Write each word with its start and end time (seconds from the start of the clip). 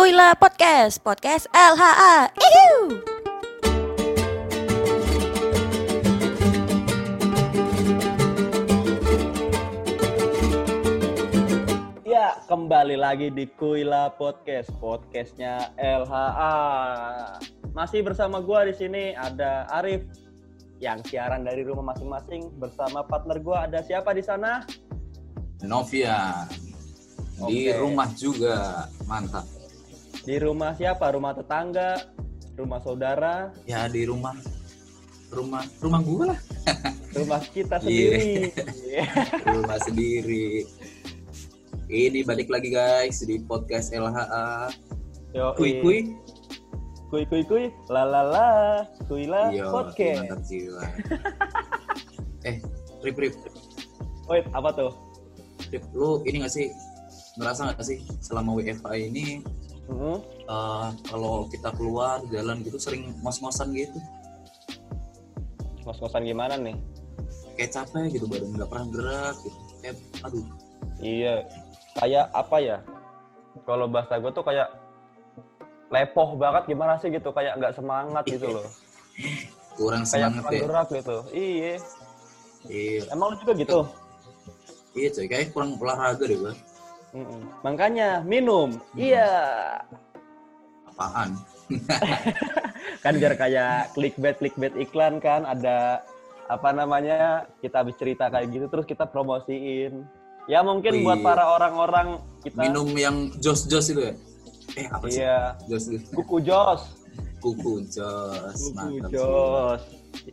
Kuila 0.00 0.32
Podcast, 0.32 0.96
Podcast 1.04 1.44
LHA. 1.52 2.32
Ihiu. 2.32 2.76
Ya, 12.08 12.32
kembali 12.48 12.96
lagi 12.96 13.28
di 13.28 13.44
Kuila 13.44 14.16
Podcast, 14.16 14.72
podcastnya 14.80 15.68
LHA. 15.76 16.56
Masih 17.76 18.00
bersama 18.00 18.40
gua 18.40 18.64
di 18.64 18.72
sini 18.72 19.12
ada 19.12 19.68
Arif 19.68 20.08
yang 20.80 21.04
siaran 21.04 21.44
dari 21.44 21.60
rumah 21.60 21.92
masing-masing 21.92 22.48
bersama 22.56 23.04
partner 23.04 23.36
gua 23.36 23.68
ada 23.68 23.84
siapa 23.84 24.16
di 24.16 24.24
sana? 24.24 24.64
Novia 25.60 26.48
di 27.44 27.68
Oke. 27.68 27.76
rumah 27.76 28.08
juga 28.16 28.88
mantap 29.04 29.59
Di 30.20 30.36
rumah 30.36 30.76
siapa? 30.76 31.08
Rumah 31.10 31.32
tetangga, 31.32 31.96
rumah 32.54 32.80
saudara, 32.84 33.48
ya 33.64 33.88
di 33.88 34.04
rumah. 34.04 34.36
Rumah 35.30 35.62
rumah 35.78 36.00
gue 36.02 36.24
lah. 36.26 36.40
Rumah 37.10 37.42
kita 37.50 37.82
Iya. 37.82 37.86
sendiri. 37.86 38.30
rumah 39.58 39.78
sendiri. 39.82 40.46
Ini 41.90 42.22
balik 42.22 42.46
lagi 42.46 42.70
guys 42.70 43.26
di 43.26 43.42
podcast 43.42 43.90
LHA 43.90 44.70
Yo, 45.34 45.50
kui 45.58 45.82
kui. 45.82 45.98
Kui 47.10 47.26
kui 47.26 47.42
kui, 47.42 47.64
la 47.90 48.06
la 48.06 48.22
la, 48.22 48.48
Kuila 49.10 49.50
Yo, 49.50 49.74
Podcast. 49.74 50.22
mantap 50.22 50.40
jiwa 50.46 50.82
eh 52.46 52.62
Rip 53.02 53.18
Rip. 53.18 53.34
Wait, 54.30 54.46
apa 54.54 54.70
tuh? 54.70 54.94
Rip 55.74 55.82
lu 55.90 56.22
ini 56.22 56.46
gak 56.46 56.54
sih? 56.54 56.70
Ngerasa 57.42 57.74
gak 57.74 57.82
sih 57.82 57.98
selama 58.22 58.54
WFA 58.54 58.94
ini 58.94 59.42
Hmm? 59.90 60.18
eh, 60.22 60.88
kalau 61.10 61.50
kita 61.50 61.74
keluar 61.74 62.22
jalan 62.30 62.62
gitu 62.62 62.78
sering 62.78 63.10
ngos-ngosan 63.20 63.74
gitu 63.74 63.98
Ngos-ngosan 65.82 66.22
gimana 66.22 66.54
nih? 66.54 66.76
kayak 67.58 67.76
capek 67.76 68.08
gitu 68.14 68.24
badan 68.24 68.56
nggak 68.56 68.70
pernah 68.70 68.86
gerak 68.88 69.36
gitu 69.44 69.58
kayak 69.82 69.96
aduh 70.24 70.46
Iya, 71.00 71.48
kayak 71.96 72.28
apa 72.32 72.56
ya? 72.60 72.76
Kalau 73.64 73.88
bahasa 73.88 74.20
gue 74.20 74.28
tuh 74.30 74.44
kayak 74.44 74.68
lepoh 75.88 76.36
banget 76.36 76.68
gimana 76.68 77.00
sih 77.00 77.08
gitu, 77.08 77.32
kayak 77.32 77.56
nggak 77.56 77.72
semangat 77.72 78.20
gitu 78.28 78.52
loh. 78.52 78.68
kurang 79.80 80.04
Kayak 80.04 80.28
semangat 80.28 80.44
kurang 80.44 80.52
ya 80.52 80.60
gerak 80.68 80.88
gitu. 80.92 81.16
Iya. 81.32 81.74
iya 82.68 83.00
Emang 83.08 83.32
lu 83.32 83.36
juga 83.40 83.52
gitu? 83.56 83.80
Iya 84.92 85.08
coy, 85.16 85.26
kayak 85.28 85.56
kurang 85.56 85.80
olahraga 85.80 86.20
deh 86.20 86.36
gua. 87.12 87.18
Mm-mm. 87.18 87.42
Makanya 87.66 88.08
minum. 88.22 88.78
Iya. 88.94 89.30
Apaan? 90.90 91.38
Kan 93.04 93.14
biar 93.16 93.34
kayak 93.38 93.94
clickbait 93.94 94.36
clickbait 94.42 94.74
iklan 94.76 95.22
kan 95.22 95.46
ada 95.46 96.02
apa 96.50 96.74
namanya 96.74 97.46
kita 97.62 97.86
habis 97.86 97.94
cerita 97.94 98.26
kayak 98.26 98.50
gitu 98.50 98.66
terus 98.66 98.84
kita 98.84 99.06
promosiin. 99.06 100.02
Ya 100.50 100.66
mungkin 100.66 101.00
Wih. 101.00 101.04
buat 101.06 101.22
para 101.22 101.46
orang-orang 101.46 102.18
kita 102.42 102.58
Minum 102.66 102.90
yang 102.98 103.30
jos-jos 103.38 103.94
itu 103.94 104.02
ya? 104.10 104.14
Eh 104.74 104.86
apa 104.90 105.06
sih? 105.06 105.22
Iya. 105.22 105.54
Jos 105.70 105.84
itu. 105.94 106.10
Kuku 106.10 106.36
jos. 106.42 106.82
Kuku 107.38 107.86
jos. 107.86 108.58
Kuku 108.58 108.74
Mantap 108.74 109.10
jos. 109.14 109.82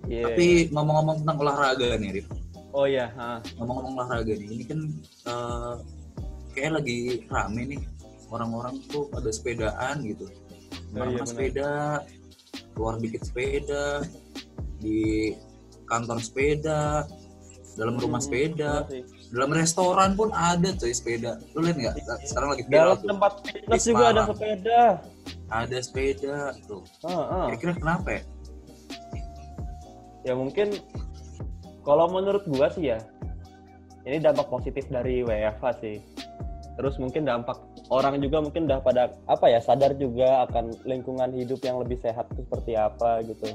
Iya. 0.09 0.25
Tapi 0.33 0.47
ngomong-ngomong 0.73 1.15
tentang 1.21 1.37
olahraga 1.37 1.87
nih, 2.01 2.09
Rif. 2.17 2.27
oh 2.73 2.85
iya. 2.89 3.13
Ngomong-ngomong 3.61 3.93
olahraga 3.93 4.33
nih, 4.33 4.47
ini 4.57 4.63
kan 4.65 4.79
eh, 5.29 5.73
kayak 6.57 6.81
lagi 6.81 6.97
rame 7.29 7.61
nih. 7.69 7.81
Orang-orang 8.27 8.81
tuh 8.89 9.05
pada 9.07 9.29
sepedaan 9.29 10.01
gitu. 10.03 10.25
Oh, 10.91 11.05
iya, 11.05 11.21
sepeda, 11.23 11.71
keluar 12.73 12.97
dikit 12.97 13.23
sepeda, 13.23 14.01
di 14.77 15.31
kantor 15.85 16.19
sepeda, 16.19 17.05
dalam 17.77 17.95
rumah 17.95 18.17
Hmm, 18.17 18.27
sepeda, 18.27 18.71
benar 18.83 18.91
sih. 18.91 19.03
dalam 19.29 19.49
restoran 19.53 20.09
pun 20.13 20.29
ada 20.33 20.73
coy 20.73 20.91
sepeda. 20.91 21.37
Lu 21.53 21.61
lihat 21.61 21.77
nggak? 21.77 21.95
Sekarang 22.25 22.49
lagi 22.51 22.63
viral 22.65 22.75
Dalam 22.89 22.97
tuh. 22.97 23.07
tempat 23.07 23.31
fitness 23.45 23.83
juga 23.85 24.03
ada 24.09 24.21
sepeda. 24.27 24.81
Ada 25.47 25.77
sepeda 25.79 26.37
tuh. 26.65 26.83
Heeh. 27.05 27.45
Kira-kira 27.53 27.73
kenapa 27.77 28.07
ya? 28.11 28.21
Ya 30.25 30.33
mungkin 30.35 30.67
kalau 31.81 32.11
menurut 32.11 32.43
gua 32.49 32.67
sih 32.67 32.91
ya, 32.91 32.99
ini 34.03 34.19
dampak 34.19 34.49
positif 34.49 34.83
dari 34.89 35.23
WFH 35.23 35.63
sih. 35.79 35.95
Terus 36.77 36.95
mungkin 37.01 37.25
dampak 37.25 37.57
orang 37.89 38.21
juga 38.21 38.37
mungkin 38.37 38.69
udah 38.69 38.79
pada 38.85 39.09
apa 39.25 39.49
ya 39.49 39.57
sadar 39.57 39.97
juga 39.97 40.45
akan 40.45 40.85
lingkungan 40.85 41.33
hidup 41.33 41.57
yang 41.65 41.81
lebih 41.81 41.97
sehat 41.97 42.29
itu 42.37 42.45
seperti 42.45 42.77
apa 42.77 43.25
gitu. 43.25 43.49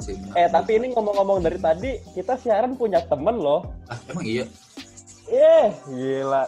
Benar. 0.00 0.34
Eh 0.34 0.48
tapi 0.48 0.70
ini 0.80 0.86
ngomong-ngomong 0.96 1.44
dari 1.44 1.60
tadi 1.60 1.90
kita 2.16 2.40
siaran 2.40 2.74
punya 2.74 3.04
temen 3.04 3.36
loh. 3.36 3.68
ah, 3.92 3.98
emang 4.08 4.24
iya. 4.24 4.44
Eh 5.28 5.68
gila. 5.92 6.44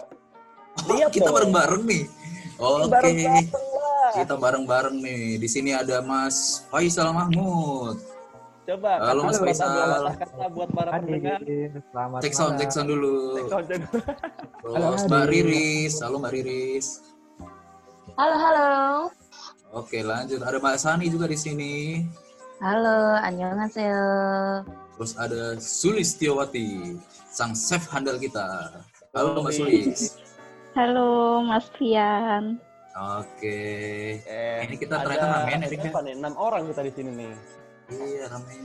Lihat 0.88 1.12
kita 1.12 1.28
bareng-bareng 1.28 1.84
nih. 1.84 2.02
Oke. 2.56 3.28
Lah. 3.28 4.12
Kita 4.16 4.34
bareng-bareng 4.40 4.96
nih. 5.04 5.36
Di 5.36 5.48
sini 5.48 5.76
ada 5.76 6.00
Mas 6.00 6.64
Faisal 6.72 7.12
Mahmud. 7.12 8.15
Coba 8.66 8.98
Halo, 8.98 9.30
Mas 9.30 9.38
Faisal. 9.38 10.10
kata 10.18 10.46
buat 10.50 10.68
para 10.74 10.98
pendengar. 10.98 11.38
Selamat 11.94 12.18
Cek 12.18 12.34
sound, 12.34 12.54
cek 12.58 12.70
sound 12.74 12.90
dulu. 12.90 13.46
Terus 13.46 15.02
Mbak 15.06 15.24
Riris. 15.30 15.94
Halo 16.02 16.18
Mbak 16.18 16.32
Riris. 16.34 16.86
Halo, 18.18 18.34
halo. 18.34 18.70
Oke, 19.70 20.02
lanjut. 20.02 20.42
Ada 20.42 20.58
Mbak 20.58 20.76
Sani 20.82 21.06
juga 21.06 21.30
di 21.30 21.38
sini. 21.38 21.74
Halo, 22.58 23.14
annyeonghaseyo. 23.22 24.02
Terus 24.98 25.12
ada 25.14 25.60
Sulistiowati, 25.62 26.98
sang 27.30 27.54
chef 27.54 27.86
handal 27.94 28.18
kita. 28.18 28.82
Halo 29.14 29.46
Mbak 29.46 29.52
Oke. 29.54 29.58
Sulis. 29.62 30.18
Halo, 30.74 31.38
Mas 31.46 31.70
Fian. 31.78 32.58
Oke. 32.96 33.60
Eh, 34.26 34.58
Ini 34.66 34.74
kita 34.74 35.06
ternyata 35.06 35.44
ramean 35.44 35.62
ya, 35.62 35.68
ya? 35.70 36.00
nih? 36.02 36.12
Enam 36.18 36.34
orang 36.34 36.66
kita 36.66 36.82
di 36.82 36.92
sini 36.96 37.10
nih. 37.14 37.34
Iya, 37.86 38.26
ramai. 38.26 38.58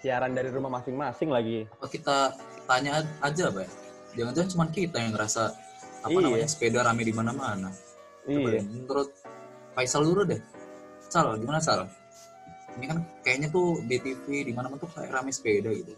Siaran 0.00 0.32
dari 0.32 0.48
rumah 0.48 0.80
masing-masing 0.80 1.28
lagi. 1.28 1.68
Apa 1.76 1.86
kita 1.92 2.16
tanya 2.64 3.04
aja, 3.20 3.52
Pak? 3.52 3.68
Jangan-jangan 4.16 4.50
cuma 4.56 4.64
kita 4.72 4.96
yang 4.96 5.12
ngerasa 5.12 5.52
apa 6.00 6.16
Iya. 6.16 6.24
namanya 6.24 6.48
sepeda 6.48 6.80
rame 6.80 7.04
di 7.04 7.12
mana-mana. 7.12 7.68
Iya. 8.24 8.60
deh, 8.60 8.64
menurut 8.64 9.08
Faisal 9.76 10.02
dulu 10.04 10.24
deh. 10.26 10.40
Sal, 11.08 11.36
gimana 11.38 11.60
Sal? 11.62 11.86
Ini 12.78 12.84
kan 12.90 12.98
kayaknya 13.22 13.48
tuh 13.52 13.82
di 13.86 13.96
TV 14.00 14.46
di 14.46 14.52
mana-mana 14.54 14.80
tuh 14.80 14.90
kayak 14.92 15.10
rame 15.14 15.30
sepeda 15.30 15.70
gitu. 15.70 15.94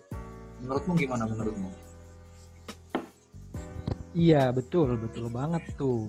Menurutmu 0.61 0.93
gimana 0.99 1.25
menurutmu? 1.25 1.71
Iya 4.13 4.53
betul 4.53 5.01
betul 5.01 5.33
banget 5.33 5.63
tuh. 5.81 6.05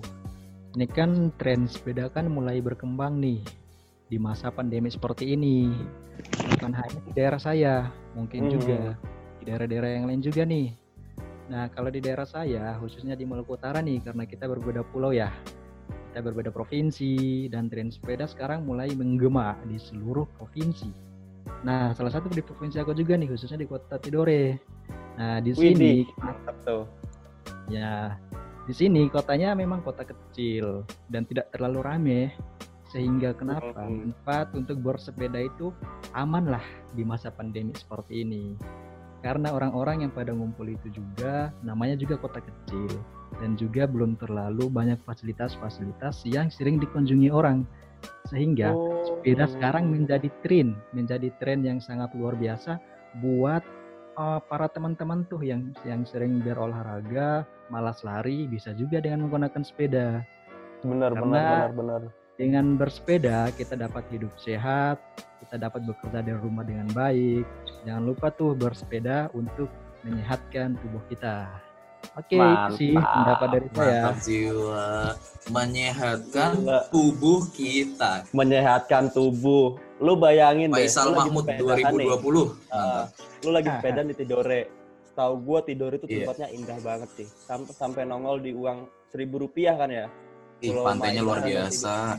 Ini 0.76 0.86
kan 0.92 1.32
tren 1.40 1.64
sepeda 1.70 2.12
kan 2.12 2.28
mulai 2.28 2.60
berkembang 2.60 3.16
nih 3.22 3.40
di 4.14 4.22
masa 4.22 4.54
pandemi 4.54 4.86
seperti 4.94 5.34
ini. 5.34 5.74
Bukan 6.54 6.70
hanya 6.70 6.98
di 7.02 7.12
daerah 7.18 7.40
saya, 7.42 7.90
mungkin 8.14 8.46
Hmm. 8.46 8.52
juga 8.54 8.78
di 9.42 9.50
daerah-daerah 9.50 9.90
yang 9.98 10.06
lain 10.06 10.22
juga 10.22 10.46
nih. 10.46 10.70
Nah 11.50 11.66
kalau 11.74 11.90
di 11.90 11.98
daerah 11.98 12.22
saya 12.22 12.78
khususnya 12.78 13.18
di 13.18 13.26
Maluku 13.26 13.58
Utara 13.58 13.82
nih 13.82 13.98
karena 14.06 14.22
kita 14.22 14.46
berbeda 14.46 14.86
pulau 14.86 15.10
ya, 15.10 15.34
kita 16.14 16.22
berbeda 16.22 16.54
provinsi 16.54 17.50
dan 17.50 17.66
tren 17.66 17.90
sepeda 17.90 18.30
sekarang 18.30 18.62
mulai 18.62 18.94
menggema 18.94 19.58
di 19.66 19.82
seluruh 19.82 20.30
provinsi. 20.38 20.94
Nah 21.66 21.90
salah 21.98 22.14
satu 22.14 22.30
di 22.30 22.38
provinsi 22.38 22.78
aku 22.78 22.94
juga 22.94 23.18
nih 23.18 23.34
khususnya 23.34 23.58
di 23.58 23.66
Kota 23.66 23.98
Tidore. 23.98 24.62
Nah 25.18 25.42
di 25.42 25.50
sini 25.58 26.06
Widih, 26.06 26.22
mantap 26.22 26.56
tuh. 26.62 26.86
Ya, 27.66 28.16
di 28.64 28.72
sini 28.76 29.10
kotanya 29.10 29.58
memang 29.58 29.82
kota 29.82 30.06
kecil 30.06 30.86
dan 31.10 31.26
tidak 31.28 31.50
terlalu 31.52 31.80
rame, 31.84 32.20
sehingga 32.94 33.34
kenapa 33.34 33.74
manfaat 33.74 34.54
untuk 34.54 34.78
bersepeda 34.78 35.42
itu 35.42 35.74
aman 36.14 36.46
lah 36.46 36.62
di 36.94 37.02
masa 37.02 37.34
pandemi 37.34 37.74
seperti 37.74 38.22
ini. 38.22 38.54
Karena 39.18 39.50
orang-orang 39.50 40.06
yang 40.06 40.12
pada 40.14 40.30
ngumpul 40.30 40.70
itu 40.70 40.94
juga 40.94 41.50
namanya 41.66 41.98
juga 41.98 42.14
kota 42.14 42.38
kecil 42.38 42.86
dan 43.42 43.58
juga 43.58 43.90
belum 43.90 44.14
terlalu 44.14 44.70
banyak 44.70 45.02
fasilitas-fasilitas 45.02 46.22
yang 46.22 46.46
sering 46.54 46.78
dikunjungi 46.78 47.34
orang. 47.34 47.66
Sehingga 48.30 48.70
Oh. 48.70 48.94
sepeda 49.02 49.48
sekarang 49.50 49.90
menjadi 49.90 50.28
tren, 50.44 50.78
menjadi 50.94 51.34
tren 51.42 51.64
yang 51.66 51.80
sangat 51.82 52.14
luar 52.14 52.36
biasa 52.38 52.78
buat 53.24 53.64
uh, 54.14 54.38
para 54.44 54.68
teman-teman 54.70 55.24
tuh 55.26 55.40
yang 55.42 55.72
yang 55.82 56.04
sering 56.06 56.38
berolahraga, 56.44 57.42
malas 57.72 58.04
lari, 58.06 58.46
bisa 58.46 58.70
juga 58.76 59.02
dengan 59.02 59.26
menggunakan 59.26 59.64
sepeda. 59.66 60.22
benar 60.84 61.16
benar 61.16 61.16
Karena- 61.16 61.48
benar 61.48 61.72
benar. 61.72 62.23
Dengan 62.34 62.74
bersepeda 62.74 63.54
kita 63.54 63.78
dapat 63.78 64.02
hidup 64.10 64.34
sehat, 64.42 64.98
kita 65.38 65.54
dapat 65.54 65.86
bekerja 65.86 66.18
dari 66.18 66.34
rumah 66.34 66.66
dengan 66.66 66.90
baik. 66.90 67.46
Jangan 67.86 68.02
lupa 68.02 68.34
tuh 68.34 68.58
bersepeda 68.58 69.30
untuk 69.38 69.70
menyehatkan 70.02 70.74
tubuh 70.82 70.98
kita. 71.06 71.46
Oke, 72.18 72.36
itu 72.36 72.74
sih 72.76 72.92
pendapat 72.92 73.48
dari 73.48 73.68
saya. 73.70 74.02
Mantap 74.02 74.16
jiwa. 74.26 74.86
Menyehatkan 75.48 76.50
Gila. 76.60 76.78
tubuh 76.92 77.40
kita. 77.54 78.12
Menyehatkan 78.34 79.04
tubuh. 79.14 79.78
Lu 80.02 80.18
bayangin 80.18 80.74
deh. 80.74 80.84
Faisal 80.84 81.10
lu 81.10 81.16
lagi 81.16 81.30
Mahmud 81.30 81.44
sepedahan 81.48 81.92
nih. 81.96 82.08
2020. 82.18 82.74
Ah, 82.74 83.02
lu 83.46 83.50
lagi 83.54 83.68
sepeda 83.70 84.00
di 84.04 84.14
Tidore. 84.18 84.62
Setahu 85.08 85.32
gua 85.40 85.58
Tidore 85.62 85.96
itu 86.02 86.06
Iya. 86.10 86.28
tempatnya 86.28 86.48
indah 86.50 86.78
banget 86.82 87.10
sih. 87.14 87.28
Sampai 87.30 87.72
sampai 87.72 88.02
nongol 88.04 88.42
di 88.42 88.52
uang 88.52 88.90
seribu 89.08 89.46
rupiah 89.48 89.78
kan 89.78 89.88
ya. 89.88 90.10
Ih, 90.64 90.72
pantainya 90.80 91.20
luar 91.20 91.40
biasa. 91.44 92.16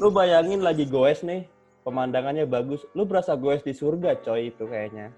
Lu 0.00 0.08
bayangin 0.08 0.60
lagi 0.64 0.84
goes 0.88 1.20
nih. 1.20 1.44
Pemandangannya 1.84 2.48
bagus. 2.48 2.82
Lu 2.96 3.06
berasa 3.06 3.36
goes 3.38 3.62
di 3.62 3.70
surga 3.76 4.18
coy 4.24 4.50
itu 4.50 4.64
kayaknya. 4.66 5.14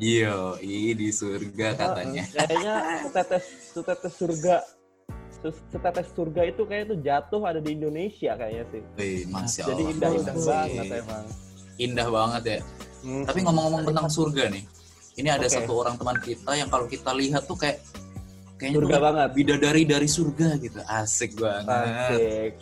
Iya, 0.00 0.56
ih 0.64 0.96
di 0.96 1.12
surga 1.12 1.76
katanya. 1.76 2.24
Ah, 2.24 2.46
kayaknya 2.46 2.74
setetes 3.04 3.44
setetes 3.74 4.14
surga 4.16 4.54
se- 5.28 5.64
setetes 5.68 6.08
surga 6.16 6.42
itu 6.48 6.62
kayak 6.64 6.88
itu 6.88 6.96
jatuh 7.04 7.42
ada 7.44 7.60
di 7.60 7.76
Indonesia 7.76 8.32
kayaknya 8.38 8.64
sih. 8.72 8.82
Wih, 8.96 9.22
masya 9.28 9.62
Allah. 9.66 9.70
Jadi 9.74 9.82
indah-indah 9.92 10.34
Masih. 10.34 10.48
banget 10.48 10.86
emang. 11.04 11.24
Indah 11.78 12.08
banget 12.08 12.42
ya. 12.42 12.58
Hmm. 13.04 13.24
Tapi 13.28 13.38
ngomong-ngomong 13.44 13.82
tentang 13.86 14.06
surga 14.10 14.44
nih, 14.50 14.64
ini 15.20 15.28
ada 15.30 15.46
Oke. 15.46 15.54
satu 15.54 15.72
orang 15.78 15.94
teman 15.94 16.18
kita 16.18 16.50
yang 16.58 16.68
kalau 16.72 16.86
kita 16.90 17.10
lihat 17.14 17.42
tuh 17.46 17.58
kayak 17.58 17.78
kayaknya 18.58 18.76
surga 18.76 18.96
banget. 19.00 19.28
bidadari 19.32 19.82
dari 19.84 20.06
surga 20.06 20.48
gitu, 20.58 20.78
asik 20.84 21.34
banget. 21.34 22.10
Asik. 22.10 22.52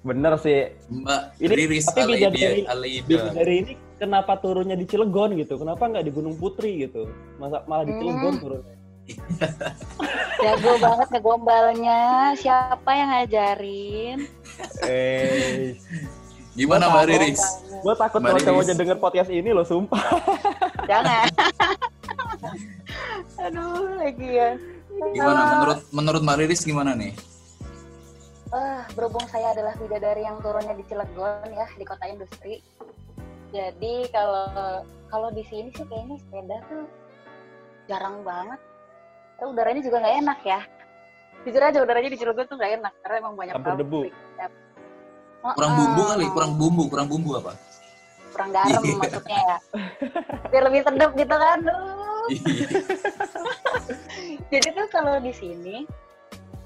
Bener 0.00 0.32
sih. 0.36 0.70
Mbak 0.86 1.20
Ini- 1.40 1.56
Riris 1.56 1.84
tapi 1.88 2.12
bidadari- 2.14 2.64
Alaida. 2.64 3.16
Dari 3.32 3.54
ini 3.58 3.72
kenapa 3.96 4.36
turunnya 4.36 4.74
di 4.74 4.84
Cilegon 4.84 5.34
gitu? 5.34 5.56
Kenapa 5.56 5.82
nggak 5.82 6.04
di 6.04 6.10
Gunung 6.12 6.36
Putri 6.36 6.78
gitu? 6.78 7.08
Masa 7.36 7.64
malah 7.64 7.82
di 7.82 7.90
Hmm. 7.90 7.98
Cilegon 7.98 8.34
turunnya? 8.38 8.74
Jago 10.40 10.70
banget 10.78 11.06
ngegombalnya. 11.10 12.00
Siapa 12.36 12.90
yang 12.90 13.08
ngajarin? 13.10 14.18
Eh, 14.82 15.74
Gimana 16.54 16.86
Mbak 16.86 17.04
Riris? 17.08 17.42
gue 17.74 17.94
takut 17.94 18.18
kalau 18.18 18.38
cowoknya 18.38 18.74
denger 18.74 18.96
podcast 18.96 19.28
ini 19.28 19.50
loh, 19.50 19.62
sumpah. 19.62 20.00
Jangan. 20.84 21.26
Aduh, 23.40 23.98
lagi 23.98 24.28
ya. 24.30 24.50
Gimana 24.94 25.40
menurut 25.58 25.78
menurut 25.90 26.20
Mbak 26.22 26.36
Riris 26.42 26.62
gimana 26.62 26.94
nih? 26.94 27.12
Ah, 28.54 28.86
berhubung 28.94 29.26
saya 29.26 29.50
adalah 29.50 29.74
bidadari 29.74 30.22
yang 30.22 30.38
turunnya 30.38 30.78
di 30.78 30.84
Cilegon 30.86 31.50
ya, 31.50 31.66
di 31.74 31.84
kota 31.86 32.04
industri. 32.06 32.62
Jadi 33.50 34.06
kalau 34.14 34.86
kalau 35.10 35.28
di 35.34 35.42
sini 35.50 35.74
sih 35.74 35.86
kayaknya 35.86 36.16
sepeda 36.22 36.56
tuh 36.70 36.84
jarang 37.90 38.22
banget. 38.22 38.60
Eh, 39.42 39.46
udaranya 39.50 39.82
juga 39.82 39.98
nggak 39.98 40.16
enak 40.22 40.38
ya. 40.46 40.60
Jujur 41.42 41.62
aja 41.62 41.78
udaranya 41.82 42.10
di 42.14 42.18
Cilegon 42.18 42.46
tuh 42.46 42.56
nggak 42.56 42.72
enak 42.78 42.92
karena 43.02 43.16
emang 43.26 43.34
banyak 43.34 43.54
Campur 43.58 43.74
debu. 43.78 44.02
Oh, 45.44 45.52
Kurang 45.52 45.72
ah, 45.74 45.76
bumbu 45.76 46.02
kali, 46.08 46.26
kurang 46.32 46.52
bumbu, 46.56 46.82
kurang 46.88 47.06
bumbu 47.10 47.30
apa? 47.36 47.52
kurang 48.34 48.50
garam 48.50 48.82
Iya. 48.82 48.96
maksudnya 48.98 49.38
ya. 49.46 49.56
Biar 50.50 50.62
lebih 50.66 50.82
sedap 50.82 51.10
gitu 51.14 51.36
kan. 51.38 51.58
Aduh. 51.62 51.93
Iya. 52.30 52.66
Jadi 54.52 54.68
tuh 54.72 54.86
kalau 54.92 55.18
di 55.20 55.32
sini 55.34 55.76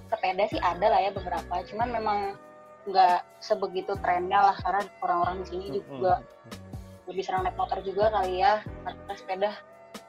sepeda 0.08 0.44
sih 0.49 0.60
ada 0.60 0.87
lah 0.88 1.00
ya 1.05 1.10
beberapa, 1.12 1.55
cuman 1.69 1.88
memang 1.93 2.19
nggak 2.88 3.20
sebegitu 3.44 3.93
trennya 4.00 4.40
lah 4.40 4.56
karena 4.64 4.82
orang-orang 5.05 5.44
di 5.44 5.46
sini 5.52 5.64
juga 5.76 6.25
lebih 7.08 7.25
sering 7.25 7.44
naik 7.44 7.56
motor 7.56 7.81
juga 7.84 8.12
kali 8.12 8.40
ya 8.40 8.64
karena 8.84 9.12
sepeda 9.16 9.50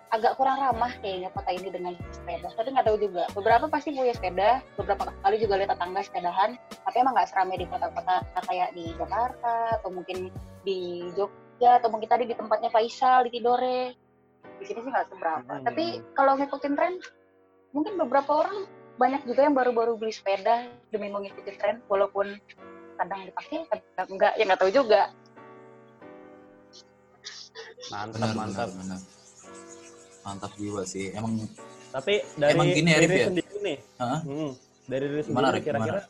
agak 0.10 0.42
kurang 0.42 0.58
ramah 0.58 0.90
kayaknya 1.06 1.30
kota 1.30 1.54
ini 1.54 1.70
dengan 1.70 1.94
sepeda. 2.10 2.50
Tapi 2.58 2.74
nggak 2.74 2.88
tahu 2.90 2.98
juga. 2.98 3.30
Beberapa 3.38 3.70
pasti 3.70 3.94
punya 3.94 4.14
sepeda, 4.14 4.66
beberapa 4.74 5.14
kali 5.22 5.38
juga 5.38 5.62
lihat 5.62 5.78
tetangga 5.78 6.02
sepedahan, 6.02 6.58
tapi 6.58 6.96
emang 6.98 7.14
nggak 7.14 7.30
seramai 7.30 7.62
di 7.62 7.66
kota-kota 7.70 8.26
kayak 8.50 8.70
di 8.74 8.90
Jakarta 8.98 9.78
atau 9.78 9.90
mungkin 9.94 10.34
di 10.66 11.06
Jogja 11.14 11.78
atau 11.78 11.94
mungkin 11.94 12.10
tadi 12.10 12.26
di 12.26 12.34
tempatnya 12.34 12.74
Faisal 12.74 13.30
di 13.30 13.38
Tidore. 13.38 14.09
Di 14.60 14.66
sini 14.68 14.80
sih 14.84 14.92
nggak 14.92 15.08
seberapa. 15.10 15.52
Hmm. 15.52 15.66
Tapi 15.66 15.86
kalau 16.14 16.36
ngikutin 16.36 16.74
tren, 16.76 16.94
mungkin 17.72 17.94
beberapa 17.98 18.32
orang 18.44 18.68
banyak 19.00 19.24
juga 19.24 19.48
yang 19.48 19.56
baru-baru 19.56 19.96
beli 19.96 20.12
sepeda 20.12 20.68
demi 20.92 21.08
mengikuti 21.08 21.56
tren, 21.56 21.80
walaupun 21.88 22.36
kadang 23.00 23.24
dipakai, 23.24 23.64
kadang 23.72 24.08
enggak, 24.12 24.34
ya 24.36 24.44
nggak 24.44 24.60
tahu 24.60 24.72
juga. 24.76 25.02
Mantap, 27.90 28.20
Benar, 28.20 28.32
mantap. 28.36 28.68
benar, 28.70 29.00
benar. 29.00 29.00
Mantap 30.28 30.52
jiwa 30.60 30.84
sih. 30.84 31.16
Emang 31.16 31.40
Tapi 31.90 32.22
dari 32.38 32.54
Emang 32.54 32.70
gini 32.70 32.90
ya, 32.94 32.98
dari 33.02 33.08
Rif, 33.10 33.18
ya? 33.18 33.28
sendiri 33.34 33.56
nih, 33.66 33.78
Hah? 33.98 34.20
hmm, 34.22 34.52
dari 34.86 35.06
diri 35.10 35.24
Gimana, 35.26 35.48
sendiri 35.50 35.66
kira-kira 35.66 36.02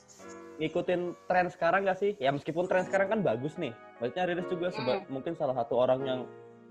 ngikutin 0.59 1.01
tren 1.23 1.47
sekarang 1.47 1.81
gak 1.87 1.97
sih? 2.03 2.11
Ya 2.19 2.35
meskipun 2.35 2.67
tren 2.67 2.83
sekarang 2.83 3.07
kan 3.15 3.19
bagus 3.23 3.55
nih. 3.55 3.71
Maksudnya 4.03 4.23
Riris 4.27 4.47
juga 4.51 4.67
seba- 4.75 5.07
mungkin 5.07 5.39
salah 5.39 5.55
satu 5.55 5.79
orang 5.79 5.99
yang 6.03 6.19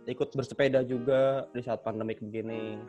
ikut 0.09 0.33
bersepeda 0.33 0.81
juga 0.83 1.47
di 1.53 1.61
saat 1.61 1.85
pandemik 1.85 2.19
begini. 2.19 2.81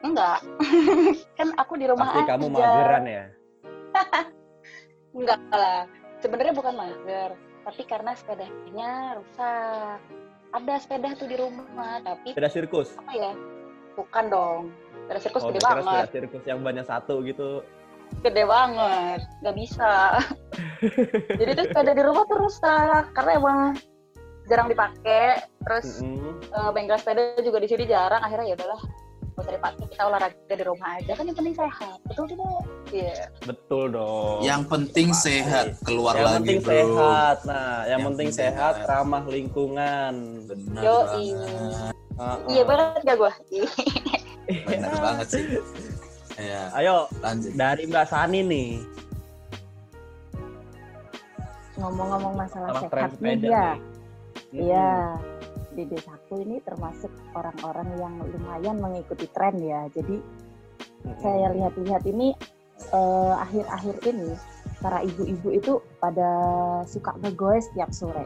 Enggak. 0.00 0.46
kan 1.38 1.50
aku 1.58 1.74
di 1.74 1.90
rumah 1.90 2.06
Pasti 2.08 2.20
aja. 2.22 2.30
kamu 2.32 2.46
mageran 2.48 3.04
ya. 3.04 3.24
Enggak 5.18 5.40
lah. 5.50 5.82
Sebenarnya 6.18 6.54
bukan 6.54 6.74
mager, 6.74 7.30
tapi 7.62 7.82
karena 7.84 8.14
sepedanya 8.14 8.90
rusak. 9.18 9.98
Ada 10.48 10.74
sepeda 10.80 11.12
tuh 11.12 11.28
di 11.28 11.36
rumah, 11.36 12.00
tapi 12.00 12.32
Sepeda 12.32 12.48
sirkus. 12.48 12.96
apa 12.96 13.12
ya? 13.12 13.32
Bukan 13.94 14.24
dong. 14.28 14.62
Sepeda 15.04 15.20
sirkus 15.20 15.42
Oh, 15.42 15.48
gede 15.50 15.60
banget. 15.60 15.82
sepeda 15.84 16.06
sirkus 16.08 16.44
yang 16.46 16.60
banyak 16.62 16.84
satu 16.84 17.20
gitu. 17.22 17.60
Gede 18.24 18.42
banget. 18.42 19.20
Nggak 19.42 19.56
bisa. 19.58 19.92
Jadi 21.38 21.50
tuh 21.52 21.66
sepeda 21.68 21.92
di 21.92 22.02
rumah 22.02 22.24
tuh 22.24 22.38
rusak 22.40 23.04
karena 23.12 23.32
emang 23.36 23.58
jarang 24.48 24.66
dipakai. 24.66 25.44
Terus 25.60 26.00
Mm-mm. 26.00 26.40
eh, 26.42 26.70
bengkel 26.72 26.96
sepeda 26.96 27.22
juga 27.38 27.58
di 27.58 27.68
sini 27.68 27.84
jarang. 27.84 28.18
Akhirnya 28.18 28.48
ya 28.48 28.56
udahlah, 28.56 28.80
nggak 28.80 29.38
usah 29.38 29.54
dipakai. 29.54 29.84
Kita 29.86 30.02
olahraga 30.04 30.34
di 30.50 30.64
rumah 30.64 30.90
aja 30.96 31.12
kan 31.12 31.24
yang 31.24 31.36
penting 31.36 31.54
sehat. 31.54 31.98
Betul 32.04 32.24
tidak? 32.26 32.62
Iya. 32.88 33.16
Betul 33.44 33.84
dong. 33.92 34.38
yang 34.40 34.62
penting 34.64 35.08
Pasti. 35.10 35.24
sehat 35.38 35.66
keluar 35.84 36.14
yang 36.14 36.24
lagi 36.26 36.40
penting 36.40 36.58
bro. 36.60 36.72
sehat. 36.72 37.36
Nah, 37.44 37.58
yang, 37.84 37.88
Yang 37.90 38.00
penting 38.02 38.28
penting 38.28 38.30
sehat, 38.34 38.74
sehat. 38.74 38.88
ramah 38.88 39.24
lingkungan. 39.24 40.14
Benar 40.44 40.82
banget. 40.82 41.92
Uh-uh. 42.18 42.48
Iya 42.48 42.62
banget 42.64 43.00
gak 43.04 43.16
gue? 43.16 43.32
Benar 44.66 44.92
banget 44.96 45.26
sih. 45.30 45.44
Ya, 46.34 46.70
Ayo 46.72 47.06
lanjut. 47.18 47.50
dari 47.52 47.82
Mbak 47.84 48.06
Sani 48.06 48.40
nih. 48.42 48.70
ngomong-ngomong 51.76 52.34
masalah 52.34 52.74
Sama 52.74 52.90
tren 52.90 53.06
sehat 53.06 53.22
nih 53.22 53.34
ya. 53.44 53.66
nih. 53.70 53.78
Mm-mm. 54.52 54.64
Iya. 54.64 55.20
Di 55.76 55.84
desaku 55.86 56.42
ini 56.42 56.58
termasuk 56.64 57.12
orang-orang 57.36 57.88
yang 58.00 58.14
lumayan 58.24 58.76
mengikuti 58.80 59.28
tren 59.30 59.60
ya. 59.60 59.86
Jadi 59.92 60.16
Mm-mm. 60.18 61.18
saya 61.20 61.52
lihat-lihat 61.52 62.02
ini 62.08 62.34
eh, 62.94 63.34
akhir-akhir 63.36 63.96
ini 64.08 64.32
para 64.78 65.02
ibu-ibu 65.02 65.48
itu 65.50 65.72
pada 65.98 66.30
suka 66.86 67.14
ngegoes 67.20 67.68
tiap 67.74 67.90
sore. 67.92 68.24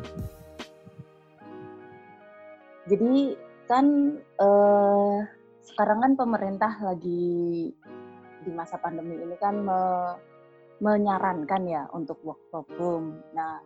Jadi 2.87 3.37
kan 3.67 3.87
eh, 4.19 5.17
sekarang 5.63 5.99
kan 6.03 6.13
pemerintah 6.19 6.73
lagi 6.83 7.71
di 8.43 8.51
masa 8.51 8.75
pandemi 8.77 9.15
ini 9.23 9.39
kan 9.39 9.55
me- 9.63 10.19
menyarankan 10.83 11.63
ya 11.71 11.87
untuk 11.95 12.19
work 12.27 12.43
from 12.51 12.67
home. 12.75 13.09
Nah, 13.39 13.63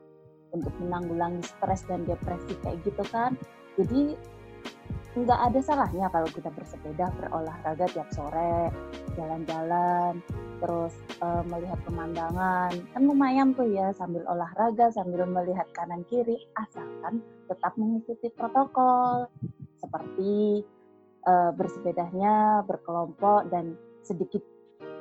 untuk 0.59 0.75
menanggulangi 0.81 1.45
stres 1.45 1.85
dan 1.87 2.05
depresi 2.09 2.57
kayak 2.65 2.81
gitu 2.85 3.05
kan. 3.13 3.37
Jadi 3.77 4.17
nggak 5.17 5.41
ada 5.49 5.61
salahnya 5.65 6.13
kalau 6.13 6.29
kita 6.29 6.53
bersepeda, 6.53 7.09
berolahraga 7.17 7.89
tiap 7.89 8.09
sore, 8.13 8.69
jalan-jalan, 9.17 10.21
terus 10.61 10.93
eh, 11.25 11.43
melihat 11.49 11.81
pemandangan. 11.89 12.73
Kan 12.93 13.03
lumayan 13.09 13.57
tuh 13.57 13.65
ya 13.65 13.97
sambil 13.97 14.29
olahraga, 14.29 14.93
sambil 14.93 15.25
melihat 15.25 15.65
kanan 15.73 16.05
kiri, 16.13 16.37
asalkan 16.61 17.25
tetap 17.49 17.73
mengikuti 17.81 18.29
protokol 18.29 19.33
seperti 19.81 20.61
eh, 21.25 21.51
bersepedanya 21.57 22.61
berkelompok 22.69 23.49
dan 23.49 23.73
sedikit 24.05 24.45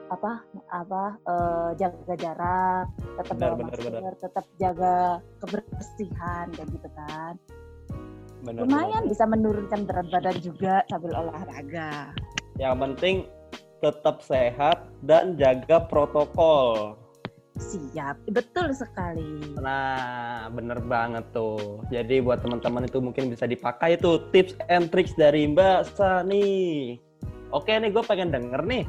apa 0.06 0.32
apa 0.70 1.04
eh, 1.18 1.70
jaga 1.82 2.14
jarak, 2.18 2.86
tetap 3.18 3.36
Benar, 3.38 3.54
benar, 3.58 3.74
masker, 3.74 4.14
tetap 4.22 4.46
jaga 4.62 4.96
kebersihan 5.42 6.46
kayak 6.54 6.70
gitu 6.70 6.90
kan. 6.94 7.34
Benar, 8.46 8.62
Lumayan 8.62 9.04
benar. 9.06 9.12
bisa 9.12 9.24
menurunkan 9.26 9.80
berat 9.90 10.08
badan 10.14 10.38
juga 10.38 10.86
sambil 10.94 11.12
olahraga. 11.18 12.14
Yang 12.62 12.76
penting 12.78 13.16
tetap 13.82 14.22
sehat 14.22 14.86
dan 15.02 15.34
jaga 15.36 15.82
protokol. 15.90 16.96
Siap, 17.56 18.20
betul 18.36 18.76
sekali. 18.76 19.56
Nah, 19.64 20.52
bener 20.52 20.84
banget 20.84 21.24
tuh. 21.32 21.80
Jadi 21.88 22.20
buat 22.20 22.44
teman-teman 22.44 22.84
itu 22.84 23.00
mungkin 23.00 23.32
bisa 23.32 23.48
dipakai 23.48 23.96
tuh 23.96 24.28
tips 24.36 24.60
and 24.68 24.92
tricks 24.92 25.16
dari 25.16 25.48
Mbak 25.48 25.96
Sani. 25.96 27.00
Oke 27.56 27.72
nih, 27.72 27.96
gue 27.96 28.04
pengen 28.04 28.36
denger 28.36 28.60
nih. 28.68 28.84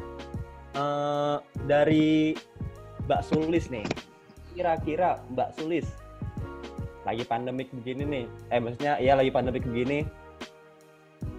Eh, 0.76 1.36
dari 1.64 2.36
Mbak 3.08 3.22
Sulis 3.24 3.72
nih. 3.72 3.86
Kira-kira 4.52 5.20
Mbak 5.32 5.50
Sulis 5.56 5.86
lagi 7.06 7.22
pandemik 7.22 7.70
begini 7.70 8.02
nih. 8.04 8.24
Eh 8.50 8.58
maksudnya 8.58 8.98
ya 8.98 9.14
lagi 9.14 9.30
pandemik 9.30 9.64
begini. 9.64 10.04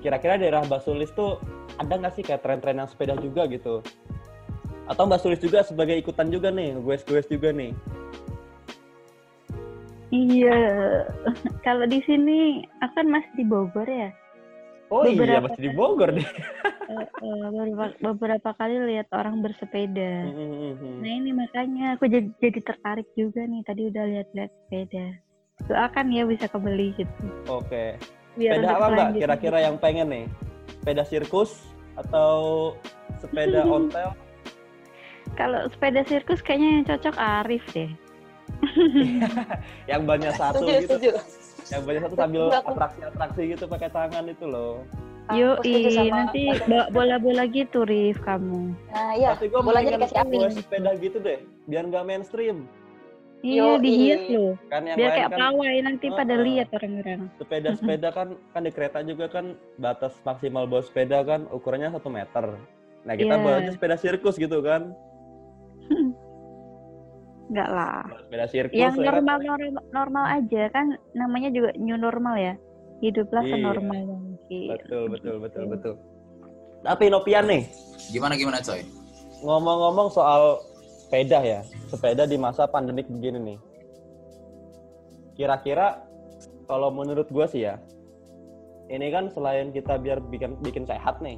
Kira-kira 0.01 0.39
daerah 0.39 0.63
Mbak 0.65 0.81
Sulis 0.81 1.11
tuh 1.13 1.37
ada 1.77 1.93
nggak 1.93 2.13
sih 2.17 2.23
kayak 2.25 2.41
tren-tren 2.41 2.81
yang 2.81 2.89
sepeda 2.89 3.13
juga 3.19 3.45
gitu? 3.51 3.83
Atau 4.87 5.03
Mbak 5.05 5.19
Sulis 5.19 5.39
juga 5.43 5.61
sebagai 5.67 5.99
ikutan 5.99 6.31
juga 6.31 6.47
nih, 6.47 6.79
gue 6.79 6.95
juga 7.27 7.51
nih. 7.51 7.75
Iya, 10.07 10.59
kalau 11.67 11.83
di 11.83 11.99
sini 12.07 12.63
akan 12.79 13.11
masih 13.11 13.31
di 13.35 13.43
Bogor 13.43 13.83
ya. 13.83 14.07
Oh 14.87 15.03
iya 15.03 15.19
Beberapa 15.19 15.51
masih 15.51 15.61
di 15.67 15.71
Bogor 15.75 16.09
deh. 16.15 16.29
Eh, 16.87 17.03
eh, 17.03 17.47
beberapa, 17.51 17.91
beberapa 17.99 18.49
kali 18.55 18.79
lihat 18.95 19.11
orang 19.11 19.43
bersepeda. 19.43 20.23
Hmm, 20.23 21.03
Nah 21.03 21.11
ini 21.19 21.35
makanya 21.35 21.99
aku 21.99 22.07
jadi, 22.07 22.31
jadi 22.39 22.63
tertarik 22.63 23.03
juga 23.11 23.43
nih. 23.43 23.59
Tadi 23.67 23.91
udah 23.91 24.03
lihat-lihat 24.07 24.51
sepeda. 24.55 25.05
Doakan 25.67 26.15
ya 26.15 26.23
bisa 26.23 26.47
kebeli 26.47 26.95
gitu. 26.95 27.27
Oke. 27.51 27.99
Biar 28.39 28.55
Sepeda 28.55 28.71
apa 28.79 28.85
Mbak? 28.87 29.09
Kira-kira 29.19 29.57
yang 29.67 29.75
pengen 29.75 30.07
nih? 30.07 30.25
Sepeda 30.79 31.03
sirkus 31.03 31.67
atau 31.99 32.71
sepeda 33.19 33.67
ontel? 33.75 34.15
Kalau 35.35 35.67
sepeda 35.67 36.07
sirkus 36.07 36.39
kayaknya 36.39 36.69
yang 36.71 36.85
cocok 36.87 37.15
Arif 37.19 37.67
deh. 37.75 37.91
yang 39.91 40.07
banyak 40.07 40.31
satu 40.39 40.63
Setuju, 40.63 40.79
gitu. 40.79 40.95
setuju. 40.95 41.11
Yang 41.67 41.81
banyak 41.83 42.01
satu 42.07 42.15
sambil 42.15 42.43
atraksi-atraksi 42.53 43.41
gitu 43.55 43.65
pakai 43.67 43.89
tangan 43.91 44.25
itu 44.31 44.45
loh. 44.47 44.83
Yo, 45.35 45.59
nanti 46.07 46.55
bawa 46.71 46.87
bola-bola 46.87 47.43
gitu 47.51 47.83
Rif 47.83 48.15
kamu. 48.23 48.71
Nah, 48.95 49.11
iya. 49.11 49.35
Tapi 49.35 49.51
gue 49.51 49.59
bolanya 49.59 49.99
dikasih 49.99 50.23
api. 50.23 50.35
gue 50.39 50.51
sepeda 50.55 50.91
gitu 50.95 51.17
deh, 51.19 51.43
biar 51.67 51.83
nggak 51.83 52.07
mainstream. 52.07 52.63
Iya, 53.43 53.77
dihias 53.77 54.23
loh. 54.33 54.55
Kan 54.71 54.87
yang 54.87 54.97
Biar 54.97 55.11
kayak 55.13 55.29
kan 55.29 55.39
pawai 55.39 55.75
nanti 55.83 56.07
pada 56.09 56.33
Heeh. 56.33 56.45
lihat 56.47 56.67
orang-orang. 56.73 57.19
sepeda-sepeda 57.37 58.09
kan 58.09 58.27
kan 58.55 58.61
di 58.65 58.71
kereta 58.73 58.99
juga 59.05 59.25
kan 59.29 59.45
batas 59.77 60.15
maksimal 60.25 60.65
bawa 60.65 60.81
sepeda 60.81 61.21
kan 61.21 61.45
ukurannya 61.53 61.91
satu 61.93 62.09
meter. 62.09 62.57
Nah 63.05 63.13
kita 63.13 63.35
Iya. 63.37 63.43
bawa 63.43 63.55
aja 63.61 63.71
sepeda 63.75 63.95
sirkus 63.99 64.39
gitu 64.39 64.63
kan. 64.63 64.89
Enggak 67.47 67.69
lah. 67.71 68.03
Sepeda 68.27 68.45
sirkus. 68.51 68.75
Yang 68.75 68.93
ya 68.93 68.99
kan? 68.99 69.05
normal 69.23 69.37
normal 69.39 69.83
normal 69.95 70.25
aja 70.27 70.63
kan 70.69 70.85
namanya 71.15 71.49
juga 71.49 71.69
new 71.79 71.95
normal 71.95 72.35
ya. 72.35 72.53
Hiduplah 72.99 73.43
Iya. 73.45 73.51
senormal 73.55 73.99
mungkin. 74.03 74.67
Betul 74.73 75.03
betul 75.09 75.35
betul 75.39 75.65
betul. 75.69 75.93
Tapi 76.83 77.09
Nopian 77.09 77.45
nih, 77.47 77.63
Gimana 78.13 78.37
gimana 78.37 78.59
coy? 78.61 78.85
ngomong-ngomong 79.37 80.09
soal 80.09 80.61
sepeda 80.97 81.39
ya, 81.41 81.59
sepeda 81.87 82.25
di 82.25 82.35
masa 82.35 82.65
pandemik 82.65 83.05
begini 83.07 83.37
nih. 83.39 83.57
Kira-kira 85.35 86.01
kalau 86.65 86.89
menurut 86.89 87.29
gue 87.29 87.45
sih 87.47 87.65
ya, 87.65 87.77
ini 88.89 89.13
kan 89.13 89.29
selain 89.29 89.69
kita 89.69 90.01
biar 90.01 90.17
bikin 90.33 90.57
bikin 90.59 90.83
sehat 90.89 91.21
nih, 91.21 91.37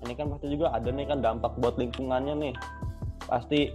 ini 0.00 0.12
kan 0.16 0.32
pasti 0.32 0.48
juga 0.48 0.72
ada 0.72 0.88
nih 0.88 1.04
kan 1.04 1.20
dampak 1.20 1.52
buat 1.60 1.76
lingkungannya 1.76 2.34
nih. 2.40 2.54
Pasti 3.28 3.68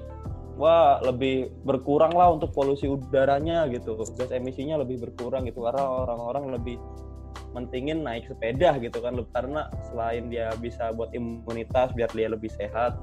wah 0.56 1.04
lebih 1.04 1.52
berkurang 1.68 2.16
lah 2.16 2.32
untuk 2.32 2.56
polusi 2.56 2.88
udaranya 2.88 3.68
gitu, 3.68 4.00
gas 4.16 4.32
emisinya 4.32 4.80
lebih 4.80 5.04
berkurang 5.04 5.44
gitu 5.48 5.64
karena 5.68 5.84
orang-orang 5.84 6.56
lebih 6.56 6.80
mentingin 7.56 8.04
naik 8.04 8.28
sepeda 8.28 8.76
gitu 8.84 9.00
kan 9.00 9.16
karena 9.32 9.68
selain 9.92 10.28
dia 10.28 10.52
bisa 10.60 10.92
buat 10.92 11.12
imunitas 11.16 11.92
biar 11.96 12.12
dia 12.12 12.28
lebih 12.28 12.52
sehat 12.52 13.00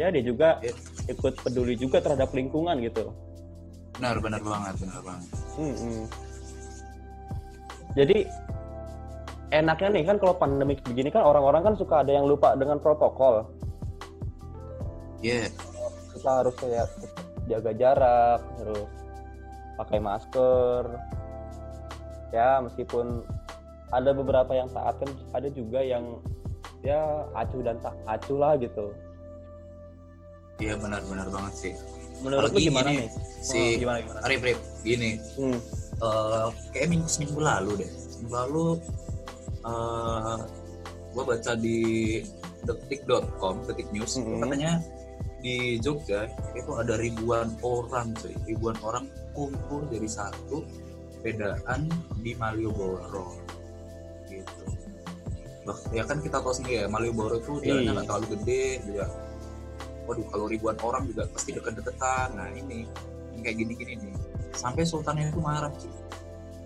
ya 0.00 0.08
dia 0.08 0.24
juga 0.24 0.56
ikut 1.04 1.36
peduli 1.44 1.76
juga 1.76 2.00
terhadap 2.00 2.32
lingkungan 2.32 2.80
gitu 2.80 3.12
Benar 3.98 4.22
benar 4.24 4.40
banget 4.40 4.74
benar 4.80 5.00
banget. 5.04 5.28
Mm-mm. 5.60 6.00
jadi 7.92 8.18
enaknya 9.52 9.88
nih 10.00 10.04
kan 10.08 10.16
kalau 10.16 10.34
pandemik 10.36 10.80
begini 10.88 11.12
kan 11.12 11.24
orang-orang 11.28 11.72
kan 11.72 11.74
suka 11.76 12.00
ada 12.00 12.12
yang 12.16 12.24
lupa 12.24 12.56
dengan 12.56 12.80
protokol 12.80 13.48
Iya. 15.18 15.50
Kita 16.18 16.30
harus 16.42 16.54
kayak 16.58 16.86
jaga 17.46 17.70
jarak 17.72 18.40
terus 18.58 18.84
pakai 19.78 19.98
masker 19.98 20.82
ya 22.28 22.58
meskipun 22.58 23.22
ada 23.88 24.10
beberapa 24.12 24.52
yang 24.52 24.68
taat 24.68 25.00
kan 25.00 25.08
ada 25.32 25.48
juga 25.48 25.80
yang 25.80 26.20
ya 26.82 27.00
acuh 27.32 27.62
dan 27.62 27.78
tak 27.78 27.94
acuh 28.04 28.36
lah 28.36 28.54
gitu 28.58 28.90
Iya 30.58 30.74
benar 30.74 30.98
benar 31.06 31.30
banget 31.30 31.54
sih. 31.54 31.72
menurut 32.18 32.50
lu 32.50 32.58
Apalagi 32.58 32.66
gimana 32.66 32.90
gini, 32.90 32.98
nih 32.98 33.10
Si 33.38 33.60
Oh, 33.62 33.78
gimana 33.78 33.96
gimana 34.02 34.18
Arif 34.26 34.40
Rif, 34.42 34.58
gini. 34.82 35.10
Hmm. 35.38 35.58
eh 35.98 36.46
kayak 36.70 36.88
minggu 36.90 37.06
seminggu 37.06 37.38
lalu 37.38 37.78
deh. 37.78 37.90
Seminggu 38.10 38.34
lalu 38.34 38.66
eh 39.62 40.38
gue 41.08 41.22
baca 41.24 41.52
di 41.54 41.78
detik.com, 42.62 43.54
detik 43.66 43.86
news, 43.90 44.18
Mhm. 44.18 44.42
katanya 44.42 44.82
di 45.38 45.78
Jogja 45.78 46.26
itu 46.52 46.70
ada 46.74 46.98
ribuan 46.98 47.54
orang, 47.62 48.10
cuy. 48.18 48.34
ribuan 48.44 48.74
orang 48.82 49.06
kumpul 49.32 49.86
jadi 49.86 50.08
satu 50.08 50.66
sepedaan 51.14 51.86
di 52.22 52.34
Malioboro, 52.34 53.38
gitu. 54.26 54.64
Bah, 55.62 55.78
ya 55.92 56.02
kan 56.02 56.18
kita 56.18 56.40
tahu 56.40 56.54
sendiri 56.54 56.82
ya 56.82 56.86
Malioboro 56.88 57.38
itu 57.38 57.60
jalannya 57.60 57.82
Iya. 57.84 57.92
nggak 57.94 58.06
terlalu 58.06 58.26
gede 58.38 58.64
juga. 58.82 59.06
Waduh 60.08 60.26
kalau 60.32 60.46
ribuan 60.48 60.76
orang 60.80 61.02
juga 61.04 61.28
pasti 61.28 61.52
deket-deketan. 61.52 62.28
Nah 62.32 62.48
ini 62.56 62.88
yang 63.36 63.42
kayak 63.44 63.56
gini-gini 63.60 63.94
nih. 64.00 64.14
Sampai 64.56 64.82
sultannya 64.82 65.28
itu 65.28 65.38
marah 65.38 65.68
cuy. 65.70 65.92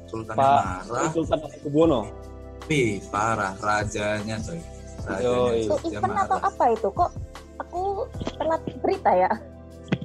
Sultannya 0.06 0.38
Pak 0.38 0.86
marah, 0.86 1.10
Sultan 1.10 1.38
Hamengkubuwono 1.42 2.00
Wih, 2.70 3.02
parah 3.10 3.58
rajanya 3.58 4.38
coy. 4.38 4.60
Rajanya 5.02 5.52
Jogja 5.66 5.98
event 5.98 6.14
atau 6.14 6.38
marah. 6.38 6.40
apa 6.46 6.64
itu? 6.70 6.88
Kok 6.94 7.10
aku 7.58 7.80
telat 8.42 8.62
berita 8.82 9.10
ya? 9.14 9.30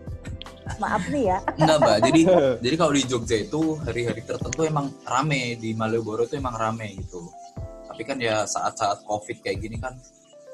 Maaf 0.84 1.04
nih 1.10 1.24
ya. 1.34 1.38
Enggak, 1.58 1.78
Mbak. 1.82 1.98
Jadi 2.06 2.22
jadi 2.66 2.76
kalau 2.78 2.94
di 2.94 3.04
Jogja 3.10 3.38
itu 3.42 3.62
hari-hari 3.82 4.22
tertentu 4.22 4.62
emang 4.62 4.94
rame 5.04 5.58
di 5.58 5.74
Malioboro 5.74 6.30
itu 6.30 6.38
emang 6.38 6.54
rame 6.54 6.94
gitu. 7.02 7.26
Tapi 7.90 8.02
kan 8.06 8.18
ya 8.22 8.46
saat-saat 8.46 9.02
Covid 9.10 9.42
kayak 9.42 9.58
gini 9.58 9.82
kan 9.82 9.98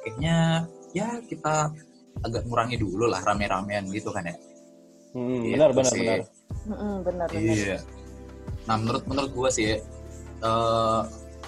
kayaknya 0.01 0.63
ya 0.95 1.19
kita 1.27 1.75
agak 2.23 2.45
ngurangi 2.47 2.79
dulu 2.79 3.09
lah 3.09 3.19
rame-ramean 3.19 3.89
gitu 3.91 4.13
kan 4.15 4.23
ya. 4.23 4.35
Hmm, 5.13 5.43
Gitu 5.43 5.53
benar 5.59 5.69
benar 5.75 5.91
sih. 5.91 5.99
benar 6.07 6.19
Mm-mm, 6.63 6.93
benar 7.03 7.27
benar. 7.27 7.43
Iya. 7.43 7.77
Nah 8.63 8.75
menurut 8.79 9.03
menurut 9.09 9.31
gua 9.35 9.49
sih 9.51 9.75
eh, 9.75 11.01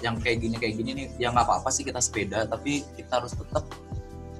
yang 0.04 0.20
kayak 0.20 0.44
gini 0.44 0.56
kayak 0.60 0.74
gini 0.76 0.90
nih 0.92 1.06
ya 1.16 1.32
nggak 1.32 1.48
apa-apa 1.48 1.72
sih 1.72 1.80
kita 1.80 1.96
sepeda 2.04 2.44
tapi 2.44 2.84
kita 3.00 3.16
harus 3.16 3.32
tetap 3.32 3.64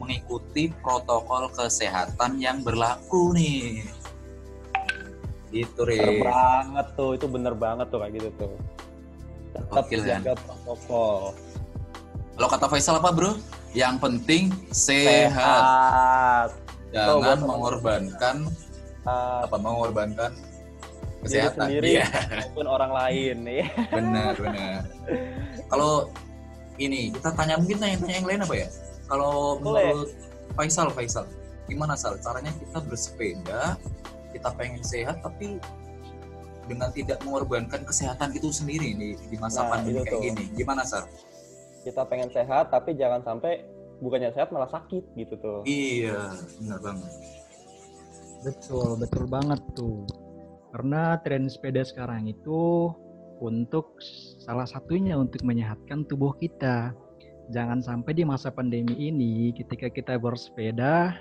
mengikuti 0.06 0.70
protokol 0.76 1.50
kesehatan 1.50 2.38
yang 2.38 2.62
berlaku 2.62 3.34
nih. 3.34 3.82
Gitu 5.50 5.78
bener 5.78 6.06
Re. 6.06 6.22
banget 6.22 6.86
tuh 6.94 7.10
itu 7.12 7.26
bener 7.26 7.54
banget 7.54 7.86
tuh 7.88 7.98
kayak 7.98 8.12
gitu 8.14 8.28
tuh 8.36 8.54
tetap 9.50 9.82
Gokil, 9.82 10.00
kan? 10.02 10.20
jaga 10.20 10.32
protokol 10.38 11.32
Kalau 12.36 12.48
kata 12.50 12.66
Faisal 12.68 12.96
apa 12.96 13.10
bro? 13.10 13.32
Yang 13.72 13.94
penting 13.98 14.42
sehat. 14.68 15.32
sehat 15.32 16.48
Tuh, 16.86 16.92
Jangan 16.92 17.16
gua- 17.38 17.48
mengorbankan 17.48 18.36
Sehat. 19.00 19.40
apa 19.42 19.56
mengorbankan 19.56 20.30
Diri 20.36 21.22
kesehatan. 21.24 21.66
sendiri 21.66 21.86
Iya, 21.94 22.06
maupun 22.38 22.66
orang 22.66 22.92
lain 22.92 23.36
ya 23.42 23.66
benar 23.88 24.32
benar. 24.36 24.80
Kalau 25.66 25.92
ini 26.76 27.08
kita 27.10 27.32
tanya 27.32 27.56
mungkin 27.56 27.76
tanya-tanya 27.76 28.14
yang 28.14 28.28
lain 28.28 28.40
apa 28.42 28.54
ya? 28.56 28.68
Kalau 29.06 29.58
menurut 29.58 30.10
Faisal 30.54 30.90
Faisal, 30.90 31.26
gimana 31.66 31.94
Sal? 31.94 32.18
Caranya 32.18 32.50
kita 32.50 32.78
bersepeda, 32.82 33.78
kita 34.30 34.48
pengen 34.54 34.82
sehat 34.82 35.22
tapi 35.22 35.58
dengan 36.66 36.90
tidak 36.90 37.22
mengorbankan 37.22 37.86
kesehatan 37.86 38.34
itu 38.34 38.50
sendiri 38.50 38.90
nih 38.92 39.14
di 39.30 39.36
masa 39.38 39.62
Nah, 39.62 39.78
pandemi 39.78 40.02
itu 40.02 40.04
kayak 40.04 40.14
tuh. 40.14 40.22
gini. 40.26 40.44
Gimana 40.54 40.82
Sal? 40.82 41.06
kita 41.86 42.02
pengen 42.02 42.26
sehat 42.34 42.74
tapi 42.74 42.98
jangan 42.98 43.22
sampai 43.22 43.62
bukannya 44.02 44.34
sehat 44.34 44.50
malah 44.50 44.66
sakit 44.66 45.06
gitu 45.14 45.38
tuh 45.38 45.62
Iya, 45.62 46.34
benar 46.58 46.82
banget. 46.82 47.12
Betul, 48.42 48.98
betul 48.98 49.24
banget 49.26 49.62
tuh. 49.74 50.02
Karena 50.74 51.14
tren 51.22 51.46
sepeda 51.46 51.86
sekarang 51.86 52.26
itu 52.26 52.90
untuk 53.38 53.96
salah 54.42 54.66
satunya 54.66 55.14
untuk 55.14 55.46
menyehatkan 55.46 56.04
tubuh 56.04 56.34
kita. 56.36 56.90
Jangan 57.46 57.78
sampai 57.78 58.10
di 58.10 58.26
masa 58.26 58.50
pandemi 58.50 58.94
ini 58.98 59.54
ketika 59.54 59.86
kita 59.86 60.18
bersepeda 60.18 61.14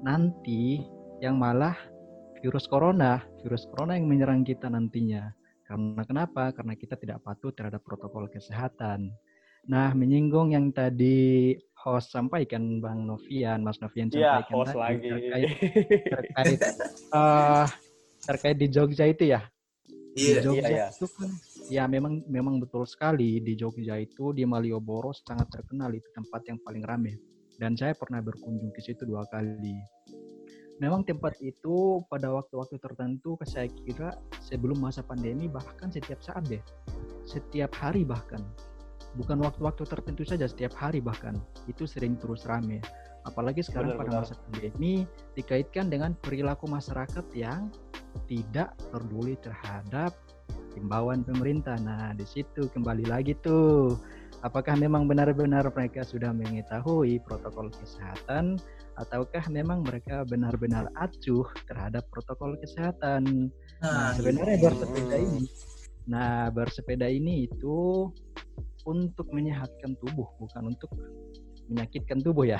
nanti 0.00 0.80
yang 1.20 1.36
malah 1.36 1.76
virus 2.40 2.64
corona, 2.64 3.20
virus 3.44 3.68
corona 3.68 3.98
yang 3.98 4.08
menyerang 4.08 4.46
kita 4.46 4.70
nantinya. 4.72 5.28
Karena 5.68 6.00
kenapa? 6.08 6.54
Karena 6.56 6.72
kita 6.72 6.96
tidak 6.96 7.20
patuh 7.20 7.52
terhadap 7.52 7.84
protokol 7.84 8.30
kesehatan. 8.32 9.12
Nah, 9.68 9.92
menyinggung 9.92 10.56
yang 10.56 10.72
tadi 10.72 11.52
host 11.76 12.16
sampaikan 12.16 12.80
Bang 12.80 13.04
Novian, 13.04 13.60
Mas 13.60 13.76
Novian 13.84 14.08
Iya, 14.08 14.40
sampaikan 14.40 14.54
host 14.56 14.72
tadi 14.72 14.80
lagi. 14.80 15.08
terkait 15.12 15.52
terkait 16.16 16.60
eh, 17.12 17.66
terkait 18.24 18.56
di 18.56 18.66
Jogja 18.72 19.04
itu 19.04 19.24
ya. 19.28 19.44
Di 20.16 20.32
Iya. 20.32 20.40
Jogja 20.40 20.64
Iya, 20.64 20.68
iya. 20.72 20.86
itu 20.88 21.04
kan 21.12 21.30
ya 21.68 21.84
memang 21.84 22.24
memang 22.26 22.60
betul 22.60 22.88
sekali 22.88 23.44
di 23.44 23.52
Jogja 23.54 24.00
itu 24.00 24.32
di 24.32 24.48
Malioboro 24.48 25.12
sangat 25.12 25.52
terkenal 25.52 25.92
itu 25.92 26.08
tempat 26.16 26.40
yang 26.48 26.58
paling 26.64 26.84
ramai 26.84 27.14
dan 27.60 27.76
saya 27.76 27.92
pernah 27.92 28.22
berkunjung 28.22 28.70
ke 28.72 28.80
situ 28.80 29.04
dua 29.04 29.26
kali. 29.28 29.82
Memang 30.78 31.02
tempat 31.02 31.34
itu 31.42 32.06
pada 32.06 32.30
waktu-waktu 32.30 32.78
tertentu 32.78 33.34
saya 33.42 33.66
kira 33.66 34.14
sebelum 34.38 34.78
masa 34.78 35.02
pandemi 35.02 35.50
bahkan 35.50 35.90
setiap 35.90 36.22
saat 36.22 36.46
deh. 36.46 36.62
Setiap 37.26 37.74
hari 37.74 38.06
bahkan. 38.06 38.38
Bukan 39.18 39.42
waktu-waktu 39.42 39.82
tertentu 39.90 40.22
saja 40.22 40.46
setiap 40.46 40.78
hari 40.78 41.02
bahkan 41.02 41.34
itu 41.66 41.82
sering 41.82 42.14
terus 42.14 42.46
ramai. 42.46 42.78
Apalagi 43.26 43.66
sekarang 43.66 43.98
pada 43.98 44.06
Benar-benar. 44.06 44.30
masa 44.30 44.34
pandemi 44.38 44.94
dikaitkan 45.34 45.90
dengan 45.90 46.14
perilaku 46.14 46.70
masyarakat 46.70 47.26
yang 47.34 47.74
tidak 48.30 48.78
peduli 48.94 49.34
terhadap 49.42 50.14
himbauan 50.78 51.26
pemerintah. 51.26 51.76
Nah, 51.82 52.14
di 52.14 52.24
situ 52.24 52.70
kembali 52.70 53.10
lagi 53.10 53.34
tuh. 53.42 53.98
Apakah 54.46 54.78
memang 54.78 55.10
benar-benar 55.10 55.66
mereka 55.74 56.06
sudah 56.06 56.30
mengetahui 56.30 57.18
protokol 57.26 57.74
kesehatan 57.74 58.54
ataukah 58.94 59.42
memang 59.50 59.82
mereka 59.82 60.22
benar-benar 60.22 60.86
acuh 60.94 61.46
terhadap 61.66 62.06
protokol 62.14 62.54
kesehatan? 62.62 63.50
Nah, 63.82 64.14
sebenarnya 64.14 64.62
gitu. 64.62 64.66
bersepeda 64.70 65.16
ini. 65.18 65.42
Nah, 66.06 66.54
bersepeda 66.54 67.06
ini 67.10 67.50
itu 67.50 68.08
untuk 68.86 69.26
menyehatkan 69.34 69.98
tubuh, 70.00 70.30
bukan 70.38 70.70
untuk 70.70 70.94
menyakitkan 71.68 72.18
tubuh 72.24 72.48
ya. 72.48 72.58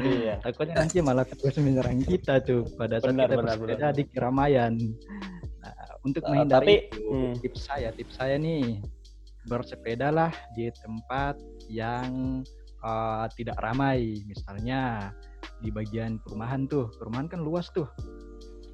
Iya. 0.00 0.40
Takutnya 0.44 0.82
nanti 0.82 1.04
malah 1.04 1.28
terus 1.28 1.60
menyerang 1.60 2.00
kita 2.00 2.40
tuh 2.40 2.64
pada 2.74 2.98
saat 2.98 3.12
Benar, 3.12 3.28
kita 3.28 3.36
benar, 3.36 3.44
bersepeda 3.44 3.76
benar. 3.76 3.92
di 3.92 4.04
keramaian. 4.08 4.74
Untuk 6.02 6.22
Uh, 6.26 6.34
menghindari 6.34 6.90
tapi- 6.90 6.98
itu, 6.98 7.06
hmm. 7.10 7.34
tips 7.42 7.60
saya, 7.70 7.88
tips 7.94 8.14
saya 8.18 8.34
nih 8.38 8.82
bersepedalah 9.46 10.30
di 10.54 10.70
tempat 10.82 11.38
yang 11.70 12.42
uh, 12.82 13.26
tidak 13.34 13.58
ramai, 13.62 14.18
misalnya 14.26 15.10
di 15.62 15.70
bagian 15.70 16.18
perumahan 16.22 16.66
tuh. 16.66 16.90
Perumahan 16.98 17.26
kan 17.30 17.40
luas 17.42 17.70
tuh. 17.70 17.86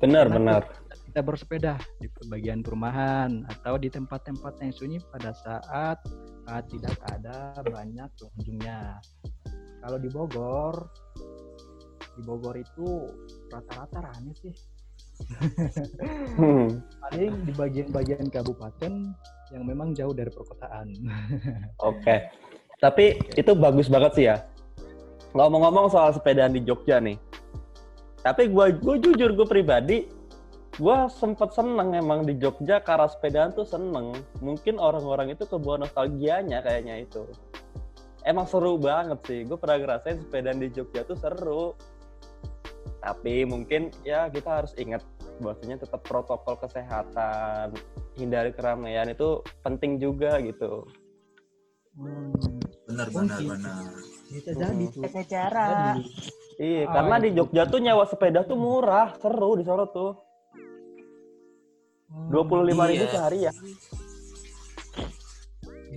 Benar, 0.01 0.31
Enak 0.31 0.37
benar. 0.37 0.63
tuh 0.65 0.77
Kita 1.09 1.21
bersepeda 1.25 1.75
di 1.99 2.07
bagian 2.29 2.61
perumahan 2.61 3.49
atau 3.49 3.81
di 3.81 3.89
tempat-tempat 3.89 4.61
yang 4.61 4.73
sunyi 4.77 4.99
pada 5.09 5.33
saat 5.33 5.99
uh, 6.49 6.63
tidak 6.69 6.97
ada 7.13 7.57
banyak 7.65 8.09
pengunjungnya. 8.21 9.01
Kalau 9.85 9.99
di 10.01 10.09
Bogor, 10.13 10.75
di 12.13 12.23
Bogor 12.25 12.61
itu 12.61 13.09
rata-rata 13.49 14.05
rame 14.05 14.37
sih. 14.37 14.53
Hmm. 16.39 16.79
Paling 17.03 17.33
di 17.43 17.53
bagian-bagian 17.57 18.31
kabupaten 18.31 18.93
yang 19.51 19.65
memang 19.65 19.97
jauh 19.97 20.15
dari 20.15 20.31
perkotaan. 20.31 20.95
Oke. 21.91 22.31
Tapi 22.79 23.19
itu 23.35 23.53
bagus 23.59 23.91
banget 23.91 24.13
sih 24.15 24.25
ya. 24.31 24.37
Ngomong-ngomong 25.35 25.91
soal 25.91 26.15
sepedaan 26.15 26.55
di 26.55 26.63
Jogja 26.63 27.03
nih. 27.03 27.19
Tapi 28.23 28.51
gue 28.51 28.67
gue 28.79 28.97
jujur 29.03 29.35
gue 29.35 29.47
pribadi 29.47 29.99
gue 30.79 30.99
sempet 31.11 31.51
seneng 31.51 31.91
emang 31.91 32.23
di 32.23 32.39
Jogja 32.39 32.79
karena 32.79 33.11
sepedaan 33.11 33.51
tuh 33.51 33.67
seneng. 33.67 34.15
Mungkin 34.39 34.79
orang-orang 34.79 35.35
itu 35.35 35.43
kebawa 35.43 35.83
nostalgianya 35.83 36.63
kayaknya 36.63 37.03
itu. 37.03 37.27
Emang 38.23 38.47
seru 38.47 38.79
banget 38.79 39.19
sih. 39.27 39.43
Gue 39.43 39.59
pernah 39.59 39.83
ngerasain 39.83 40.23
sepedaan 40.23 40.63
di 40.63 40.71
Jogja 40.71 41.03
tuh 41.03 41.19
seru. 41.19 41.75
Tapi 43.09 43.49
mungkin 43.49 43.89
ya 44.05 44.29
kita 44.29 44.61
harus 44.61 44.77
ingat 44.77 45.01
bahwasanya 45.41 45.81
tetap 45.81 46.05
protokol 46.05 46.61
kesehatan, 46.61 47.73
hindari 48.21 48.53
keramaian 48.53 49.09
itu 49.09 49.41
penting 49.65 49.97
juga 49.97 50.37
gitu. 50.45 50.85
Hmm, 51.97 52.37
Benar, 52.85 53.09
benar, 53.09 53.41
Mungkin. 53.41 53.49
benar. 53.49 53.85
bisa 54.29 54.53
jadi 54.53 54.85
tuh. 54.93 55.03
Jaga 55.09 55.23
jarak. 55.25 55.97
Iya, 56.61 56.85
Ah, 56.85 57.01
karena 57.01 57.17
di 57.17 57.29
itu. 57.33 57.37
Jogja 57.41 57.65
tuh 57.65 57.81
nyewa 57.81 58.05
sepeda 58.05 58.45
tuh 58.45 58.61
murah, 58.61 59.17
seru 59.17 59.57
di 59.57 59.65
Solo 59.65 59.89
tuh. 59.89 60.13
hmm, 62.13 62.29
Dua 62.29 62.45
puluh 62.45 62.69
lima 62.69 62.85
ribu 62.85 63.09
Iya. 63.09 63.13
sehari 63.17 63.39
ya. 63.49 63.53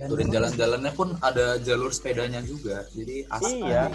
dan 0.00 0.08
memang 0.08 0.32
jalan-jalannya 0.32 0.92
pun 0.96 1.08
ada 1.20 1.60
jalur 1.60 1.92
sepedanya 1.92 2.40
juga. 2.40 2.88
Jadi 2.96 3.28
asik 3.28 3.52
Iya. 3.60 3.92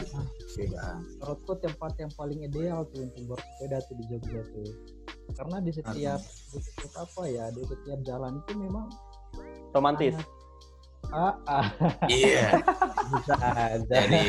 Sepedaan. 0.58 0.98
menurutku 1.22 1.54
tempat 1.62 1.92
yang 2.02 2.12
paling 2.18 2.40
ideal 2.42 2.80
tuh 2.90 3.06
untuk 3.06 3.24
bersepeda 3.30 3.78
tuh 3.86 3.96
di 4.02 4.04
Jogja 4.10 4.42
tuh. 4.50 4.70
Karena 5.36 5.58
di 5.62 5.72
setiap 5.76 6.20
di 6.24 6.60
setiap 6.60 6.94
apa 7.04 7.22
ya, 7.30 7.46
di 7.54 7.62
setiap 7.62 8.00
jalan 8.02 8.42
itu 8.42 8.52
memang 8.58 8.88
Romantis. 9.76 10.16
ah, 11.14 11.36
ah 11.46 11.68
Iya. 12.10 12.58
bisa 13.14 13.36
aja. 13.38 13.78
Jadi 13.86 14.22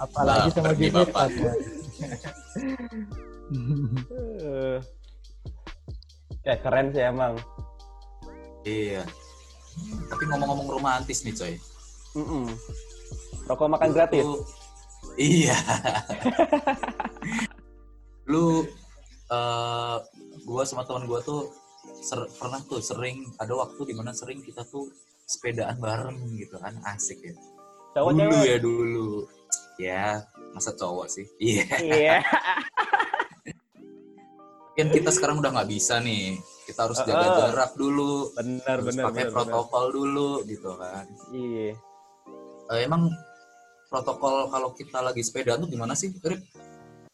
Apalagi 0.00 0.48
sama. 0.50 0.72
Bapak. 0.72 1.28
ya. 1.36 1.52
Eh. 3.54 4.78
Kayak 6.40 6.60
keren 6.64 6.86
sih 6.96 7.04
emang. 7.04 7.36
iya. 8.64 9.04
Tapi 10.08 10.22
ngomong-ngomong 10.32 10.80
romantis 10.80 11.20
nih, 11.22 11.36
coy. 11.36 11.54
Mm-mm. 12.16 12.48
Rokok 13.44 13.68
makan 13.68 13.90
gratis. 13.92 14.24
Iya. 15.14 15.54
Lu 18.30 18.64
eh 19.24 19.96
gua 20.44 20.62
sama 20.64 20.84
teman 20.84 21.04
gua 21.06 21.20
tuh 21.20 21.48
ser- 22.00 22.28
pernah 22.36 22.60
tuh 22.64 22.80
sering 22.80 23.28
ada 23.40 23.52
waktu 23.54 23.80
di 23.88 23.94
mana 23.96 24.12
sering 24.12 24.40
kita 24.40 24.64
tuh 24.68 24.88
sepedaan 25.24 25.80
bareng 25.80 26.18
gitu 26.36 26.58
kan 26.58 26.74
asik 26.90 27.20
ya. 27.24 27.34
Cowok 27.94 28.10
dulu 28.12 28.34
cewek. 28.34 28.44
ya 28.44 28.56
dulu. 28.58 29.08
Ya, 29.74 30.06
masa 30.52 30.70
cowok 30.74 31.06
sih. 31.08 31.26
Iya. 31.42 31.64
Iya. 31.80 32.16
Kan 34.74 34.90
kita 34.90 35.08
sekarang 35.08 35.38
udah 35.38 35.54
nggak 35.54 35.70
bisa 35.70 36.02
nih. 36.02 36.34
Kita 36.66 36.88
harus 36.88 36.98
jaga 36.98 37.28
jarak 37.38 37.72
dulu, 37.76 38.32
Benar 38.34 38.80
benar 38.82 39.04
pakai 39.06 39.28
benar. 39.28 39.34
protokol 39.36 39.84
dulu 39.92 40.30
gitu 40.48 40.70
kan. 40.74 41.04
Iya. 41.30 41.76
Eh, 42.72 42.80
emang 42.82 43.12
protokol 43.94 44.50
kalau 44.50 44.74
kita 44.74 44.98
lagi 44.98 45.22
sepeda 45.22 45.54
tuh 45.54 45.70
gimana 45.70 45.94
sih, 45.94 46.10
Rip? 46.18 46.42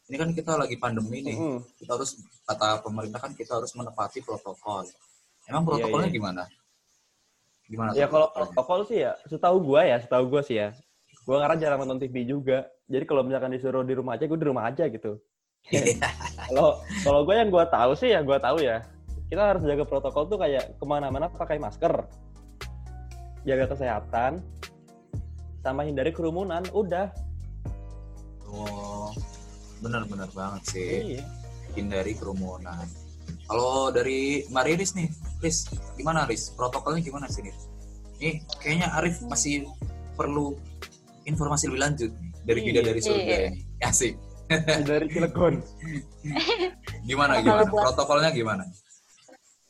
Ini 0.09 0.17
kan 0.17 0.33
kita 0.33 0.57
lagi 0.57 0.81
pandemi 0.81 1.21
nih. 1.21 1.37
Mm-mm. 1.37 1.61
Kita 1.77 1.93
harus 1.93 2.17
kata 2.49 2.81
pemerintah 2.81 3.21
kan 3.21 3.37
kita 3.37 3.61
harus 3.61 3.69
menepati 3.77 4.25
protokol. 4.25 4.89
Emang 5.45 5.61
Iya, 5.61 5.69
protokolnya 5.69 6.09
iya. 6.09 6.17
gimana? 6.17 6.43
Gimana? 7.69 7.89
Ya 7.93 8.09
kalau 8.09 8.33
protokol 8.33 8.89
sih 8.89 9.05
ya, 9.05 9.13
setahu 9.29 9.61
gua 9.61 9.85
ya, 9.85 10.01
setahu 10.01 10.25
gua 10.25 10.41
sih 10.41 10.57
ya. 10.57 10.73
Gua 11.29 11.37
karena 11.45 11.55
jarang 11.61 11.85
nonton 11.85 12.01
TV 12.01 12.25
juga. 12.25 12.65
Jadi 12.89 13.05
kalau 13.05 13.21
misalkan 13.21 13.53
disuruh 13.53 13.85
di 13.85 13.93
rumah 13.93 14.17
aja, 14.17 14.25
gua 14.25 14.39
di 14.41 14.47
rumah 14.49 14.65
aja 14.65 14.89
gitu. 14.89 15.21
Iya. 15.69 15.93
Kalau 16.49 16.81
kalau 17.05 17.21
gue 17.21 17.35
yang 17.37 17.53
gue 17.53 17.65
tahu 17.69 17.91
sih 17.93 18.09
ya 18.17 18.25
gue 18.25 18.33
tahu 18.41 18.65
ya 18.65 18.81
kita 19.29 19.53
harus 19.53 19.61
jaga 19.61 19.85
protokol 19.85 20.25
tuh 20.25 20.41
kayak 20.41 20.75
ke 20.75 20.85
mana-mana 20.89 21.29
pakai 21.29 21.61
masker, 21.61 22.03
jaga 23.47 23.65
kesehatan, 23.69 24.43
sama 25.61 25.85
hindari 25.85 26.11
kerumunan. 26.11 26.65
Udah. 26.73 27.13
Oh, 28.51 29.13
benar-benar 29.79 30.27
banget 30.33 30.61
sih. 30.67 30.89
Iya. 31.17 31.23
Hindari 31.71 32.17
kerumunan. 32.17 32.83
Kalau 33.47 33.89
dari 33.89 34.43
Mbak 34.51 34.63
Riris 34.67 34.91
nih, 34.97 35.07
Riz, 35.39 35.71
gimana 35.95 36.27
Riz? 36.27 36.51
Protokolnya 36.51 36.99
gimana 36.99 37.31
sih 37.31 37.47
nih? 37.47 37.55
Nih, 38.19 38.35
kayaknya 38.59 38.91
Arif 38.93 39.23
masih 39.23 39.65
perlu 40.13 40.59
informasi 41.23 41.71
lebih 41.71 41.81
lanjut 41.81 42.11
dari 42.43 42.59
Iya. 42.61 42.67
bidadari 42.67 42.99
surga 43.01 43.23
Iya. 43.23 43.37
ini. 43.47 43.59
Asik. 43.81 44.13
Hindari 44.51 45.07
Cilegon. 45.07 45.55
Gimana 47.07 47.39
Kalau 47.39 47.43
gimana? 47.45 47.63
buat- 47.71 47.83
Protokolnya 47.87 48.29
gimana? 48.35 48.63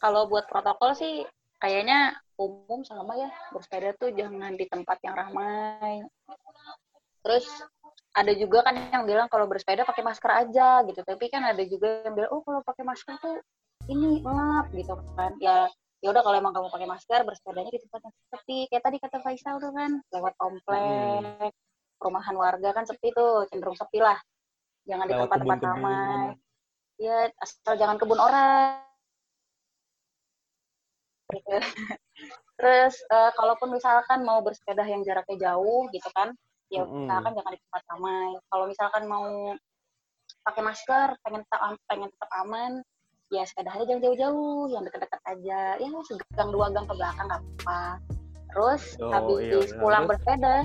Kalau 0.02 0.26
buat 0.26 0.50
protokol 0.50 0.98
sih 0.98 1.22
kayaknya 1.62 2.18
umum 2.42 2.82
sama 2.82 3.14
ya 3.22 3.30
bersepeda 3.54 3.94
tuh 4.02 4.10
jangan 4.18 4.58
di 4.58 4.66
tempat 4.66 4.98
yang 5.06 5.14
ramai. 5.14 6.02
Terus 7.22 7.46
ada 8.12 8.34
juga 8.34 8.66
kan 8.66 8.76
yang 8.76 9.06
bilang 9.06 9.30
kalau 9.30 9.46
bersepeda 9.46 9.86
pakai 9.86 10.02
masker 10.02 10.32
aja 10.34 10.82
gitu. 10.90 11.06
Tapi 11.06 11.26
kan 11.30 11.46
ada 11.46 11.62
juga 11.62 12.02
yang 12.04 12.18
bilang 12.18 12.32
oh 12.34 12.42
kalau 12.42 12.66
pakai 12.66 12.84
masker 12.84 13.14
tuh 13.22 13.38
ini 13.88 14.26
ngap 14.26 14.74
gitu 14.74 14.98
kan. 15.14 15.38
Ya 15.38 15.70
ya 16.02 16.10
udah 16.10 16.26
kalau 16.26 16.34
emang 16.42 16.50
kamu 16.58 16.74
pakai 16.74 16.90
masker 16.90 17.22
bersepedanya 17.30 17.72
di 17.72 17.82
tempat 17.86 18.00
yang 18.10 18.16
sepi. 18.34 18.60
Kayak 18.74 18.84
tadi 18.90 18.98
kata 18.98 19.18
Faisal 19.22 19.56
tuh 19.62 19.72
kan 19.72 19.92
lewat 20.10 20.34
komplek, 20.42 21.54
perumahan 22.02 22.36
warga 22.36 22.70
kan 22.74 22.90
sepi 22.90 23.14
tuh, 23.14 23.46
cenderung 23.54 23.78
sepi 23.78 24.02
lah. 24.02 24.18
Jangan 24.90 25.06
di 25.06 25.14
Lewat 25.14 25.30
tempat-tempat 25.30 25.58
kebun-kebun. 25.62 25.86
ramai. 25.86 26.26
Ya 26.98 27.30
asal 27.38 27.78
jangan 27.78 28.02
kebun 28.02 28.18
orang. 28.18 28.91
Terus 32.60 32.94
eh, 33.10 33.32
kalaupun 33.40 33.74
misalkan 33.74 34.22
mau 34.22 34.44
bersepeda 34.46 34.86
yang 34.86 35.02
jaraknya 35.02 35.50
jauh 35.52 35.90
gitu 35.90 36.10
kan, 36.14 36.36
ya 36.72 36.88
Mm-mm. 36.88 37.04
usahakan 37.06 37.32
jangan 37.36 37.52
di 37.52 37.60
tempat 37.68 37.82
ramai 37.92 38.30
kalau 38.48 38.66
misalkan 38.72 39.04
mau 39.12 39.28
pakai 40.48 40.62
masker 40.64 41.08
pengen 41.28 41.44
tetap 41.44 41.62
pengen 41.92 42.10
tetap 42.10 42.32
aman 42.42 42.72
ya 43.28 43.44
sepedanya 43.44 43.84
jangan 43.84 44.02
jauh-jauh 44.08 44.72
yang 44.72 44.84
deket-deket 44.88 45.22
aja 45.28 45.62
ya 45.80 45.88
segang 46.08 46.50
dua 46.56 46.72
gang 46.72 46.88
ke 46.88 46.96
belakang 46.96 47.28
nggak 47.28 47.44
apa 47.44 47.82
terus 48.52 48.84
Oh, 49.00 49.12
habis 49.12 49.40
iya, 49.48 49.60
benar. 49.60 49.80
pulang 49.84 50.04
Terus? 50.04 50.12
bersepeda 50.16 50.56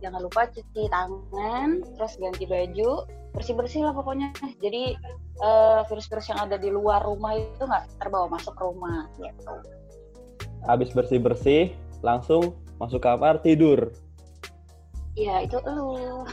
jangan 0.00 0.20
lupa 0.24 0.40
cuci 0.52 0.82
tangan 0.88 1.68
terus 1.96 2.12
ganti 2.20 2.44
baju 2.48 2.90
bersih 3.32 3.54
bersih 3.56 3.80
lah 3.84 3.92
pokoknya 3.96 4.28
jadi 4.60 4.96
eh, 5.40 5.80
virus-virus 5.88 6.28
yang 6.32 6.40
ada 6.44 6.56
di 6.60 6.68
luar 6.68 7.00
rumah 7.00 7.32
itu 7.36 7.64
nggak 7.64 7.96
terbawa 7.96 8.28
masuk 8.28 8.56
rumah 8.60 9.08
gitu 9.16 9.54
Habis 10.64 10.92
bersih-bersih, 10.92 11.72
langsung 12.04 12.56
masuk 12.76 13.00
kamar 13.04 13.40
tidur. 13.40 13.92
Iya 15.16 15.44
itu 15.44 15.58
lu 15.64 16.24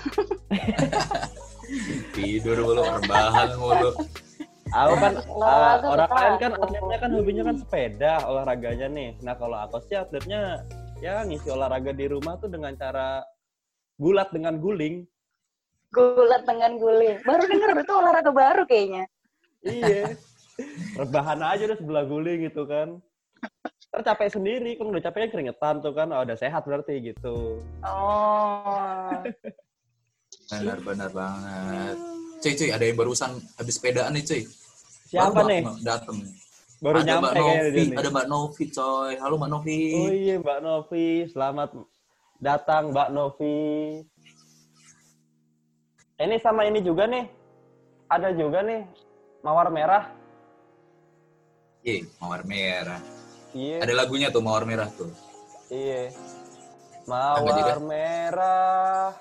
Tidur 2.15 2.57
mulu, 2.63 2.83
rebahan 2.83 3.49
mulu. 3.59 3.91
Aku 4.67 4.93
kan 4.99 5.13
Olahraga 5.31 5.87
ah, 5.87 5.91
orang 5.95 6.11
lain 6.11 6.33
kan 6.39 6.51
atletnya 6.59 6.97
kan 6.99 7.09
hobinya 7.15 7.43
kan 7.47 7.55
sepeda 7.55 8.13
olahraganya 8.27 8.87
nih. 8.91 9.09
Nah 9.23 9.35
kalau 9.39 9.55
aku 9.59 9.79
sih 9.87 9.95
atletnya 9.95 10.63
ya 10.99 11.23
ngisi 11.23 11.47
olahraga 11.51 11.95
di 11.95 12.05
rumah 12.11 12.35
tuh 12.39 12.51
dengan 12.51 12.75
cara 12.75 13.23
gulat 13.97 14.29
dengan 14.33 14.57
guling. 14.61 15.07
gulat 15.87 16.43
dengan 16.43 16.75
guling 16.75 17.15
baru 17.23 17.47
denger 17.47 17.79
itu 17.79 17.93
olahraga 17.95 18.31
baru 18.35 18.67
kayaknya 18.67 19.07
Iya. 19.63 20.19
Rebahan 20.99 21.39
aja 21.41 21.63
udah 21.69 21.79
sebelah 21.79 22.03
guling 22.05 22.43
gitu 22.49 22.67
kan. 22.67 22.99
Ntar 23.87 24.03
capek 24.03 24.29
sendiri, 24.35 24.75
kan 24.75 24.91
udah 24.91 24.99
capeknya 24.99 25.31
keringetan 25.31 25.79
tuh 25.79 25.95
kan, 25.95 26.11
oh, 26.11 26.19
udah 26.19 26.35
sehat 26.35 26.67
berarti 26.67 27.15
gitu. 27.15 27.63
oh 27.87 29.23
Benar-benar 30.51 31.09
banget. 31.15 31.97
Cuy, 32.43 32.53
cuy, 32.53 32.69
ada 32.75 32.83
yang 32.83 32.99
barusan 32.99 33.39
habis 33.55 33.79
sepedaan 33.79 34.11
nih, 34.11 34.23
cuy. 34.27 34.43
Siapa 35.07 35.31
Baru 35.31 35.47
nih? 35.47 35.61
Dateng. 35.87 36.17
Baru 36.77 37.01
ada 37.01 37.07
nyampe 37.09 37.25
Mbak 37.25 37.33
Novi, 37.39 37.71
nih. 37.73 37.97
ada 37.97 38.09
Mbak 38.11 38.27
Novi, 38.27 38.63
coy. 38.69 39.13
Halo 39.17 39.33
Mbak 39.39 39.49
Novi. 39.49 39.79
Oh 39.95 40.11
iya 40.13 40.35
Mbak 40.37 40.59
Novi, 40.61 41.07
selamat 41.31 41.69
datang 42.37 42.83
Mbak 42.93 43.09
Novi. 43.15 43.57
Ini 46.17 46.35
sama 46.43 46.67
ini 46.67 46.83
juga 46.83 47.07
nih, 47.07 47.25
ada 48.11 48.29
juga 48.35 48.61
nih 48.61 48.83
mawar 49.41 49.71
merah. 49.73 50.11
Iya, 51.81 52.05
mawar 52.19 52.43
merah. 52.43 53.16
Iya, 53.57 53.81
Ada 53.81 53.93
lagunya 53.97 54.27
tuh 54.29 54.45
mawar 54.45 54.69
merah 54.69 54.85
tuh. 54.93 55.09
iya. 55.73 56.13
Mawar 57.09 57.79
merah, 57.81 59.15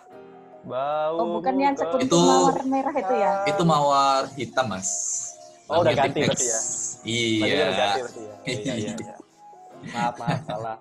bau. 0.60 1.16
Oh, 1.16 1.26
bukan 1.38 1.54
yang 1.56 1.72
sekuntum 1.72 2.04
Itu- 2.04 2.20
mawar 2.20 2.60
merah 2.66 2.94
itu 2.94 3.14
ya? 3.16 3.32
Itu 3.48 3.62
mawar 3.64 4.22
hitam, 4.34 4.66
Mas. 4.68 4.90
Oh, 5.66 5.80
udah 5.80 5.94
Lagunya 5.94 6.02
ganti 6.04 6.18
Tim 6.20 6.26
X. 6.26 6.28
berarti 6.28 6.46
ya? 6.46 6.60
Iya. 7.06 7.46
Iya, 8.44 8.74
iya, 8.76 8.92
iya. 8.92 9.14
Maaf, 9.88 10.14
maaf, 10.18 10.40
salah. 10.44 10.76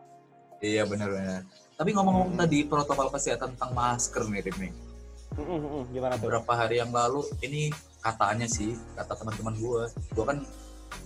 Iya, 0.59 0.83
benar-benar. 0.83 1.41
Tapi 1.75 1.89
ngomong-ngomong 1.93 2.35
tadi 2.35 2.65
protokol 2.65 3.07
kesehatan 3.09 3.53
tentang 3.53 3.71
masker 3.71 4.23
nih, 4.25 4.41
Rim, 4.41 4.57
nih. 4.59 4.73
Mm, 5.35 5.43
mm, 5.43 5.59
mm. 5.61 5.83
Gimana 5.91 6.13
tuh? 6.15 6.21
beberapa 6.25 6.51
hari 6.55 6.75
yang 6.79 6.89
lalu 6.89 7.21
ini 7.39 7.67
katanya 7.99 8.47
sih 8.47 8.71
kata 8.95 9.13
teman-teman 9.13 9.51
gue 9.53 9.83
gue 9.91 10.23
kan 10.23 10.37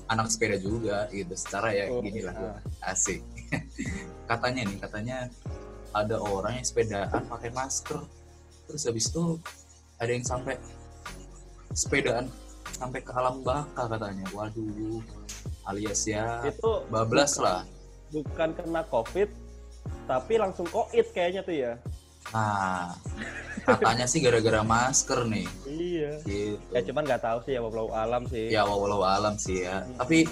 anak 0.07 0.27
sepeda 0.27 0.57
juga 0.57 1.05
gitu. 1.09 1.33
Secara 1.33 1.69
ya 1.71 1.89
Oh, 1.89 2.01
gini 2.01 2.21
lah 2.21 2.33
iya. 2.33 2.53
asik. 2.87 3.21
Katanya 4.29 4.61
nih 4.65 4.77
katanya 4.77 5.17
ada 5.89 6.17
orang 6.17 6.57
yang 6.57 6.65
sepedaan 6.65 7.21
pakai 7.25 7.49
masker. 7.49 7.97
Terus 8.65 8.85
habis 8.85 9.09
itu 9.09 9.41
ada 9.97 10.09
yang 10.09 10.21
sampai 10.21 10.55
sepedaan 11.71 12.29
sampai 12.71 13.01
ke 13.01 13.11
alam 13.11 13.41
baka 13.41 13.85
katanya. 13.87 14.25
Waduh 14.29 15.01
alias 15.65 16.01
ya 16.03 16.41
Itu 16.43 16.85
bablas 16.87 17.37
lah. 17.37 17.65
bukan 18.09 18.49
kena 18.53 18.81
COVID, 18.85 19.29
tapi 20.05 20.33
langsung 20.37 20.65
koit 20.65 21.09
kayaknya 21.09 21.41
tuh 21.41 21.53
ya. 21.55 21.73
nah 22.29 22.93
katanya 23.75 24.05
sih 24.09 24.19
gara-gara 24.23 24.61
masker 24.65 25.19
nih. 25.29 25.47
Iya. 25.69 26.11
gitu. 26.25 26.57
Ya 26.73 26.81
cuman 26.85 27.03
nggak 27.05 27.21
tahu 27.21 27.37
sih 27.45 27.53
ya 27.57 27.61
walau 27.61 27.87
alam 27.93 28.23
sih. 28.25 28.45
ya 28.49 28.61
walau 28.65 29.01
alam 29.05 29.35
sih 29.37 29.65
ya. 29.65 29.85
Hmm. 29.85 29.95
tapi 30.01 30.25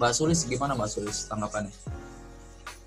Mbak 0.00 0.12
Sulis 0.16 0.40
gimana 0.48 0.72
Mbak 0.72 0.90
Sulis 0.90 1.28
tanggapannya? 1.28 1.72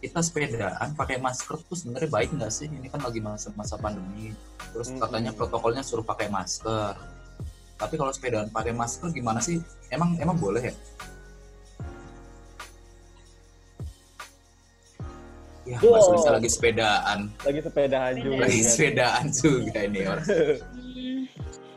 Kita 0.03 0.19
sepedaan 0.19 0.97
pakai 0.99 1.15
masker 1.15 1.55
tuh 1.63 1.77
sebenarnya 1.79 2.09
baik 2.11 2.29
nggak 2.35 2.51
sih? 2.51 2.67
Ini 2.67 2.91
kan 2.91 2.99
lagi 2.99 3.23
masa-masa 3.23 3.79
pandemi. 3.79 4.35
Terus 4.75 4.91
Hmm. 4.91 4.99
katanya 4.99 5.31
protokolnya 5.31 5.85
suruh 5.85 6.03
pakai 6.03 6.27
masker. 6.27 6.97
Tapi 7.79 7.93
kalau 7.95 8.11
sepedaan 8.11 8.49
pakai 8.51 8.73
masker 8.75 9.13
gimana 9.13 9.39
sih? 9.39 9.61
Emang 9.87 10.17
emang 10.19 10.35
boleh 10.35 10.73
ya 10.73 10.75
ya 15.63 15.77
Wow. 15.79 15.99
Sulis 16.03 16.23
lagi 16.27 16.49
sepedaan 16.51 17.19
lagi 17.41 17.59
sepedahan 17.63 18.13
juga. 18.19 18.43
lagi 18.43 18.59
sepedaan 18.61 19.25
juga 19.31 19.79
ini 19.83 19.99
orang 20.03 20.27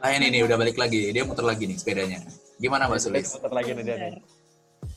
ah 0.03 0.11
ini 0.12 0.27
nih 0.29 0.40
udah 0.42 0.57
balik 0.59 0.77
lagi 0.77 1.11
dia 1.11 1.22
muter 1.22 1.46
lagi 1.46 1.64
nih 1.66 1.79
sepedanya 1.79 2.18
gimana 2.57 2.88
Mbak 2.88 3.01
Sulis 3.01 3.27
Muter 3.37 3.53
lagi 3.53 3.70
nih 3.72 3.85
dia 3.85 3.96
nih. 4.01 4.22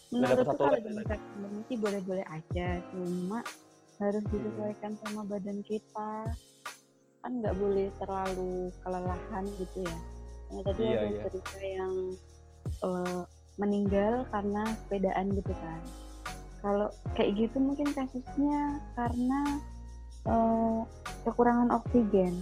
Menurutku 0.09 0.57
satu 0.57 0.73
sih 1.69 1.77
boleh-boleh 1.77 2.25
aja, 2.25 2.81
cuma 2.89 3.45
harus 4.01 4.25
disesuaikan 4.33 4.97
sama 5.05 5.21
badan 5.21 5.61
kita. 5.61 6.33
Kan 7.21 7.31
nggak 7.43 7.53
boleh 7.61 7.93
terlalu 8.01 8.73
kelelahan 8.81 9.45
gitu 9.61 9.85
ya. 9.85 9.97
Nah, 10.49 10.61
tadi 10.65 10.81
Iya, 10.81 10.97
ada 10.97 11.07
iya. 11.13 11.21
cerita 11.29 11.57
yang 11.61 11.93
eh, 12.81 13.21
meninggal 13.61 14.25
karena 14.33 14.63
sepedaan 14.81 15.25
gitu 15.37 15.53
kan. 15.53 15.81
Kalau 16.59 16.91
kayak 17.15 17.39
gitu 17.39 17.57
mungkin 17.59 17.87
kasusnya 17.95 18.83
karena 18.99 19.41
eh, 20.27 20.79
kekurangan 21.23 21.71
oksigen. 21.71 22.35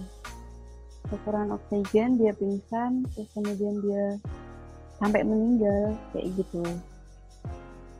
Kekurangan 1.08 1.56
oksigen, 1.56 2.20
dia 2.20 2.34
pingsan, 2.36 3.06
terus 3.14 3.30
kemudian 3.32 3.80
dia 3.80 4.04
sampai 4.98 5.22
meninggal 5.24 5.94
kayak 6.12 6.34
gitu. 6.36 6.62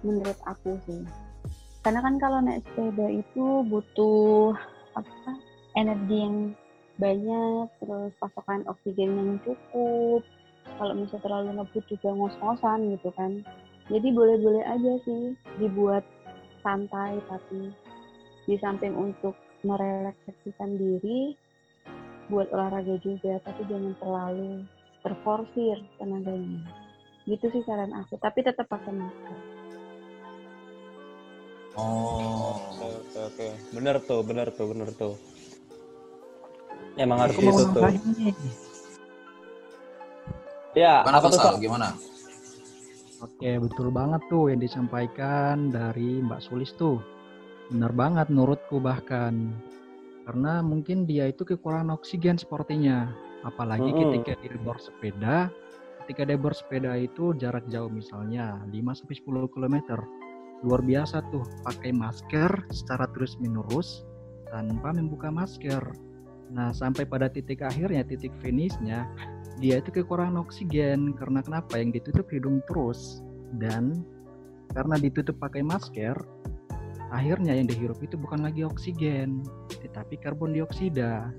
Menurut 0.02 0.38
aku 0.44 0.76
sih. 0.84 1.02
Karena 1.86 2.04
kan 2.04 2.14
kalau 2.20 2.38
naik 2.42 2.66
sepeda 2.68 3.06
itu 3.08 3.64
butuh 3.70 4.52
apa 4.98 5.30
energi 5.78 6.16
yang 6.18 6.36
banyak 6.98 7.66
terus 7.78 8.10
pasokan 8.18 8.66
oksigen 8.66 9.14
yang 9.14 9.30
cukup. 9.46 10.26
Kalau 10.68 10.92
misalnya 10.92 11.24
terlalu 11.24 11.50
ngebut 11.56 11.84
juga 11.88 12.08
ngos-ngosan 12.12 12.92
gitu 12.98 13.08
kan 13.16 13.40
jadi 13.88 14.08
boleh-boleh 14.12 14.64
aja 14.64 14.92
sih 15.04 15.34
dibuat 15.60 16.04
santai 16.62 17.20
tapi 17.28 17.72
di 18.48 18.54
samping 18.60 18.96
untuk 18.96 19.36
merelaksasikan 19.64 20.76
diri 20.76 21.36
buat 22.28 22.48
olahraga 22.52 23.00
juga 23.00 23.40
tapi 23.44 23.64
jangan 23.68 23.96
terlalu 24.00 24.64
terforsir 25.00 25.76
tenaganya 25.96 26.60
gitu 27.24 27.48
sih 27.52 27.64
saran 27.64 27.92
aku 27.92 28.20
tapi 28.20 28.44
tetap 28.44 28.68
pakai 28.68 28.92
masker 28.92 29.36
oh 31.76 32.38
Oke 33.08 33.18
oke. 33.24 33.48
Bener 33.74 33.96
tuh, 34.04 34.20
bener 34.22 34.46
tuh, 34.54 34.66
bener 34.70 34.88
tuh. 34.94 35.14
Emang 36.94 37.18
harus 37.24 37.34
gitu 37.34 37.62
tuh. 37.74 37.82
Ya, 40.76 41.02
gimana 41.02 41.18
apa 41.18 41.26
tuh 41.32 41.58
gimana 41.58 41.88
Oke, 43.18 43.58
betul 43.58 43.90
banget 43.90 44.22
tuh 44.30 44.46
yang 44.46 44.62
disampaikan 44.62 45.74
dari 45.74 46.22
Mbak 46.22 46.38
Sulis 46.38 46.70
tuh. 46.78 47.02
Benar 47.66 47.90
banget 47.90 48.30
menurutku 48.30 48.78
bahkan. 48.78 49.50
Karena 50.22 50.62
mungkin 50.62 51.02
dia 51.02 51.26
itu 51.26 51.42
kekurangan 51.42 51.98
oksigen 51.98 52.38
sepertinya. 52.38 53.10
Apalagi 53.42 53.90
Mm-mm. 53.90 54.22
ketika 54.22 54.38
dia 54.38 54.54
bersepeda, 54.62 55.36
ketika 56.04 56.22
dia 56.30 56.38
bersepeda 56.38 56.92
itu 56.94 57.34
jarak 57.34 57.66
jauh 57.66 57.90
misalnya 57.90 58.62
5-10 58.70 59.50
km. 59.50 59.76
Luar 60.62 60.82
biasa 60.82 61.22
tuh 61.34 61.42
pakai 61.66 61.90
masker 61.90 62.50
secara 62.70 63.06
terus 63.10 63.34
menerus 63.42 64.06
tanpa 64.50 64.94
membuka 64.94 65.30
masker. 65.30 66.07
Nah, 66.48 66.72
sampai 66.72 67.04
pada 67.04 67.28
titik 67.28 67.60
akhirnya, 67.60 68.04
titik 68.04 68.32
finishnya, 68.40 69.04
dia 69.60 69.80
itu 69.80 69.92
kekurangan 69.92 70.40
oksigen. 70.40 71.12
Karena 71.16 71.44
kenapa? 71.44 71.76
Yang 71.76 72.00
ditutup 72.00 72.26
hidung 72.32 72.64
terus. 72.68 73.20
Dan 73.56 74.04
karena 74.72 74.96
ditutup 75.00 75.36
pakai 75.40 75.64
masker 75.64 76.16
akhirnya 77.08 77.56
yang 77.56 77.68
dihirup 77.68 77.98
itu 78.04 78.20
bukan 78.20 78.44
lagi 78.44 78.64
oksigen 78.64 79.40
tetapi 79.80 80.20
karbon 80.20 80.52
dioksida 80.52 81.32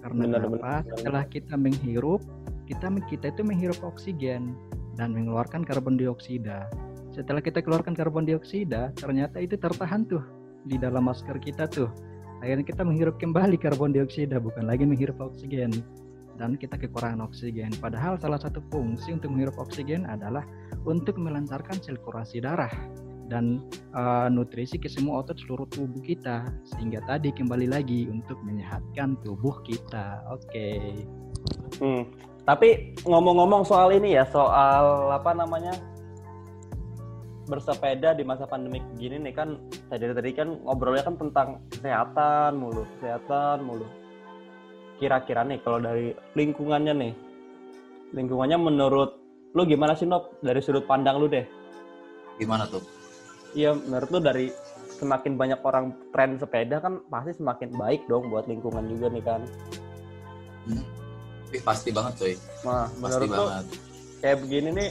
karena 0.00 0.22
Benar, 0.26 0.40
kenapa? 0.46 0.56
benar. 0.56 0.96
setelah 0.96 1.24
kita 1.26 1.54
menghirup 1.58 2.22
kita 2.70 2.86
kita 3.10 3.26
itu 3.34 3.42
menghirup 3.42 3.80
oksigen 3.82 4.54
dan 4.94 5.10
mengeluarkan 5.10 5.66
karbon 5.66 5.98
dioksida 5.98 6.70
setelah 7.10 7.42
kita 7.42 7.58
keluarkan 7.58 7.98
karbon 7.98 8.22
dioksida 8.22 8.94
ternyata 8.94 9.42
itu 9.42 9.58
tertahan 9.58 10.06
tuh 10.06 10.22
di 10.62 10.78
dalam 10.78 11.10
masker 11.10 11.42
kita 11.42 11.66
tuh 11.66 11.90
akhirnya 12.40 12.64
kita 12.64 12.82
menghirup 12.82 13.16
kembali 13.20 13.56
karbon 13.60 13.92
dioksida 13.92 14.40
bukan 14.40 14.64
lagi 14.64 14.88
menghirup 14.88 15.20
oksigen 15.20 15.70
dan 16.40 16.56
kita 16.56 16.80
kekurangan 16.80 17.20
oksigen 17.28 17.68
padahal 17.84 18.16
salah 18.16 18.40
satu 18.40 18.64
fungsi 18.72 19.12
untuk 19.12 19.28
menghirup 19.28 19.60
oksigen 19.60 20.08
adalah 20.08 20.42
untuk 20.88 21.20
melancarkan 21.20 21.76
sirkulasi 21.76 22.40
darah 22.40 22.72
dan 23.30 23.62
uh, 23.94 24.26
nutrisi 24.26 24.80
ke 24.80 24.90
semua 24.90 25.22
otot 25.22 25.38
seluruh 25.38 25.68
tubuh 25.70 26.02
kita 26.02 26.50
sehingga 26.66 26.98
tadi 27.06 27.30
kembali 27.30 27.70
lagi 27.70 28.10
untuk 28.10 28.40
menyehatkan 28.42 29.20
tubuh 29.22 29.60
kita 29.62 30.24
oke 30.32 30.42
okay. 30.48 31.06
hmm. 31.78 32.08
tapi 32.48 32.96
ngomong-ngomong 33.06 33.62
soal 33.62 33.94
ini 33.94 34.18
ya 34.18 34.26
soal 34.26 35.12
apa 35.14 35.30
namanya 35.36 35.76
bersepeda 37.50 38.14
di 38.14 38.22
masa 38.22 38.46
pandemi 38.46 38.78
gini 38.94 39.18
nih 39.18 39.34
kan 39.34 39.58
tadi 39.90 40.06
tadi 40.14 40.30
kan 40.30 40.54
ngobrolnya 40.62 41.02
kan 41.02 41.18
tentang 41.18 41.58
kesehatan 41.74 42.54
mulu 42.54 42.86
kesehatan 42.96 43.66
mulu. 43.66 43.86
Kira-kira 45.02 45.42
nih 45.42 45.58
kalau 45.66 45.82
dari 45.82 46.14
lingkungannya 46.38 46.94
nih 46.94 47.12
lingkungannya 48.14 48.58
menurut 48.58 49.18
lu 49.50 49.66
gimana 49.66 49.98
sih 49.98 50.06
Nop 50.06 50.38
dari 50.38 50.62
sudut 50.62 50.86
pandang 50.86 51.18
lu 51.18 51.26
deh. 51.26 51.42
Gimana 52.38 52.70
tuh? 52.70 52.86
Iya 53.58 53.74
menurut 53.74 54.08
lu 54.14 54.18
dari 54.22 54.46
semakin 55.00 55.34
banyak 55.34 55.60
orang 55.66 55.96
tren 56.14 56.38
sepeda 56.38 56.78
kan 56.78 57.02
pasti 57.10 57.34
semakin 57.34 57.74
baik 57.74 58.06
dong 58.06 58.30
buat 58.30 58.46
lingkungan 58.46 58.86
juga 58.86 59.10
nih 59.10 59.24
kan? 59.26 59.42
Hmm. 60.70 60.84
Ih, 61.50 61.62
pasti 61.66 61.90
banget 61.90 62.14
coy. 62.14 62.34
Nah 62.62 62.86
pasti 62.86 63.00
menurut 63.02 63.26
lu 63.26 63.44
banget. 63.50 63.66
kayak 64.22 64.38
begini 64.44 64.68
nih 64.70 64.88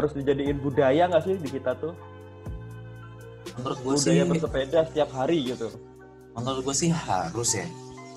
harus 0.00 0.12
dijadiin 0.14 0.58
budaya 0.58 1.06
nggak 1.10 1.24
sih 1.24 1.34
di 1.38 1.48
kita 1.50 1.78
tuh? 1.78 1.94
Menurut 3.60 3.78
gue 3.82 3.94
sih 3.98 4.10
budaya 4.18 4.24
bersepeda 4.26 4.78
setiap 4.90 5.10
hari 5.14 5.38
gitu. 5.54 5.68
Menurut 6.34 6.60
gue 6.66 6.74
sih 6.74 6.90
harus 6.90 7.50
ya. 7.54 7.66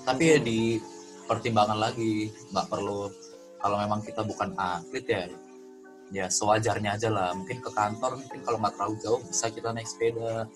Tapi 0.02 0.22
ya 0.34 0.38
di 0.42 0.82
pertimbangan 1.28 1.78
lagi 1.78 2.32
nggak 2.50 2.66
perlu. 2.66 3.12
Kalau 3.58 3.76
memang 3.78 4.00
kita 4.06 4.22
bukan 4.22 4.54
atlet 4.54 5.06
ya 5.06 5.22
ya 6.08 6.26
sewajarnya 6.26 6.96
aja 6.98 7.08
lah. 7.12 7.30
Mungkin 7.36 7.60
ke 7.62 7.70
kantor 7.70 8.18
mungkin 8.18 8.40
kalau 8.42 8.58
nggak 8.58 8.74
terlalu 8.74 8.96
jauh 9.04 9.20
bisa 9.22 9.46
kita 9.52 9.70
naik 9.70 9.86
sepeda. 9.86 10.48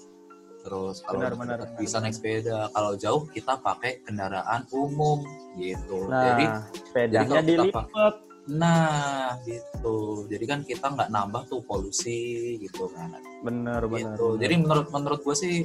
Terus 0.63 1.03
kalau 1.03 1.19
Benar, 1.19 1.35
benar, 1.35 1.59
benar, 1.67 1.79
bisa 1.79 1.99
benar. 1.99 2.03
naik 2.07 2.15
sepeda. 2.17 2.59
Kalau 2.71 2.93
jauh 2.95 3.23
kita 3.31 3.55
pakai 3.59 4.03
kendaraan 4.07 4.63
umum 4.71 5.23
gitu. 5.59 6.07
Nah 6.07 6.23
jadi 6.23 6.45
sepedanya 6.75 7.27
kita 7.29 7.43
dilipat 7.47 8.15
nah 8.43 9.39
gitu 9.47 10.27
jadi 10.27 10.45
kan 10.51 10.61
kita 10.67 10.91
nggak 10.91 11.15
nambah 11.15 11.47
tuh 11.47 11.63
polusi 11.63 12.59
gitu 12.59 12.91
kan 12.91 13.15
bener 13.47 13.87
bener 13.87 14.19
gitu 14.19 14.35
bener. 14.35 14.41
jadi 14.43 14.55
menurut 14.59 14.89
menurut 14.91 15.21
gue 15.23 15.37
sih 15.39 15.57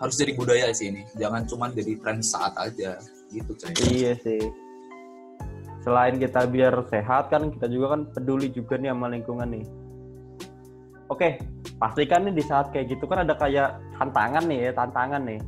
harus 0.00 0.16
jadi 0.16 0.32
budaya 0.32 0.72
sih 0.72 0.88
ini 0.88 1.04
jangan 1.20 1.44
cuma 1.44 1.68
jadi 1.68 2.00
tren 2.00 2.24
saat 2.24 2.56
aja 2.56 2.96
gitu 3.28 3.52
coy 3.52 3.72
Iya 3.92 4.12
sih. 4.24 4.40
Selain 5.84 6.18
kita 6.18 6.44
biar 6.50 6.74
sehat 6.90 7.30
kan 7.30 7.48
kita 7.54 7.70
juga 7.70 7.96
kan 7.96 8.00
peduli 8.10 8.50
juga 8.50 8.76
nih 8.76 8.90
sama 8.92 9.06
lingkungan 9.08 9.48
nih. 9.48 9.64
Oke, 11.08 11.40
pastikan 11.80 12.28
nih 12.28 12.34
di 12.36 12.44
saat 12.44 12.68
kayak 12.68 12.92
gitu 12.92 13.08
kan 13.08 13.24
ada 13.24 13.32
kayak 13.32 13.80
tantangan 13.96 14.44
nih 14.44 14.68
ya, 14.68 14.70
tantangan 14.76 15.22
nih. 15.24 15.40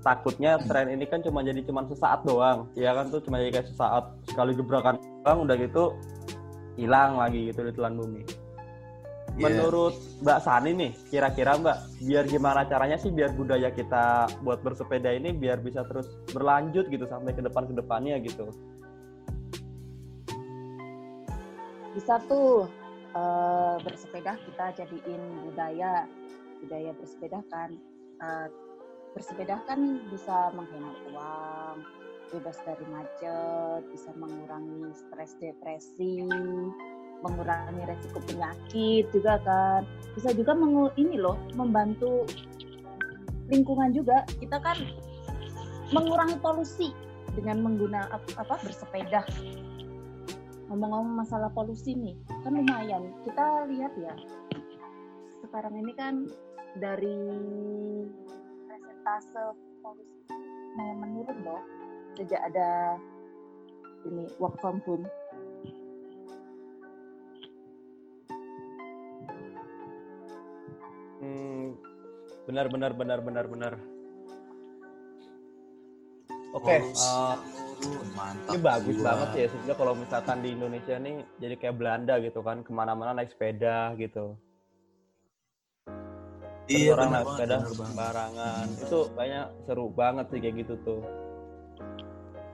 Takutnya 0.00 0.56
tren 0.64 0.88
ini 0.88 1.04
kan 1.04 1.20
cuma 1.20 1.44
jadi 1.44 1.60
cuma 1.66 1.84
sesaat 1.84 2.24
doang. 2.24 2.70
Ya 2.78 2.94
kan 2.96 3.10
tuh 3.12 3.20
cuma 3.20 3.42
jadi 3.42 3.60
kayak 3.60 3.68
sesaat 3.74 4.04
sekali 4.24 4.56
gebrakan 4.56 4.96
doang 5.26 5.42
udah 5.42 5.58
gitu 5.58 5.98
hilang 6.78 7.18
lagi 7.18 7.50
gitu 7.50 7.66
di 7.66 7.74
telan 7.74 7.98
bumi. 7.98 8.22
Iya. 9.36 9.42
Menurut 9.42 9.98
Mbak 10.22 10.38
Sani 10.38 10.70
nih, 10.72 10.92
kira-kira 11.10 11.58
Mbak, 11.58 12.06
biar 12.06 12.24
gimana 12.30 12.62
caranya 12.70 12.94
sih 12.94 13.10
biar 13.10 13.34
budaya 13.34 13.74
kita 13.74 14.30
buat 14.46 14.62
bersepeda 14.62 15.10
ini 15.10 15.34
biar 15.34 15.58
bisa 15.58 15.82
terus 15.84 16.06
berlanjut 16.30 16.86
gitu 16.88 17.04
sampai 17.10 17.34
ke 17.34 17.42
depan 17.42 17.66
ke 17.66 17.74
depannya 17.74 18.22
gitu. 18.22 18.54
bisa 21.96 22.20
tuh 22.28 22.68
eh, 23.16 23.76
bersepeda 23.80 24.36
kita 24.36 24.84
jadiin 24.84 25.48
budaya 25.48 26.04
budaya 26.60 26.92
bersepeda 26.92 27.40
kan 27.48 27.72
Eh, 28.16 28.48
bersepeda 29.12 29.60
kan 29.68 29.80
bisa 30.08 30.52
menghemat 30.56 30.96
uang 31.12 31.78
bebas 32.30 32.58
dari 32.66 32.86
macet 32.90 33.82
bisa 33.94 34.10
mengurangi 34.18 34.90
stres 34.94 35.38
depresi 35.38 36.26
mengurangi 37.24 37.82
resiko 37.88 38.18
penyakit 38.24 39.08
juga 39.14 39.40
kan. 39.42 39.82
Bisa 40.12 40.32
juga 40.36 40.52
mengu 40.52 40.92
ini 41.00 41.16
loh 41.16 41.38
membantu 41.56 42.28
lingkungan 43.48 43.94
juga. 43.96 44.26
Kita 44.36 44.60
kan 44.60 44.76
mengurangi 45.94 46.36
polusi 46.42 46.92
dengan 47.32 47.64
menggunakan 47.64 48.12
apa 48.12 48.54
bersepeda. 48.60 49.22
Ngomong-ngomong 50.66 51.22
masalah 51.22 51.48
polusi 51.54 51.94
nih 51.94 52.16
kan 52.42 52.52
lumayan. 52.52 53.14
Kita 53.22 53.70
lihat 53.70 53.92
ya 53.96 54.14
sekarang 55.46 55.78
ini 55.78 55.92
kan 55.94 56.14
dari 56.76 57.16
presentase 58.66 59.56
polusi 59.80 60.34
menurun 60.76 61.38
loh 61.46 61.75
sejak 62.16 62.40
ada 62.48 62.96
ini 64.08 64.24
work 64.40 64.56
from 64.58 64.80
home 64.88 65.04
Hmm, 71.16 71.72
benar 72.44 72.68
benar 72.68 72.92
benar 72.92 73.18
benar 73.24 73.44
benar. 73.48 73.72
Oke, 76.52 76.72
Polusi 76.72 77.04
eh, 77.04 77.34
menurun, 77.76 78.08
mantap 78.16 78.52
ini 78.52 78.58
bagus 78.64 78.96
banget 79.00 79.28
ya 79.36 79.46
sebenarnya 79.52 79.76
kalau 79.76 79.94
misalkan 79.96 80.38
di 80.40 80.48
Indonesia 80.56 80.96
nih 80.96 81.16
jadi 81.36 81.54
kayak 81.60 81.76
Belanda 81.76 82.14
gitu 82.22 82.40
kan 82.40 82.64
ke 82.64 82.70
mana-mana 82.72 83.12
naik 83.12 83.32
sepeda 83.32 83.92
gitu. 84.00 84.36
Terus 86.66 86.80
iya 86.80 86.90
orang 86.96 87.10
naik 87.12 87.26
sepeda 87.34 87.56
sembarangan. 87.66 88.66
Itu 88.80 88.98
banyak 89.12 89.46
seru 89.68 89.86
banget 89.92 90.26
sih 90.32 90.38
kayak 90.40 90.54
gitu 90.64 90.74
tuh. 90.84 91.25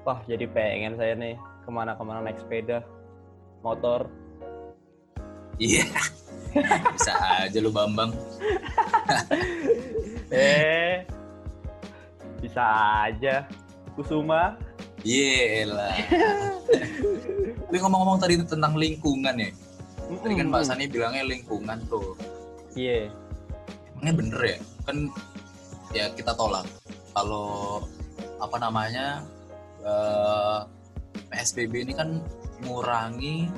Wah 0.03 0.19
jadi 0.27 0.51
pengen 0.51 0.99
saya 0.99 1.15
nih 1.15 1.39
ke 1.63 1.71
mana-kemana 1.71 2.27
naik 2.27 2.43
sepeda, 2.43 2.83
motor. 3.63 4.11
iya 5.61 5.85
bisa 6.97 7.13
aja 7.39 7.59
lu 7.61 7.71
bambang 7.71 8.11
Eh, 10.33 11.05
bisa 12.41 12.65
aja. 13.05 13.45
Kusuma. 13.93 14.57
iya 15.05 15.69
lah 15.69 15.93
tapi 17.69 17.77
ngomong-ngomong 17.77 18.19
tadi 18.19 18.39
tentang 18.41 18.79
lingkungan 18.79 19.35
ya 19.37 19.51
tadi 20.23 20.35
kan 20.39 20.47
Mbak 20.49 20.63
Sani 20.63 20.87
bilangnya 20.87 21.27
lingkungan 21.27 21.79
tuh 21.91 22.15
Iya. 22.73 23.11
emangnya 23.99 24.13
bener 24.15 24.41
ya 24.47 24.59
kan 24.87 24.97
ya 25.91 26.07
kita 26.15 26.33
tolak 26.33 26.65
kalau 27.13 27.83
apa 28.39 28.57
namanya 28.57 29.27
eh, 29.83 30.61
PSBB 31.29 31.91
ini 31.91 31.93
kan 31.93 32.23
mengurangi 32.63 33.51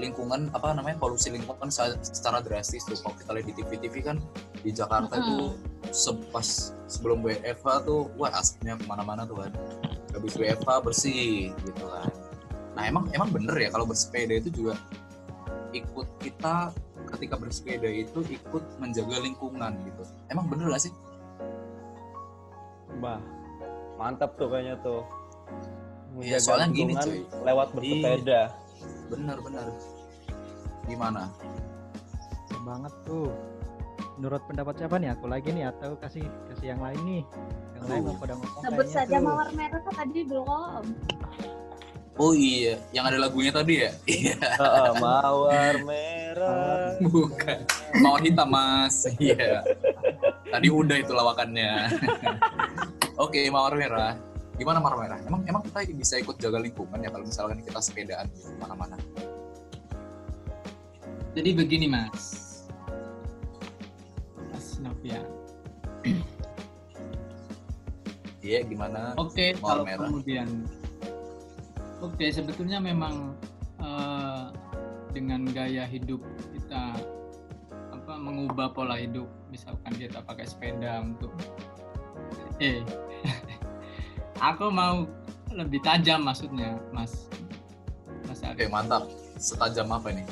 lingkungan 0.00 0.48
apa 0.56 0.72
namanya 0.72 0.96
polusi 0.98 1.28
lingkungan 1.30 1.68
secara 1.70 2.40
drastis 2.40 2.82
tuh. 2.88 2.96
Kalau 2.98 3.14
kita 3.16 3.30
lihat 3.36 3.46
di 3.46 3.54
TV-TV 3.60 3.94
kan 4.02 4.16
di 4.64 4.70
Jakarta 4.72 5.20
itu 5.20 5.54
se- 5.92 6.24
pas 6.32 6.72
sebelum 6.88 7.20
WFH 7.20 7.86
tuh 7.86 8.08
wah 8.16 8.32
asapnya 8.32 8.80
ke 8.80 8.84
mana-mana 8.88 9.28
tuh 9.28 9.38
kan. 9.44 9.52
Habis 10.16 10.34
WFH 10.36 10.70
bersih 10.84 11.52
gitu 11.64 11.84
kan. 11.88 12.08
Nah 12.72 12.88
emang 12.88 13.12
emang 13.12 13.28
bener 13.28 13.52
ya 13.56 13.68
kalau 13.68 13.84
bersepeda 13.84 14.32
itu 14.32 14.48
juga 14.48 14.74
ikut 15.72 16.08
kita 16.20 16.72
ketika 17.16 17.34
bersepeda 17.36 17.88
itu 17.88 18.24
ikut 18.32 18.64
menjaga 18.80 19.20
lingkungan 19.20 19.72
gitu. 19.84 20.02
Emang 20.32 20.48
bener 20.48 20.72
gak 20.72 20.88
sih? 20.88 20.92
Bah, 23.00 23.20
mantap 24.00 24.36
tuh 24.40 24.48
kayaknya 24.48 24.80
tuh. 24.80 25.04
Iya, 26.20 26.36
Menjaga 26.36 26.44
soalnya 26.44 26.68
gini, 26.76 26.92
cuy. 27.00 27.20
Lewat 27.40 27.68
bersepeda. 27.72 28.42
bener 29.08 29.36
bener. 29.40 29.66
Gimana? 30.84 31.22
Banget 32.64 32.94
tuh. 33.08 33.32
Menurut 34.20 34.42
pendapat 34.44 34.74
siapa 34.76 34.96
nih? 35.00 35.16
Aku 35.16 35.24
lagi 35.26 35.48
nih 35.50 35.72
atau 35.72 35.96
kasih 35.96 36.24
kasih 36.52 36.76
yang 36.76 36.80
lain 36.84 37.00
nih? 37.08 37.22
Yang 37.80 37.84
lain 37.88 38.02
mau 38.04 38.16
pada 38.20 38.34
ngomong 38.36 38.60
sebut 38.60 38.86
saja 38.92 39.16
tuh. 39.16 39.24
mawar 39.24 39.48
merah 39.56 39.80
tadi 39.88 40.20
belum. 40.28 40.84
Oh 42.20 42.32
iya. 42.36 42.76
Yang 42.92 43.04
ada 43.08 43.18
lagunya 43.24 43.52
tadi 43.56 43.74
ya? 43.80 43.90
Iya. 44.20 44.36
Heeh, 44.36 44.90
mawar 45.00 45.74
merah. 45.80 46.92
bukan. 47.14 47.58
Mawar 48.04 48.20
hitam 48.20 48.48
mas. 48.52 49.08
Iya. 49.16 49.64
Tadi 50.52 50.68
udah 50.68 50.96
itu 51.00 51.12
lawakannya. 51.16 51.72
Oke 53.16 53.48
mawar 53.48 53.72
merah 53.80 54.31
gimana 54.56 54.78
mawar 54.78 54.96
merah 55.00 55.18
emang 55.24 55.42
emang 55.48 55.62
kita 55.64 55.88
bisa 55.96 56.14
ikut 56.20 56.36
jaga 56.36 56.60
lingkungan 56.60 57.00
ya 57.00 57.08
kalau 57.08 57.24
misalkan 57.24 57.58
kita 57.64 57.80
sepedaan 57.80 58.28
gitu 58.36 58.52
mana-mana 58.60 59.00
Jadi 61.32 61.50
begini 61.56 61.88
mas, 61.88 62.24
Mas 64.52 64.76
Novia. 64.80 65.24
Iya 68.42 68.66
gimana? 68.66 69.14
Oke, 69.22 69.54
Mawar 69.62 69.62
kalau 69.62 69.84
merah. 69.86 70.06
kemudian 70.10 70.66
Oke, 72.02 72.26
sebetulnya 72.34 72.82
memang 72.82 73.38
eh, 73.78 74.50
dengan 75.14 75.46
gaya 75.46 75.86
hidup 75.86 76.18
kita 76.50 76.98
apa 77.94 78.12
mengubah 78.18 78.74
pola 78.74 78.98
hidup, 78.98 79.30
misalkan 79.46 79.94
kita 79.94 80.26
pakai 80.26 80.42
sepeda 80.42 81.06
untuk 81.06 81.30
eh 82.58 82.82
aku 84.42 84.66
mau 84.74 85.06
lebih 85.54 85.78
tajam 85.86 86.26
maksudnya, 86.26 86.82
Mas. 86.90 87.30
Mas 88.26 88.42
Oke 88.42 88.66
mantap. 88.66 89.06
Setajam 89.38 89.88
apa 89.94 90.10
nih? 90.10 90.26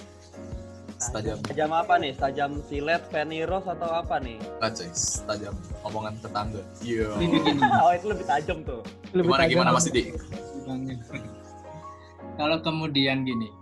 Setajam 1.01 1.40
Tajam 1.40 1.70
apa 1.73 1.94
nih? 1.96 2.12
Tajam 2.12 2.61
silet, 2.68 3.01
Fanny 3.09 3.46
Rose 3.49 3.70
atau 3.70 3.88
apa 3.88 4.20
nih? 4.20 4.37
Enggak 4.61 4.70
coy, 4.77 4.90
setajam 4.92 5.55
omongan 5.87 6.14
tetangga. 6.20 6.62
Iya. 6.85 7.09
Oh 7.87 7.92
itu 7.96 8.07
lebih 8.12 8.27
tajam 8.29 8.61
tuh. 8.66 8.85
Gimana 9.14 9.49
gimana 9.49 9.70
Mas 9.73 9.88
Didi? 9.88 10.12
Kalau 12.40 12.57
kemudian 12.64 13.29
gini, 13.29 13.53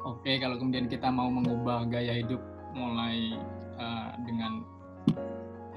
oke 0.00 0.32
kalau 0.40 0.56
kemudian 0.56 0.88
kita 0.88 1.12
mau 1.12 1.28
mengubah 1.28 1.84
gaya 1.92 2.16
hidup 2.16 2.40
mulai 2.72 3.36
eh, 3.76 4.08
dengan 4.24 4.64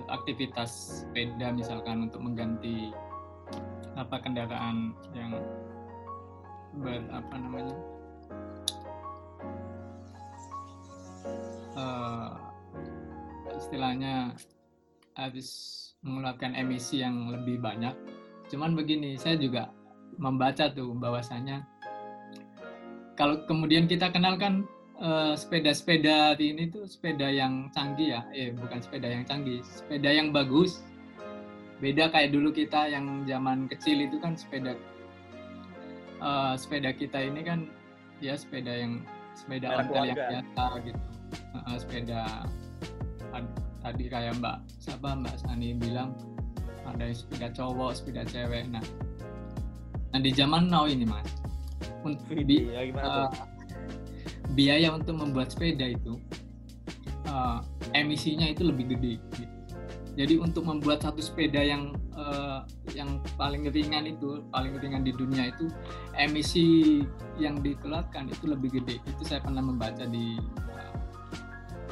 aktivitas 0.08 1.04
sepeda 1.04 1.52
misalkan 1.52 2.08
untuk 2.08 2.24
mengganti 2.24 2.96
apa 3.94 4.16
kendaraan 4.22 4.98
yang 5.14 5.38
ber 6.82 7.06
apa 7.14 7.36
namanya 7.38 7.78
eh, 11.78 12.32
istilahnya 13.58 14.34
habis 15.14 15.50
mengeluarkan 16.02 16.58
emisi 16.58 17.00
yang 17.00 17.30
lebih 17.30 17.62
banyak. 17.62 17.94
Cuman 18.50 18.74
begini 18.74 19.16
saya 19.16 19.38
juga 19.40 19.70
membaca 20.18 20.70
tuh 20.70 20.94
bahwasanya 20.98 21.66
kalau 23.14 23.46
kemudian 23.46 23.86
kita 23.86 24.10
kenalkan 24.10 24.66
eh, 24.98 25.34
sepeda-sepeda 25.38 26.34
di 26.34 26.54
ini 26.58 26.74
tuh 26.74 26.90
sepeda 26.90 27.30
yang 27.30 27.70
canggih 27.70 28.18
ya. 28.18 28.22
Eh 28.34 28.50
bukan 28.58 28.82
sepeda 28.82 29.08
yang 29.10 29.24
canggih 29.24 29.62
sepeda 29.62 30.10
yang 30.10 30.34
bagus 30.34 30.82
beda 31.84 32.08
kayak 32.10 32.32
dulu 32.32 32.56
kita 32.56 32.88
yang 32.88 33.28
zaman 33.28 33.68
kecil 33.68 34.00
itu 34.00 34.16
kan 34.24 34.40
sepeda 34.40 34.72
eh, 36.24 36.54
sepeda 36.56 36.96
kita 36.96 37.20
ini 37.20 37.44
kan 37.44 37.68
ya 38.24 38.40
sepeda 38.40 38.72
yang 38.72 39.04
sepeda 39.36 39.68
Merek 39.68 39.92
ontel 39.92 40.04
yang 40.08 40.20
biasa 40.32 40.64
gitu 40.88 41.02
Eh, 41.54 41.78
sepeda 41.78 42.46
ad- 43.34 43.58
tadi 43.82 44.06
kayak 44.08 44.38
Mbak 44.38 44.58
siapa 44.80 45.18
Mbak 45.18 45.36
Sani 45.42 45.74
bilang 45.76 46.14
ada 46.86 47.10
yang 47.10 47.18
sepeda 47.18 47.48
cowok 47.52 47.92
sepeda 47.98 48.22
cewek 48.26 48.70
nah 48.70 48.82
nah 50.14 50.20
di 50.22 50.30
zaman 50.30 50.70
now 50.70 50.86
ini 50.86 51.04
mas 51.04 51.26
untuk 52.06 52.26
tuh? 52.30 53.28
eh, 53.28 53.30
biaya 54.54 54.94
untuk 54.94 55.16
membuat 55.18 55.50
sepeda 55.50 55.90
itu 55.90 56.22
eh, 57.26 57.58
emisinya 57.98 58.46
itu 58.48 58.62
lebih 58.66 58.94
gede 58.94 59.14
gitu. 59.34 59.53
Jadi 60.14 60.38
untuk 60.38 60.70
membuat 60.70 61.02
satu 61.02 61.26
sepeda 61.26 61.58
yang 61.58 61.98
eh, 62.14 62.60
yang 62.94 63.18
paling 63.34 63.66
ringan 63.74 64.06
itu 64.06 64.46
paling 64.54 64.78
ringan 64.78 65.02
di 65.02 65.10
dunia 65.10 65.50
itu 65.50 65.66
emisi 66.14 67.02
yang 67.42 67.58
dikeluarkan 67.66 68.30
itu 68.30 68.46
lebih 68.46 68.78
gede. 68.78 69.02
Itu 69.10 69.26
saya 69.26 69.42
pernah 69.42 69.66
membaca 69.66 70.06
di 70.06 70.38
eh, 70.70 70.94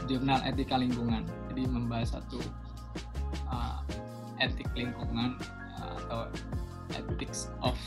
jurnal 0.06 0.38
etika 0.46 0.78
lingkungan. 0.78 1.26
Jadi 1.50 1.62
membahas 1.66 2.14
satu 2.22 2.38
eh, 3.50 3.80
etik 4.38 4.70
lingkungan 4.78 5.42
eh, 5.82 5.94
atau 6.06 6.30
ethics 6.94 7.50
of 7.66 7.78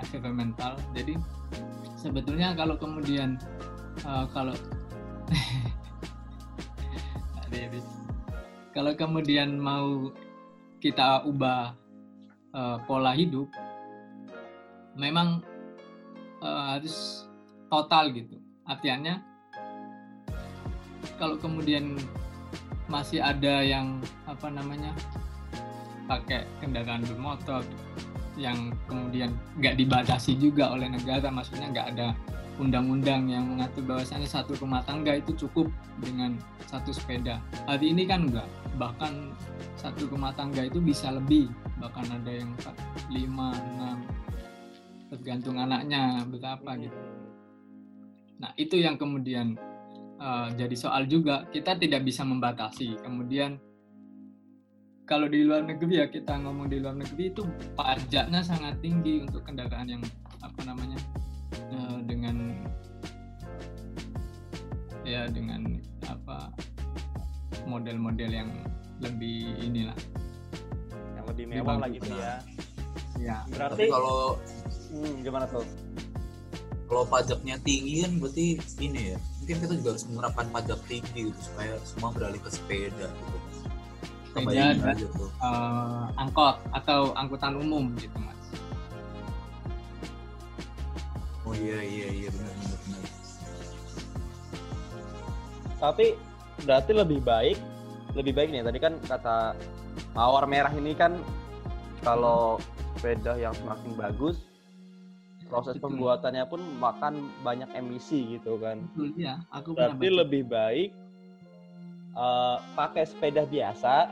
environmental. 0.00 0.80
Jadi 0.96 1.20
sebetulnya 2.00 2.56
kalau 2.56 2.80
kemudian 2.80 3.36
eh, 4.00 4.24
kalau 4.32 4.56
kalau 8.74 8.92
kemudian 8.98 9.56
mau 9.56 10.10
kita 10.82 11.22
ubah 11.24 11.72
eh, 12.52 12.76
pola 12.84 13.14
hidup 13.14 13.48
memang 14.98 15.40
eh, 16.42 16.62
harus 16.76 17.24
total 17.70 18.10
gitu. 18.12 18.36
Artinya 18.66 19.22
kalau 21.16 21.38
kemudian 21.38 21.94
masih 22.90 23.22
ada 23.22 23.64
yang 23.64 24.02
apa 24.28 24.50
namanya 24.52 24.92
pakai 26.04 26.44
kendaraan 26.60 27.00
bermotor 27.08 27.64
yang 28.36 28.74
kemudian 28.90 29.32
nggak 29.56 29.78
dibatasi 29.78 30.36
juga 30.36 30.74
oleh 30.74 30.90
negara 30.90 31.30
maksudnya 31.32 31.70
nggak 31.70 31.88
ada 31.96 32.08
undang-undang 32.58 33.26
yang 33.26 33.44
mengatur 33.50 33.82
bahwasannya 33.82 34.28
satu 34.30 34.54
rumah 34.62 34.82
tangga 34.86 35.18
itu 35.18 35.34
cukup 35.46 35.66
dengan 35.98 36.38
satu 36.70 36.94
sepeda. 36.94 37.42
Hari 37.66 37.90
ini 37.90 38.06
kan 38.06 38.30
enggak. 38.30 38.46
Bahkan 38.78 39.34
satu 39.78 40.06
rumah 40.06 40.30
tangga 40.34 40.62
itu 40.66 40.78
bisa 40.78 41.10
lebih. 41.10 41.50
Bahkan 41.82 42.06
ada 42.22 42.30
yang 42.30 42.50
5, 43.10 43.14
6 43.14 45.10
tergantung 45.10 45.56
anaknya 45.58 46.22
berapa 46.26 46.70
gitu. 46.78 47.00
Nah 48.38 48.50
itu 48.58 48.78
yang 48.78 48.98
kemudian 48.98 49.58
eh, 50.18 50.48
jadi 50.54 50.76
soal 50.78 51.10
juga. 51.10 51.46
Kita 51.50 51.74
tidak 51.74 52.06
bisa 52.06 52.22
membatasi. 52.22 53.02
Kemudian 53.02 53.58
kalau 55.04 55.28
di 55.28 55.44
luar 55.44 55.66
negeri 55.68 56.00
ya 56.00 56.06
kita 56.08 56.40
ngomong 56.40 56.70
di 56.70 56.80
luar 56.80 56.96
negeri 56.96 57.28
itu 57.28 57.44
pajaknya 57.76 58.40
sangat 58.40 58.80
tinggi 58.80 59.20
untuk 59.20 59.44
kendaraan 59.44 59.84
yang 59.84 60.02
apa 60.40 60.60
namanya 60.64 60.96
eh, 61.52 61.96
dengan 62.08 62.36
ya 65.04 65.28
dengan 65.28 65.76
apa 66.08 66.48
model-model 67.68 68.30
yang 68.32 68.50
lebih 69.00 69.52
inilah. 69.60 69.96
Yang 71.16 71.24
lebih 71.34 71.44
lebih 71.44 71.60
mewah 71.60 71.76
lah 71.80 71.88
gitu 71.92 72.10
ya. 72.14 72.34
ya 73.20 73.36
Berarti 73.52 73.84
Tapi 73.84 73.92
kalau 73.92 74.18
hmm, 74.92 75.14
gimana 75.22 75.46
tuh? 75.48 75.66
kalau 76.84 77.04
pajaknya 77.08 77.56
tinggi 77.64 78.04
kan 78.04 78.12
berarti 78.20 78.46
ini 78.76 79.16
ya 79.16 79.18
mungkin 79.40 79.56
kita 79.56 79.72
juga 79.80 79.88
harus 79.96 80.04
menerapkan 80.04 80.46
pajak 80.52 80.78
tinggi 80.84 81.32
gitu 81.32 81.40
supaya 81.40 81.74
semua 81.82 82.12
beralih 82.12 82.40
ke 82.44 82.50
sepeda 82.52 83.08
gitu. 83.08 83.38
Sepeda 84.30 84.52
dan- 84.76 85.00
eh, 85.00 86.04
angkot 86.20 86.56
atau 86.76 87.16
angkutan 87.16 87.56
umum 87.56 87.88
gitu 87.96 88.14
mas 88.20 88.33
oh 91.54 91.62
iya 91.62 91.78
iya 91.80 92.08
iya 92.10 92.28
benar 92.28 92.54
benar 92.58 92.78
benar 92.82 93.02
Tapi 95.74 96.06
berarti 96.64 96.92
lebih 96.96 97.20
baik, 97.20 97.58
lebih 98.16 98.32
baik 98.32 98.48
nih. 98.48 98.64
Tadi 98.64 98.78
kan 98.80 98.94
kata 99.04 99.52
mawar 100.16 100.48
merah 100.48 100.72
ini 100.72 100.96
kan 100.96 101.20
kalau 102.00 102.56
sepeda 102.96 103.36
yang 103.36 103.52
semakin 103.52 103.92
bagus, 103.92 104.40
proses 105.44 105.76
Betul. 105.76 105.92
pembuatannya 105.92 106.44
pun 106.48 106.60
makan 106.80 107.14
banyak 107.44 107.68
emisi 107.76 108.38
gitu 108.38 108.56
kan. 108.56 108.80
betul 108.90 109.12
ya 109.14 109.44
aku 109.52 109.76
Berarti 109.76 110.08
lebih 110.08 110.42
baik 110.48 110.90
eh, 112.14 112.56
pakai 112.72 113.04
sepeda 113.04 113.44
biasa, 113.44 114.08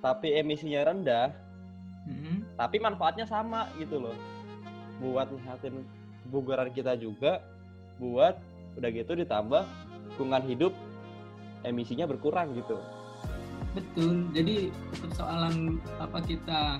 tapi 0.00 0.32
emisinya 0.32 0.88
rendah, 0.88 1.28
Mhm. 2.08 2.56
tapi 2.56 2.80
manfaatnya 2.80 3.28
sama 3.28 3.68
gitu 3.76 4.00
loh. 4.00 4.16
Buat 4.96 5.28
nyehatin 5.28 5.84
kebugaran 6.30 6.70
kita 6.70 6.94
juga, 6.94 7.42
buat 7.98 8.38
udah 8.78 8.90
gitu 8.94 9.18
ditambah 9.18 9.66
lingkungan 10.14 10.42
hidup 10.46 10.72
emisinya 11.66 12.06
berkurang 12.06 12.54
gitu. 12.54 12.78
Betul. 13.74 14.30
Jadi 14.30 14.68
persoalan 15.00 15.82
apa 15.98 16.22
kita 16.22 16.78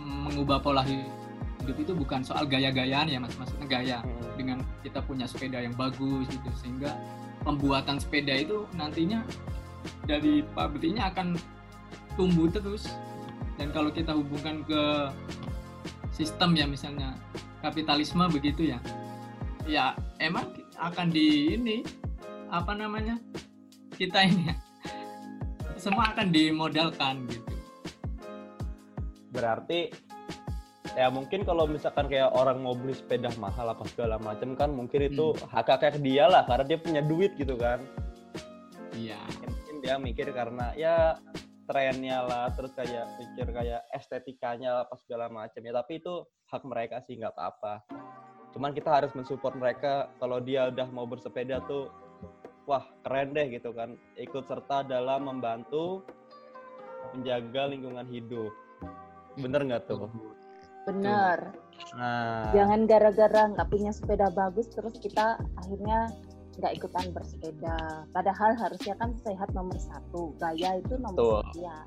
mengubah 0.00 0.58
pola 0.58 0.82
hidup 0.82 1.76
itu 1.78 1.92
bukan 1.94 2.26
soal 2.26 2.48
gaya-gayaan 2.48 3.12
ya 3.12 3.22
mas, 3.22 3.36
maksudnya 3.38 3.68
gaya 3.70 3.98
dengan 4.40 4.64
kita 4.80 5.04
punya 5.04 5.28
sepeda 5.28 5.62
yang 5.62 5.74
bagus 5.78 6.26
gitu 6.32 6.50
sehingga 6.58 6.96
pembuatan 7.44 8.00
sepeda 8.00 8.34
itu 8.34 8.66
nantinya 8.74 9.20
dari 10.08 10.42
pabriknya 10.56 11.12
akan 11.14 11.38
tumbuh 12.18 12.50
terus 12.50 12.90
dan 13.60 13.70
kalau 13.70 13.92
kita 13.92 14.16
hubungkan 14.16 14.64
ke 14.64 14.82
sistem 16.10 16.56
ya 16.56 16.64
misalnya 16.64 17.14
kapitalisme 17.66 18.22
begitu 18.30 18.70
ya. 18.70 18.78
Ya 19.66 19.98
emang 20.22 20.54
akan 20.78 21.10
di 21.10 21.58
ini 21.58 21.82
apa 22.46 22.78
namanya 22.78 23.18
kita 23.98 24.22
ini 24.22 24.54
ya, 24.54 24.56
semua 25.74 26.14
akan 26.14 26.30
dimodalkan 26.30 27.26
gitu. 27.26 27.54
Berarti 29.34 29.90
ya 30.94 31.10
mungkin 31.10 31.42
kalau 31.42 31.66
misalkan 31.66 32.06
kayak 32.06 32.30
orang 32.32 32.62
mau 32.62 32.72
beli 32.72 32.94
sepeda 32.94 33.28
mahal 33.36 33.74
apa 33.74 33.84
segala 33.90 34.16
macam 34.16 34.54
kan 34.54 34.70
mungkin 34.72 35.12
itu 35.12 35.34
hak 35.50 35.68
hak 35.68 35.98
dia 36.00 36.24
lah 36.30 36.46
karena 36.46 36.64
dia 36.64 36.78
punya 36.78 37.02
duit 37.02 37.34
gitu 37.34 37.58
kan. 37.58 37.82
iya. 38.94 39.18
Mungkin 39.42 39.76
dia 39.82 39.94
mikir 39.98 40.30
karena 40.30 40.72
ya 40.78 41.18
trennya 41.66 42.22
lah 42.22 42.46
terus 42.54 42.70
kayak 42.78 43.04
pikir 43.18 43.50
kayak 43.50 43.82
estetikanya 43.90 44.86
apa 44.86 44.94
segala 45.02 45.26
macam 45.26 45.60
ya. 45.60 45.74
Tapi 45.74 45.98
itu 45.98 46.22
hak 46.50 46.62
mereka 46.62 47.02
sih 47.06 47.18
nggak 47.18 47.34
apa-apa. 47.34 47.82
Cuman 48.54 48.72
kita 48.72 48.88
harus 48.88 49.12
mensupport 49.12 49.54
mereka. 49.58 50.08
Kalau 50.22 50.38
dia 50.40 50.70
udah 50.70 50.88
mau 50.88 51.04
bersepeda 51.04 51.60
tuh 51.66 51.90
wah 52.64 52.86
keren 53.06 53.34
deh 53.34 53.50
gitu 53.50 53.74
kan. 53.74 53.98
Ikut 54.16 54.46
serta 54.46 54.86
dalam 54.86 55.26
membantu 55.26 56.06
menjaga 57.14 57.70
lingkungan 57.70 58.06
hidup. 58.08 58.52
Bener 59.36 59.60
nggak 59.66 59.90
tuh? 59.90 60.08
Bener. 60.86 61.52
nah. 61.98 62.54
Jangan 62.54 62.86
gara-gara 62.86 63.50
nggak 63.52 63.68
punya 63.68 63.90
sepeda 63.90 64.30
bagus 64.30 64.70
terus 64.70 64.94
kita 65.02 65.36
akhirnya 65.58 66.08
nggak 66.56 66.72
ikutan 66.80 67.12
bersepeda. 67.12 68.08
Padahal 68.16 68.56
harusnya 68.56 68.96
kan 68.96 69.12
sehat 69.20 69.52
nomor 69.52 69.76
satu, 69.76 70.32
gaya 70.40 70.80
itu 70.80 70.96
nomor 70.96 71.44
sekian. 71.52 71.86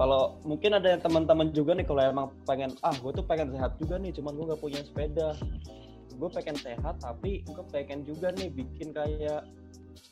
Kalau 0.00 0.40
mungkin 0.48 0.72
ada 0.72 0.96
yang 0.96 1.02
teman-teman 1.04 1.52
juga 1.52 1.76
nih 1.76 1.84
kalau 1.84 2.00
emang 2.00 2.32
pengen 2.48 2.72
ah 2.80 2.96
gue 2.96 3.12
tuh 3.12 3.20
pengen 3.20 3.52
sehat 3.52 3.76
juga 3.76 4.00
nih 4.00 4.16
cuman 4.16 4.32
gue 4.32 4.44
nggak 4.48 4.62
punya 4.64 4.80
sepeda. 4.80 5.36
Gue 6.16 6.28
pengen 6.32 6.56
sehat 6.56 7.04
tapi 7.04 7.44
gue 7.44 7.64
pengen 7.68 8.08
juga 8.08 8.32
nih 8.32 8.48
bikin 8.48 8.96
kayak 8.96 9.44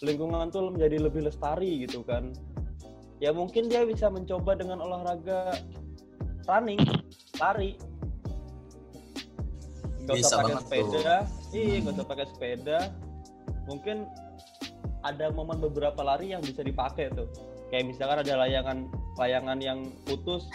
lingkungan 0.04 0.52
tuh 0.52 0.68
menjadi 0.68 1.08
lebih 1.08 1.24
lestari 1.24 1.88
gitu 1.88 2.04
kan. 2.04 2.36
Ya 3.16 3.32
mungkin 3.32 3.72
dia 3.72 3.88
bisa 3.88 4.12
mencoba 4.12 4.60
dengan 4.60 4.84
olahraga 4.84 5.56
running 6.44 6.84
lari. 7.40 7.80
Bisa 10.04 10.36
usah 10.36 10.44
pakai 10.44 10.56
sepeda. 10.68 11.16
Iya 11.56 11.76
nggak 11.80 11.94
usah 11.96 12.06
pakai 12.12 12.26
sepeda. 12.28 12.78
Mungkin 13.64 14.04
ada 15.00 15.32
momen 15.32 15.64
beberapa 15.64 16.04
lari 16.04 16.36
yang 16.36 16.44
bisa 16.44 16.60
dipakai 16.60 17.08
tuh. 17.16 17.32
Kayak 17.72 17.88
misalkan 17.88 18.20
ada 18.20 18.36
layangan 18.44 19.07
layangan 19.18 19.58
yang 19.58 19.78
putus 20.06 20.46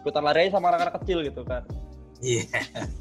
ikutan 0.00 0.24
lari 0.24 0.48
aja 0.48 0.56
sama 0.56 0.72
anak-anak 0.72 0.96
kecil 1.04 1.20
gitu 1.20 1.44
kan 1.44 1.60
Iya. 2.18 2.50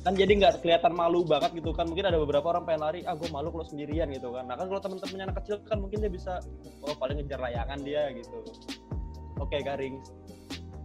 kan 0.05 0.14
jadi 0.14 0.30
nggak 0.30 0.62
kelihatan 0.62 0.93
malu 0.93 1.26
banget 1.26 1.58
gitu 1.58 1.74
kan 1.74 1.89
mungkin 1.89 2.05
ada 2.05 2.22
beberapa 2.22 2.53
orang 2.53 2.70
pengen 2.70 2.82
lari 2.86 2.99
ah 3.01 3.18
gue 3.18 3.26
malu 3.34 3.49
kalau 3.49 3.66
sendirian 3.66 4.14
gitu 4.14 4.30
kan 4.30 4.45
nah 4.45 4.53
kan 4.53 4.70
kalau 4.70 4.78
temen-temennya 4.78 5.26
anak 5.26 5.41
kecil 5.41 5.58
kan 5.66 5.82
mungkin 5.82 6.05
dia 6.05 6.12
bisa 6.12 6.38
oh 6.86 6.93
paling 6.93 7.18
ngejar 7.18 7.41
layangan 7.41 7.82
dia 7.82 8.14
gitu 8.14 8.38
oke 9.39 9.58
garing 9.58 9.97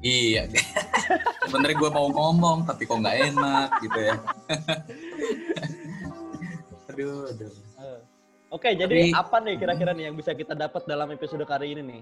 Iya. 0.02 0.50
Sebenarnya 1.46 1.78
gue 1.78 1.90
mau 1.92 2.10
ngomong 2.10 2.66
tapi 2.66 2.82
kok 2.82 2.98
nggak 2.98 3.18
enak 3.22 3.70
gitu 3.86 3.98
ya. 4.02 4.14
aduh, 6.90 7.28
aduh. 7.28 7.52
Eh. 7.78 7.98
oke 8.50 8.68
jadi 8.68 8.94
Tapi- 9.08 9.14
apa 9.14 9.36
nih 9.40 9.54
kira-kira 9.56 9.90
nih 9.94 10.04
yang 10.10 10.16
bisa 10.16 10.32
kita 10.32 10.52
dapat 10.52 10.84
dalam 10.84 11.08
episode 11.08 11.44
kali 11.44 11.72
ini 11.72 11.82
nih 11.82 12.00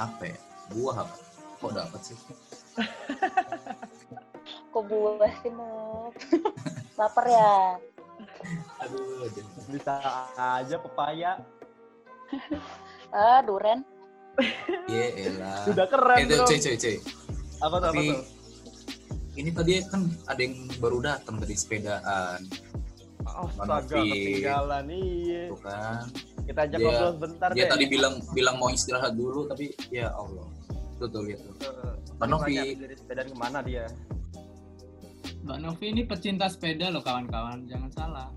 Apa 0.00 0.22
ya? 0.24 0.38
Buah 0.72 0.96
apa? 1.04 1.16
Kok 1.60 1.72
dapat 1.76 2.00
sih? 2.00 2.16
Kok 4.72 4.84
buah 4.88 5.32
sih, 5.42 5.52
Mok? 5.52 6.14
Lapar 6.98 7.26
ya? 7.28 7.76
Aduh, 8.80 9.28
bisa 9.68 9.96
aja 10.36 10.76
pepaya 10.76 11.40
Ah, 13.16 13.40
duren. 13.42 13.80
Iya, 14.86 15.06
elah. 15.26 15.64
sudah 15.66 15.84
keren 15.84 16.24
Eh, 16.24 16.26
bro 16.30 16.46
cuy, 16.46 16.56
cuy, 16.56 16.76
cuy. 16.76 16.96
apa 17.60 17.76
tuh 17.76 17.88
apa 17.90 17.92
Tapi 17.92 18.06
tuh 18.08 18.20
ini 19.36 19.50
tadi 19.52 19.72
kan 19.84 20.00
ada 20.24 20.40
yang 20.40 20.54
baru 20.80 20.98
datang 21.02 21.36
dari 21.36 21.52
sepedaan, 21.52 22.40
astaga 23.24 24.00
ketinggalan 24.00 24.86
iya 24.88 25.42
tuh 25.48 25.60
kan. 25.60 26.08
Kita 26.42 26.60
ajak 26.64 26.76
Dia- 26.76 26.86
ngobrol 26.86 27.12
sebentar 27.14 27.48
Dia 27.50 27.58
deh 27.58 27.68
tadi 27.68 27.84
bilang 27.86 28.14
bilang 28.30 28.56
mau 28.56 28.68
istirahat 28.68 29.12
dulu, 29.12 29.46
tapi 29.46 29.70
ya 29.88 30.08
Allah. 30.10 30.46
Tuh 30.96 31.06
tuh 31.06 31.22
lihat 31.22 31.40
tuh. 31.40 31.54
Mbak 32.14 32.26
Novi. 32.26 32.54
dari 32.74 32.94
sepedaan 32.94 33.26
ke 33.26 33.36
mana 33.38 33.58
dia 33.60 33.88
Mbak 35.40 35.58
Novi 35.58 35.86
ini 35.88 36.02
pecinta 36.04 36.46
sepeda 36.46 36.88
loh 36.88 37.00
kawan-kawan, 37.00 37.64
jangan 37.64 37.90
salah. 37.90 38.28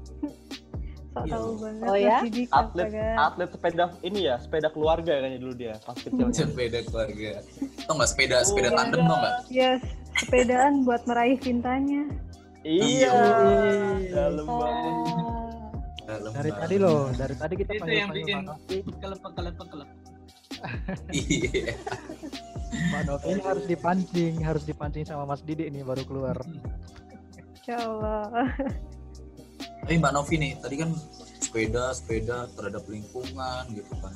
Sok 1.12 1.24
Iya. 1.24 1.36
tahu 1.36 1.50
banget 1.60 1.86
Oh 1.86 1.94
ya? 1.96 2.18
Atlet 2.50 2.90
atlet 3.14 3.50
sepeda 3.52 3.84
ini 4.02 4.20
ya 4.24 4.36
sepeda 4.36 4.68
keluarga 4.68 5.14
kayaknya 5.14 5.38
dulu 5.38 5.54
dia 5.54 5.74
pas 5.78 5.94
kecilnya 5.94 6.34
Sepeda 6.48 6.80
keluarga. 6.82 7.32
Tau 7.84 7.94
nggak 7.94 8.10
sepeda 8.10 8.36
sepeda 8.42 8.68
Oh, 8.68 8.74
tandem 8.74 9.02
tau 9.04 9.18
nggak? 9.20 9.36
Yes, 9.48 9.82
sepedaan 10.18 10.74
buat 10.82 11.04
meraih 11.04 11.38
cintanya. 11.38 12.02
iya 12.64 13.12
Iya. 13.12 14.10
dalam 14.10 14.48
banget 14.48 14.96
Dalam 16.04 16.32
Dari 16.36 16.52
tadi 16.52 16.76
loh, 16.76 17.08
dari 17.16 17.36
tadi 17.40 17.54
kita 17.56 17.72
Itu 17.74 17.82
panggil 17.82 17.96
yang 17.96 18.12
bikin 18.12 18.36
Mbak 18.36 18.44
Novi. 18.44 18.78
kelepek 19.00 19.32
kelepek 19.40 19.68
kelepek. 19.72 19.98
Iya. 21.16 21.74
Mbak 22.92 23.02
Novi 23.08 23.28
ini 23.32 23.42
harus 23.44 23.66
dipancing, 23.70 24.34
harus 24.44 24.64
dipancing 24.68 25.04
sama 25.08 25.24
Mas 25.24 25.42
Didik 25.46 25.72
nih 25.72 25.84
baru 25.86 26.04
keluar. 26.04 26.38
Ya 27.64 27.80
Allah. 27.80 28.52
Tapi 29.84 29.96
Mbak 30.00 30.14
Novi 30.16 30.36
nih, 30.40 30.52
tadi 30.60 30.76
kan 30.80 30.92
sepeda, 31.40 31.96
sepeda 31.96 32.38
terhadap 32.56 32.84
lingkungan 32.88 33.64
gitu 33.72 33.94
kan. 34.04 34.14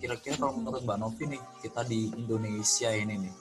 Kira-kira 0.00 0.36
kalau 0.40 0.56
menurut 0.56 0.80
Mbak 0.84 0.98
Novi 1.00 1.24
nih, 1.36 1.42
kita 1.60 1.84
di 1.84 2.08
Indonesia 2.16 2.88
ini 2.92 3.28
nih, 3.28 3.34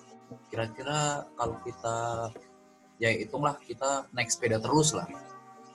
kira-kira 0.51 1.23
kalau 1.39 1.55
kita, 1.63 2.31
ya 2.99 3.15
hitunglah 3.15 3.55
kita 3.63 4.11
naik 4.11 4.27
sepeda 4.27 4.59
terus 4.59 4.91
lah. 4.91 5.07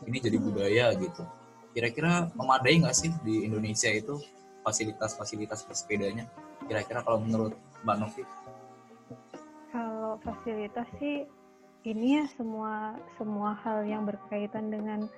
Ini 0.04 0.18
jadi 0.18 0.36
budaya 0.36 0.92
gitu. 0.98 1.22
Kira-kira 1.72 2.28
memadai 2.36 2.84
nggak 2.84 2.96
sih 2.96 3.08
di 3.24 3.48
Indonesia 3.48 3.88
itu 3.88 4.20
fasilitas-fasilitas 4.60 5.64
bersepedanya? 5.64 6.28
Kira-kira 6.68 7.00
kalau 7.00 7.24
menurut 7.24 7.56
Mbak 7.82 7.96
Novi? 7.96 8.22
Kalau 9.72 10.20
fasilitas 10.20 10.84
sih 11.00 11.24
ini 11.88 12.22
ya 12.22 12.24
semua 12.36 12.94
semua 13.16 13.56
hal 13.64 13.88
yang 13.88 14.04
berkaitan 14.04 14.68
dengan 14.68 15.08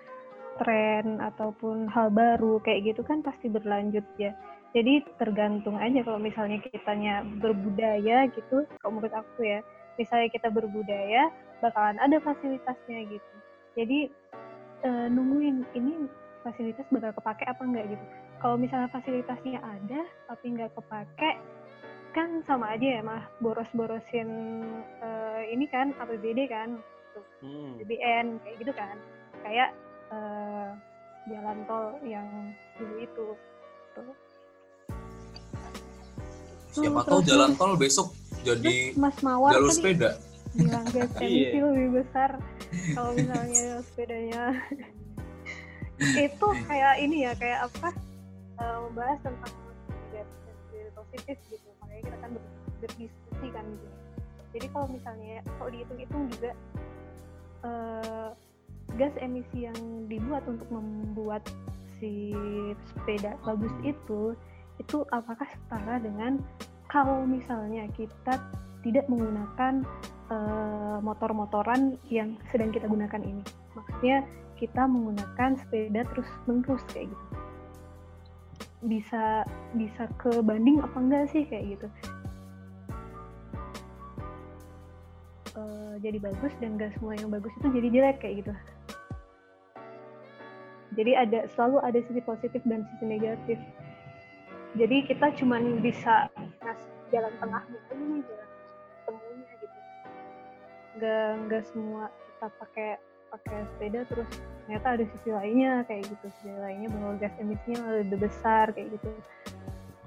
tren 0.62 1.18
ataupun 1.18 1.90
hal 1.90 2.14
baru 2.14 2.62
kayak 2.62 2.94
gitu 2.94 3.02
kan 3.02 3.20
pasti 3.20 3.50
berlanjut 3.50 4.07
ya. 4.16 4.30
Jadi 4.74 5.07
tergantung 5.18 5.78
aja 5.78 6.02
kalau 6.02 6.18
misalnya 6.18 6.59
kitanya 6.62 7.22
berbudaya 7.38 8.26
gitu, 8.30 8.66
kalau 8.82 8.98
menurut 8.98 9.14
aku 9.14 9.46
ya, 9.46 9.62
misalnya 9.98 10.30
kita 10.30 10.50
berbudaya 10.50 11.30
bakalan 11.62 11.98
ada 12.02 12.18
fasilitasnya 12.18 13.07
gitu. 13.07 13.34
Jadi 13.78 13.98
eh, 14.82 15.07
nungguin 15.11 15.62
ini 15.78 15.94
fasilitas 16.45 16.84
bakal 16.88 17.11
kepake 17.14 17.45
apa 17.45 17.62
enggak 17.64 17.88
gitu. 17.88 18.05
Kalau 18.38 18.55
misalnya 18.55 18.88
fasilitasnya 18.88 19.59
ada 19.59 20.01
tapi 20.28 20.47
nggak 20.53 20.70
kepake, 20.72 21.30
kan 22.12 22.28
sama 22.45 22.70
aja 22.70 22.86
ya 22.86 23.03
mah 23.03 23.24
boros-borosin 23.40 24.28
eh, 25.01 25.42
ini 25.49 25.64
kan 25.66 25.97
APBD 25.97 26.47
kan 26.47 26.76
Hmm. 27.38 27.78
BBN 27.78 28.40
kayak 28.40 28.57
gitu 28.59 28.72
kan 28.72 28.97
kayak 29.40 29.70
eh, 30.11 30.68
jalan 31.26 31.59
tol 31.64 31.95
yang 32.03 32.26
dulu 32.74 32.95
itu 32.99 33.26
tuh. 33.95 34.14
Siapa 36.70 37.01
Hmm, 37.01 37.07
tahu 37.07 37.20
jalan 37.22 37.51
tol 37.55 37.72
besok 37.74 38.11
jadi 38.42 38.92
Mas 38.95 39.14
Mawar 39.20 39.53
jalur 39.53 39.70
tadi 39.70 39.78
sepeda. 39.78 40.11
bilang 40.55 40.86
gas 40.86 41.11
Iya. 41.20 41.22
emisi 41.22 41.59
lebih 41.61 41.88
besar 41.97 42.30
kalau 42.92 43.12
misalnya 43.12 43.64
sepedanya 43.84 44.42
itu 46.01 46.47
kayak 46.66 46.95
ini 46.99 47.26
ya 47.28 47.32
kayak 47.38 47.70
apa 47.70 47.88
eh, 48.59 48.78
membahas 48.88 49.18
tentang 49.22 49.53
negatif 50.11 50.57
dan 50.72 50.86
positif 50.95 51.36
gitu. 51.51 51.68
Makanya 51.82 52.03
kita 52.03 52.16
kan 52.18 52.30
ber- 52.34 52.55
berdiskusi 52.82 53.47
kan 53.55 53.64
gitu. 53.66 53.88
Jadi 54.55 54.66
kalau 54.70 54.86
misalnya 54.86 55.42
kalau 55.59 55.70
dihitung-hitung 55.70 56.22
juga 56.34 56.51
eh, 57.66 58.28
gas 58.95 59.14
emisi 59.18 59.66
yang 59.66 59.78
dibuat 60.07 60.47
untuk 60.47 60.68
membuat 60.70 61.42
si 61.99 62.34
sepeda 62.90 63.38
bagus 63.42 63.72
itu 63.86 64.34
itu 64.82 65.07
apakah 65.14 65.47
setara 65.47 66.03
dengan 66.03 66.42
kalau 66.90 67.22
misalnya 67.26 67.86
kita 67.95 68.38
tidak 68.82 69.07
menggunakan 69.11 69.82
eh, 70.30 70.99
motor-motoran 71.03 71.99
yang 72.11 72.38
sedang 72.51 72.70
kita 72.70 72.86
gunakan 72.86 73.22
ini. 73.22 73.42
Maksudnya 73.74 74.22
kita 74.64 74.88
menggunakan 74.88 75.60
sepeda 75.60 76.08
terus 76.08 76.28
menerus 76.48 76.80
kayak 76.96 77.12
gitu. 77.12 77.24
Bisa 78.88 79.44
bisa 79.76 80.08
kebanding 80.16 80.80
apa 80.80 80.96
enggak 80.96 81.28
sih 81.28 81.44
kayak 81.44 81.76
gitu. 81.76 81.88
Eh, 85.54 85.94
jadi 86.00 86.18
bagus 86.18 86.52
dan 86.64 86.80
gak 86.80 86.96
semua 86.96 87.12
yang 87.20 87.28
bagus 87.28 87.52
itu 87.60 87.68
jadi 87.68 87.88
jelek 87.92 88.18
kayak 88.24 88.34
gitu. 88.40 88.52
Jadi 90.96 91.12
ada 91.12 91.44
selalu 91.52 91.76
ada 91.84 91.98
sisi 92.08 92.22
positif 92.24 92.64
dan 92.64 92.88
sisi 92.96 93.04
negatif. 93.04 93.58
Jadi 94.74 94.96
kita 95.06 95.30
cuman 95.36 95.84
bisa 95.84 96.32
ngasih 96.34 96.94
jalan 97.12 97.32
tengahnya 97.38 97.78
aja 97.78 97.94
nih 97.94 98.22
jalan 98.26 98.48
temunya 99.06 99.54
gitu 99.62 99.78
nggak 100.94 101.30
nggak 101.46 101.62
semua 101.70 102.02
kita 102.10 102.46
pakai 102.58 102.90
pakai 103.30 103.58
sepeda 103.70 104.00
terus 104.06 104.30
ternyata 104.64 104.96
ada 104.96 105.04
sisi 105.12 105.28
lainnya 105.28 105.84
kayak 105.84 106.08
gitu. 106.08 106.26
Sisi 106.40 106.50
lainnya 106.56 106.88
bahwa 106.88 107.20
gas 107.20 107.36
emisinya 107.36 108.00
lebih 108.00 108.18
besar 108.24 108.72
kayak 108.72 108.96
gitu. 108.96 109.12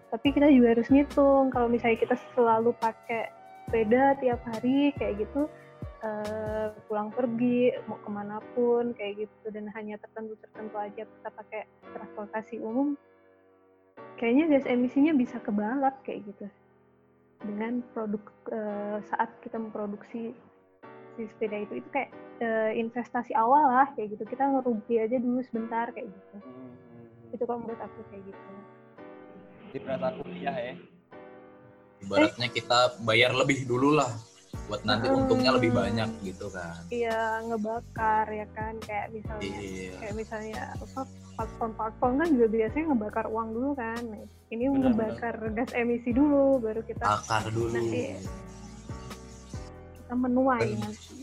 Tapi 0.09 0.27
kita 0.33 0.49
juga 0.49 0.67
harus 0.73 0.89
ngitung 0.89 1.53
kalau 1.53 1.69
misalnya 1.69 2.01
kita 2.01 2.15
selalu 2.33 2.73
pakai 2.81 3.29
sepeda 3.67 4.17
tiap 4.17 4.41
hari 4.47 4.95
kayak 4.95 5.27
gitu 5.27 5.51
eh, 6.01 6.71
pulang 6.87 7.11
pergi 7.11 7.75
mau 7.85 7.99
ke 8.01 8.09
mana 8.09 8.41
pun 8.57 8.97
kayak 8.97 9.29
gitu. 9.29 9.45
Dan 9.53 9.69
hanya 9.77 10.01
tertentu 10.01 10.33
tertentu 10.41 10.75
aja 10.81 11.05
kita 11.05 11.29
pakai 11.29 11.61
transportasi 11.93 12.57
umum 12.57 12.97
kayaknya 14.17 14.57
gas 14.57 14.65
emisinya 14.65 15.13
bisa 15.13 15.37
kebalap 15.37 16.01
kayak 16.01 16.25
gitu. 16.25 16.49
Dengan 17.45 17.85
produk 17.93 18.23
eh, 18.49 18.97
saat 19.05 19.29
kita 19.45 19.61
memproduksi 19.61 20.33
si 21.17 21.25
sepeda 21.27 21.57
itu 21.57 21.73
itu 21.75 21.89
kayak 21.89 22.09
eh, 22.37 22.77
investasi 22.77 23.33
awal 23.33 23.65
lah 23.67 23.89
kayak 23.91 24.13
gitu 24.13 24.23
kita 24.23 24.45
ngerugi 24.45 24.95
aja 24.95 25.17
dulu 25.17 25.41
sebentar 25.43 25.89
kayak 25.89 26.07
gitu 26.07 26.37
Hmm. 26.37 27.33
itu 27.33 27.43
kalau 27.43 27.59
menurut 27.59 27.81
aku 27.81 27.99
kayak 28.07 28.23
gitu 28.23 28.49
Di 29.67 29.79
perasaan 29.79 30.15
kuliah 30.17 30.55
ya. 30.55 30.73
Ibaratnya 31.99 32.47
kita 32.47 32.79
bayar 33.01 33.33
lebih 33.33 33.65
dulu 33.65 33.91
lah 33.91 34.07
buat 34.65 34.81
nanti 34.83 35.07
Hmm. 35.07 35.19
untungnya 35.19 35.51
lebih 35.51 35.71
banyak 35.71 36.07
gitu 36.23 36.47
kan. 36.47 36.77
iya 36.87 37.41
ngebakar 37.41 38.25
ya 38.27 38.47
kan 38.49 38.77
kayak 38.79 39.11
misalnya 39.11 39.57
Iya. 39.59 39.91
kayak 39.97 40.13
misalnya 40.15 40.61
apa 40.73 41.01
platform-platform 41.35 42.13
kan 42.15 42.27
juga 42.31 42.47
biasanya 42.49 42.85
ngebakar 42.87 43.25
uang 43.27 43.49
dulu 43.51 43.71
kan 43.75 44.01
Nah, 44.03 44.23
ini 44.47 44.63
Benar, 44.65 44.81
ngebakar 44.87 45.35
gas 45.51 45.71
emisi 45.73 46.09
dulu 46.11 46.57
baru 46.57 46.81
kita 46.81 47.03
Akar 47.03 47.43
dulu. 47.49 47.69
Nanti- 47.71 48.15
kita 50.07 50.15
menuai 50.15 50.63
Benar. 50.65 50.81
nanti 50.87 51.15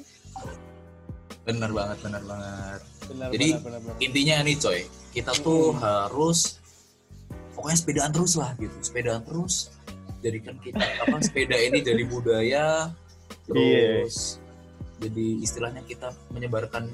Bener 1.45 1.71
banget, 1.71 1.99
bener 2.01 2.23
banget. 2.23 2.81
Benar, 3.05 3.29
Jadi, 3.31 3.49
benar, 3.51 3.63
benar, 3.63 3.81
benar. 3.83 3.97
Intinya 3.99 4.37
nih 4.41 4.57
coy, 4.57 4.81
kita 5.11 5.33
tuh 5.39 5.65
Hmm. 5.71 5.81
harus 5.81 6.57
pokoknya 7.53 7.77
sepedaan 7.79 8.13
terus 8.13 8.33
lah 8.35 8.51
gitu. 8.55 8.77
Sepedaan 8.79 9.21
terus. 9.23 9.69
Jadikan 10.21 10.57
kita 10.59 10.81
apa 10.81 11.21
sepeda 11.21 11.53
ini 11.55 11.81
jadi 11.81 12.01
budaya 12.03 12.89
terus 13.45 14.41
jadi 14.97 15.27
istilahnya 15.39 15.85
kita 15.85 16.17
menyebarkan 16.31 16.89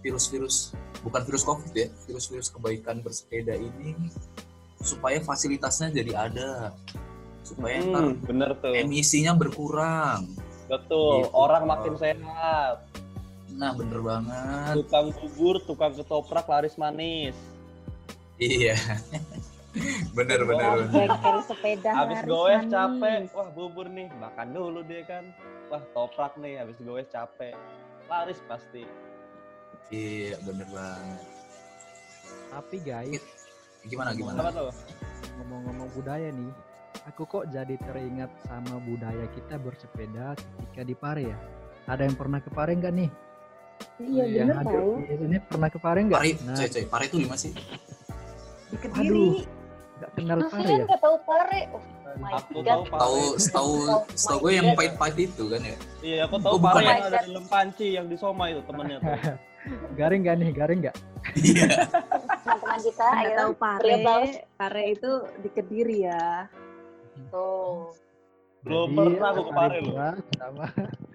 virus-virus 0.00 0.74
bukan 1.00 1.22
virus 1.22 1.46
covid 1.46 1.70
ya 1.70 1.86
virus-virus 2.04 2.50
kebaikan 2.50 2.98
bersepeda 2.98 3.54
ini 3.54 3.94
supaya 4.80 5.22
fasilitasnya 5.22 5.94
jadi 5.94 6.12
ada 6.18 6.74
supaya 7.46 7.78
ntar 7.80 8.04
Hmm, 8.04 8.18
bener 8.26 8.50
tuh. 8.58 8.74
emisinya 8.74 9.32
berkurang 9.32 10.34
Betul. 10.68 11.24
Gitu. 11.24 11.30
Orang 11.32 11.64
makin 11.68 11.94
sehat. 11.96 12.84
nah 13.54 13.70
bener 13.70 14.02
banget 14.02 14.82
Tukang 14.82 15.14
bubur, 15.14 15.62
tukang 15.62 15.94
ketoprak, 15.94 16.42
laris 16.50 16.74
manis. 16.74 17.38
iya 18.34 18.74
bener 20.10 20.42
bener 20.42 20.90
bener 20.90 21.38
sepeda 21.46 21.90
Habis 21.94 22.26
goes 22.26 22.66
capek, 22.66 23.30
wah 23.30 23.48
bubur 23.54 23.86
nih, 23.86 24.10
makan 24.18 24.50
dulu 24.50 24.82
deh 24.82 25.06
kan. 25.06 25.30
Wah 25.70 25.78
toprak 25.94 26.34
nih, 26.42 26.58
habis 26.58 26.74
goes 26.82 27.06
capek. 27.14 27.54
Laris 28.10 28.42
pasti. 28.50 28.82
iya 29.94 30.34
bener 30.42 30.66
banget 30.74 31.22
Tapi 32.50 32.76
guys, 32.82 33.22
gimana 33.86 34.18
gimana 34.18 34.50
ngomong-ngomong 35.38 35.90
budaya 35.94 36.30
nih, 36.34 36.50
aku 37.04 37.22
kok 37.26 37.44
jadi 37.48 37.74
teringat 37.80 38.30
sama 38.42 38.80
budaya 38.80 39.26
kita 39.30 39.56
bersepeda 39.56 40.32
ketika 40.36 40.82
di 40.82 40.94
Pare 40.94 41.22
ya. 41.24 41.38
Ada 41.84 42.08
yang 42.08 42.16
pernah 42.16 42.40
ke 42.40 42.48
Pare 42.48 42.72
nggak 42.72 42.94
nih? 42.94 43.10
iya 43.98 44.24
yang 44.30 44.54
bener 44.54 44.62
tau 44.70 45.02
di 45.02 45.14
sini 45.18 45.36
pernah 45.42 45.68
ke 45.68 45.78
Pare 45.78 45.98
nggak? 46.00 46.16
pare 46.16 46.32
Nah, 46.46 46.56
coy 46.56 46.68
coy 46.70 46.84
pare 46.86 47.04
itu 47.04 47.16
di 47.18 47.26
mana 47.26 47.36
sih 47.36 47.52
di 47.52 47.66
Aduh, 48.70 48.80
kediri 48.80 49.42
nggak 49.94 50.10
kenal 50.14 50.38
Pare 50.40 50.62
Kalian 50.62 50.78
ya? 50.78 50.84
nggak 50.86 51.00
tahu 51.02 51.16
pare? 51.22 51.60
Oh 51.74 51.82
my 52.16 52.30
Aku 52.32 52.50
god. 52.54 52.64
tahu 52.64 52.82
tahu 52.86 53.18
pare. 53.18 53.36
setahu 53.36 53.72
Oh 53.84 54.02
setahu 54.14 54.38
my 54.38 54.42
gue 54.42 54.52
yang 54.54 54.66
pahit-pahit 54.72 55.16
itu 55.20 55.44
kan 55.50 55.60
ya 55.60 55.76
Iya, 56.00 56.18
aku 56.24 56.36
tahu 56.38 56.54
Oh, 56.54 56.60
pare 56.62 56.80
ya? 56.80 56.88
yang 56.88 57.04
ada 57.04 57.18
di 57.20 57.30
Lempanci 57.30 57.86
yang 57.92 58.06
di 58.08 58.16
Soma 58.16 58.44
itu 58.48 58.62
temennya 58.64 58.96
tuh. 58.98 59.10
Garing 59.98 60.20
nggak 60.22 60.36
nih? 60.38 60.50
Garing 60.54 60.78
nggak? 60.80 60.96
iya 61.34 61.68
Teman-teman 62.44 62.78
kita, 62.80 63.04
nggak 63.06 63.24
ayo. 63.26 63.36
tahu 63.36 63.52
pare 63.56 63.94
pare 64.54 64.82
itu 64.86 65.10
di 65.40 65.48
kediri 65.50 65.96
ya 66.04 66.46
Tuh. 67.30 67.92
Belum 68.64 68.88
Jadi, 68.88 68.96
pernah 68.96 69.30
aku 69.30 69.42
ke 69.44 69.52
Pare 69.52 69.76
Pare 69.76 69.78
loh. 69.84 69.96
sama 70.40 70.66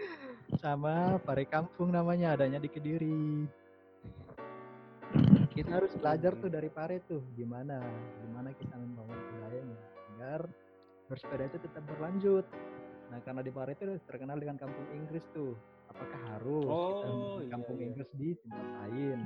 sama 0.61 0.93
Pare 1.19 1.45
Kampung 1.49 1.89
namanya 1.89 2.37
adanya 2.37 2.61
di 2.61 2.69
Kediri. 2.69 3.49
Kita 5.49 5.81
harus 5.81 5.91
belajar 5.97 6.37
tuh 6.37 6.47
dari 6.47 6.69
Pare 6.69 7.01
tuh 7.09 7.25
gimana 7.33 7.81
gimana 8.21 8.53
kita 8.53 8.77
membangun 8.77 9.17
budayanya 9.17 9.77
agar 10.13 10.41
bersepeda 11.09 11.49
itu 11.49 11.57
tetap 11.57 11.83
berlanjut. 11.89 12.45
Nah 13.09 13.19
karena 13.25 13.41
di 13.41 13.49
Pare 13.49 13.73
itu 13.73 13.97
terkenal 14.05 14.37
dengan 14.37 14.61
kampung 14.61 14.85
Inggris 14.93 15.25
tuh. 15.33 15.57
Apakah 15.89 16.21
harus 16.37 16.69
kita 16.69 16.69
Oh, 16.69 17.01
membangun 17.01 17.41
iya, 17.41 17.49
kampung 17.49 17.77
iya. 17.81 17.85
Inggris 17.89 18.09
di 18.13 18.29
tempat 18.45 18.67
lain? 18.85 19.19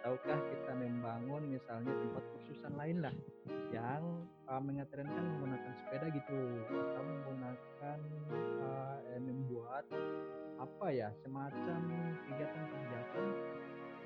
Ataukah 0.00 0.40
kita 0.48 0.72
membangun 0.80 1.52
misalnya 1.52 1.92
tempat 1.92 2.24
kursusan 2.32 2.72
lain 2.80 3.04
lah 3.04 3.12
yang 3.68 4.24
uh, 4.48 4.56
menggunakan 5.20 5.72
sepeda 5.76 6.08
gitu 6.08 6.40
atau 6.72 7.02
menggunakan 7.04 7.98
uh, 8.64 8.96
membuat 9.20 9.84
apa 10.56 10.86
ya 10.88 11.12
semacam 11.20 11.80
kegiatan-kegiatan 12.32 13.26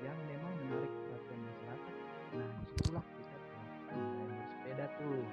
yang 0.03 0.17
memang 0.27 0.51
menarik 0.67 0.91
perhatian 0.91 1.39
masyarakat. 1.47 1.93
Nah 2.35 2.49
di 2.59 2.65
situlah 2.75 3.05
kita 3.15 3.35
terapkan 3.39 3.95
budaya 3.95 4.35
bersepeda 4.35 4.85
tuh 4.99 5.23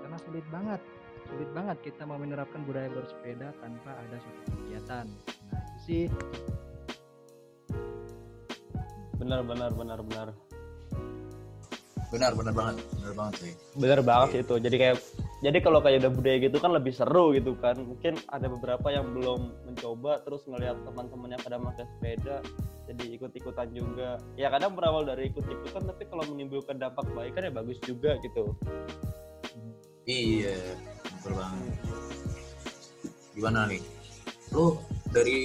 karena 0.00 0.18
sulit 0.24 0.46
banget 0.48 0.80
sulit 1.28 1.50
banget 1.52 1.76
kita 1.84 2.02
mau 2.08 2.16
menerapkan 2.16 2.64
budaya 2.64 2.88
bersepeda 2.88 3.52
tanpa 3.60 3.92
ada 3.92 4.16
suatu 4.16 4.40
kegiatan. 4.56 5.06
Nah 5.52 5.62
itu 5.68 5.78
sih 5.84 6.02
Benar, 9.18 9.42
benar, 9.42 9.70
benar, 9.74 10.00
benar. 10.02 10.30
benar 12.08 12.32
benar 12.32 12.56
banget 12.56 12.80
benar 12.96 13.12
banget 13.12 13.34
sih 13.36 13.52
Benar 13.76 14.00
banget 14.00 14.28
sih 14.32 14.40
itu. 14.40 14.54
Jadi 14.56 14.76
kayak 14.80 14.96
jadi 15.44 15.58
kalau 15.60 15.84
kayak 15.84 16.00
udah 16.00 16.12
budaya 16.16 16.38
gitu 16.40 16.56
kan 16.56 16.72
lebih 16.72 16.92
seru 16.96 17.36
gitu 17.36 17.52
kan. 17.60 17.76
Mungkin 17.76 18.16
ada 18.32 18.48
beberapa 18.48 18.88
yang 18.88 19.12
belum 19.12 19.68
mencoba 19.68 20.24
terus 20.24 20.48
ngelihat 20.48 20.80
teman-temannya 20.88 21.36
pada 21.44 21.60
pakai 21.60 21.84
sepeda 21.84 22.40
jadi 22.88 23.04
ikut-ikutan 23.20 23.68
juga. 23.76 24.16
Ya 24.40 24.48
kadang 24.48 24.72
berawal 24.72 25.04
dari 25.04 25.28
ikut-ikutan 25.28 25.84
tapi 25.84 26.08
kalau 26.08 26.24
menimbulkan 26.32 26.80
dampak 26.80 27.04
baik 27.12 27.36
kan 27.36 27.44
ya 27.44 27.52
bagus 27.52 27.76
juga 27.84 28.16
gitu. 28.24 28.56
iya 30.08 30.56
betul 31.20 31.36
banget 31.36 31.76
gimana 33.36 33.68
nih 33.68 33.84
lu 34.56 34.80
dari 35.12 35.38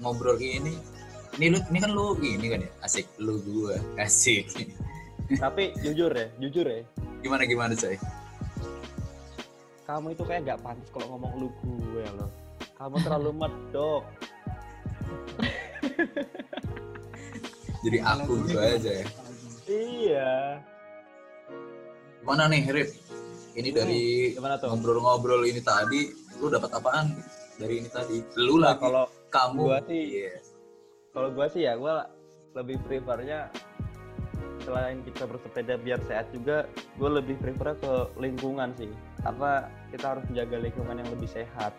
ngobrol 0.00 0.40
ini 0.40 0.74
ini 1.34 1.46
lu 1.48 1.58
ini 1.64 1.78
kan 1.78 1.90
lu 1.90 2.06
ini 2.18 2.46
kan 2.46 2.60
ya 2.60 2.70
asik 2.82 3.06
lu 3.18 3.40
gua 3.42 3.76
asik 3.96 4.46
tapi 5.32 5.72
jujur 5.80 6.12
ya, 6.12 6.28
jujur 6.36 6.66
ya. 6.66 6.84
gimana 7.18 7.42
gimana 7.44 7.72
coy 7.72 7.96
Kamu 9.82 10.08
itu 10.10 10.22
kayak 10.22 10.40
nggak 10.42 10.60
pantas 10.62 10.88
kalau 10.88 11.06
ngomong 11.10 11.32
lu 11.36 11.48
gue 11.60 12.04
loh. 12.14 12.30
Kamu 12.74 12.96
terlalu 13.02 13.30
medok. 13.40 14.04
jadi 17.82 17.98
aku 18.00 18.32
gitu 18.42 18.58
aja 18.58 18.90
ya 18.94 19.06
Iya. 19.64 20.32
gimana 22.20 22.46
nih 22.46 22.62
Rip 22.68 22.88
ini 23.52 23.68
dari 23.70 24.02
Gimana 24.32 24.54
tuh? 24.56 24.70
ngobrol-ngobrol 24.70 25.42
ini 25.44 25.60
tadi 25.60 26.08
lu 26.38 26.46
dapat 26.46 26.70
apaan 26.72 27.12
dari 27.56 27.80
ini 27.80 27.88
tadi 27.88 28.22
lu 28.38 28.56
lagi 28.56 28.80
kalau 28.80 29.04
kamu 29.28 29.60
gua 29.62 29.78
sih- 29.84 30.08
Iya. 30.20 30.32
Kalau 31.12 31.28
gue 31.28 31.46
sih 31.52 31.68
ya 31.68 31.76
gue 31.76 31.94
lebih 32.56 32.80
prefernya 32.84 33.52
selain 34.64 35.04
kita 35.04 35.28
bersepeda 35.28 35.74
biar 35.80 36.00
sehat 36.08 36.32
juga 36.32 36.64
gue 36.96 37.10
lebih 37.20 37.36
prefer 37.40 37.76
ke 37.76 37.94
lingkungan 38.16 38.72
sih. 38.80 38.88
Karena 39.20 39.68
kita 39.92 40.16
harus 40.16 40.24
menjaga 40.28 40.56
lingkungan 40.58 40.96
yang 40.98 41.10
lebih 41.12 41.28
sehat. 41.28 41.76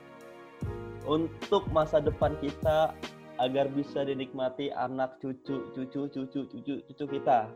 Untuk 1.04 1.68
masa 1.74 2.00
depan 2.00 2.38
kita 2.40 2.96
agar 3.42 3.68
bisa 3.74 4.06
dinikmati 4.06 4.72
anak 4.72 5.20
cucu 5.20 5.74
cucu 5.74 6.08
cucu 6.14 6.42
cucu 6.48 6.74
cucu 6.88 7.06
kita. 7.20 7.50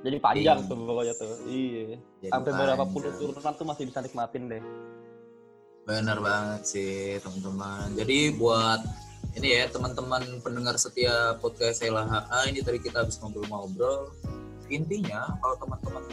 Jadi 0.00 0.16
panjang 0.16 0.64
tuh 0.64 0.76
pokoknya 0.80 1.14
tuh. 1.14 1.36
Iya. 1.44 2.00
Sampai 2.32 2.56
berapa 2.56 2.84
puluh 2.88 3.12
turunan 3.20 3.52
tuh 3.52 3.66
masih 3.68 3.84
bisa 3.84 4.00
nikmatin 4.00 4.48
deh. 4.48 4.62
Benar 5.84 6.18
banget 6.24 6.62
sih 6.64 7.20
teman-teman. 7.20 7.92
Jadi 7.94 8.32
buat 8.40 8.80
ini 9.38 9.48
ya 9.62 9.70
teman-teman 9.70 10.42
pendengar 10.42 10.74
setia 10.74 11.38
podcast 11.38 11.86
LHA 11.86 12.50
ini 12.50 12.60
tadi 12.66 12.78
kita 12.82 13.06
habis 13.06 13.18
ngobrol-ngobrol. 13.22 14.10
Intinya 14.70 15.34
kalau 15.38 15.56
teman-teman 15.58 16.04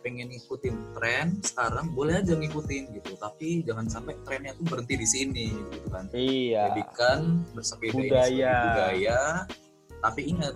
pengen 0.00 0.30
ngikutin 0.32 0.76
tren 0.96 1.36
sekarang 1.44 1.92
boleh 1.92 2.24
aja 2.24 2.32
ngikutin 2.32 2.96
gitu. 2.96 3.12
Tapi 3.20 3.64
jangan 3.68 3.86
sampai 3.92 4.16
trennya 4.24 4.56
tuh 4.56 4.64
berhenti 4.64 4.94
di 4.96 5.08
sini 5.08 5.46
gitu 5.52 5.88
kan. 5.92 6.08
iya 6.16 6.72
Jadikan 6.72 7.44
bersepeda 7.52 7.96
Budaya. 7.96 8.56
budaya. 8.64 9.20
Tapi 9.98 10.20
ingat 10.32 10.54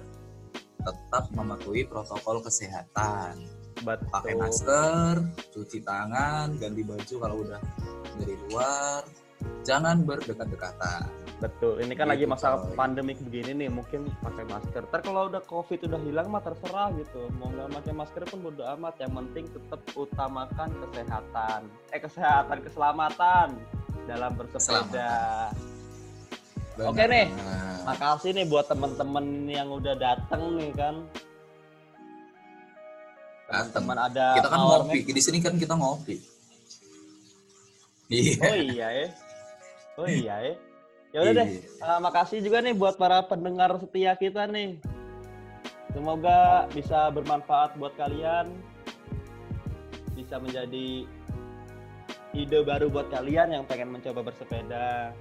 tetap 0.83 1.25
mematuhi 1.37 1.85
protokol 1.85 2.41
kesehatan. 2.41 3.63
Betul. 3.83 4.15
pakai 4.15 4.39
masker, 4.39 5.15
cuci 5.51 5.83
tangan, 5.83 6.55
ganti 6.55 6.87
baju 6.87 7.15
kalau 7.19 7.43
udah 7.43 7.59
dari 8.15 8.37
luar, 8.47 9.03
jangan 9.63 10.03
berdekat-dekatan. 10.03 11.07
Betul. 11.43 11.83
Ini 11.83 11.99
kan 11.99 12.07
lagi 12.07 12.23
Gitu, 12.23 12.31
masa 12.31 12.55
coy. 12.55 12.79
pandemik 12.79 13.19
begini 13.19 13.67
nih, 13.67 13.69
mungkin 13.71 14.07
pakai 14.23 14.47
masker. 14.47 14.83
Ntar 14.87 15.01
kalau 15.03 15.27
udah 15.27 15.43
covid 15.43 15.83
udah 15.91 16.01
hilang 16.07 16.31
mah 16.31 16.43
terserah 16.43 16.95
gitu. 16.95 17.27
Mau 17.43 17.51
nggak 17.51 17.83
pakai 17.83 17.93
masker 17.99 18.23
pun 18.31 18.39
bodo 18.47 18.63
amat. 18.79 18.95
Yang 19.03 19.13
penting 19.19 19.45
tetap 19.51 19.81
utamakan 19.99 20.69
kesehatan. 20.87 21.61
Eh 21.91 21.99
kesehatan, 21.99 22.59
keselamatan 22.63 23.49
dalam 24.07 24.31
bersepeda. 24.39 25.51
Oke 26.79 27.05
nih. 27.05 27.27
Benar. 27.29 27.91
Makasih 27.91 28.31
nih 28.39 28.47
buat 28.47 28.71
temen-temen 28.71 29.27
yang 29.51 29.69
udah 29.75 29.95
dateng 29.99 30.57
nih 30.57 30.71
kan. 30.79 30.95
Dateng. 33.51 33.83
Teman 33.83 33.99
ada 33.99 34.39
Kita 34.39 34.49
kan 34.49 34.61
ngopi, 34.63 34.99
di 35.05 35.23
sini 35.23 35.39
kan 35.43 35.59
kita 35.59 35.75
ngopi. 35.75 36.17
Iya. 38.13 38.45
Oh 38.47 38.57
iya 38.57 38.89
ya. 38.93 39.09
Oh 40.01 40.09
iya 40.09 40.41
ya. 40.41 40.55
Ya 41.13 41.19
udah 41.29 41.45
deh. 41.45 41.49
Ah, 41.85 42.01
makasih 42.01 42.41
juga 42.41 42.65
nih 42.65 42.73
buat 42.73 42.97
para 42.97 43.21
pendengar 43.29 43.77
setia 43.77 44.17
kita 44.17 44.49
nih. 44.49 44.81
Semoga 45.93 46.65
bisa 46.73 47.13
bermanfaat 47.13 47.77
buat 47.77 47.93
kalian. 48.01 48.49
Bisa 50.17 50.41
menjadi 50.41 51.05
ide 52.33 52.59
baru 52.65 52.89
buat 52.89 53.13
kalian 53.13 53.53
yang 53.53 53.65
pengen 53.69 53.93
mencoba 53.93 54.25
bersepeda. 54.25 55.13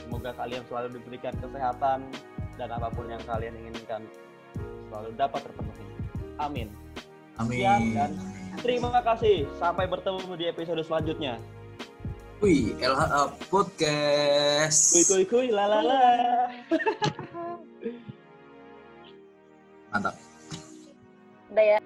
Semoga 0.00 0.32
kalian 0.32 0.64
selalu 0.72 0.96
diberikan 0.96 1.36
kesehatan 1.36 2.08
dan 2.56 2.68
apa 2.72 2.88
pun 2.88 3.12
yang 3.12 3.20
kalian 3.28 3.52
inginkan 3.60 4.08
selalu 4.88 5.12
dapat 5.20 5.44
terpenuhi. 5.44 5.84
Amin. 6.40 6.72
Amin. 7.36 7.60
Sekian 7.60 7.80
dan 7.92 8.10
terima 8.64 9.04
kasih. 9.04 9.44
Sampai 9.60 9.84
bertemu 9.84 10.32
di 10.40 10.48
episode 10.48 10.80
selanjutnya. 10.80 11.36
Wih, 12.42 12.74
LHA 12.74 13.38
Podcast. 13.54 14.98
Kuy 14.98 15.06
kuy 15.06 15.24
kuy 15.30 15.46
la 15.54 15.70
la 15.70 15.78
la. 15.78 16.02
Mantap. 19.94 20.18
Udah 21.54 21.62
ya. 21.62 21.78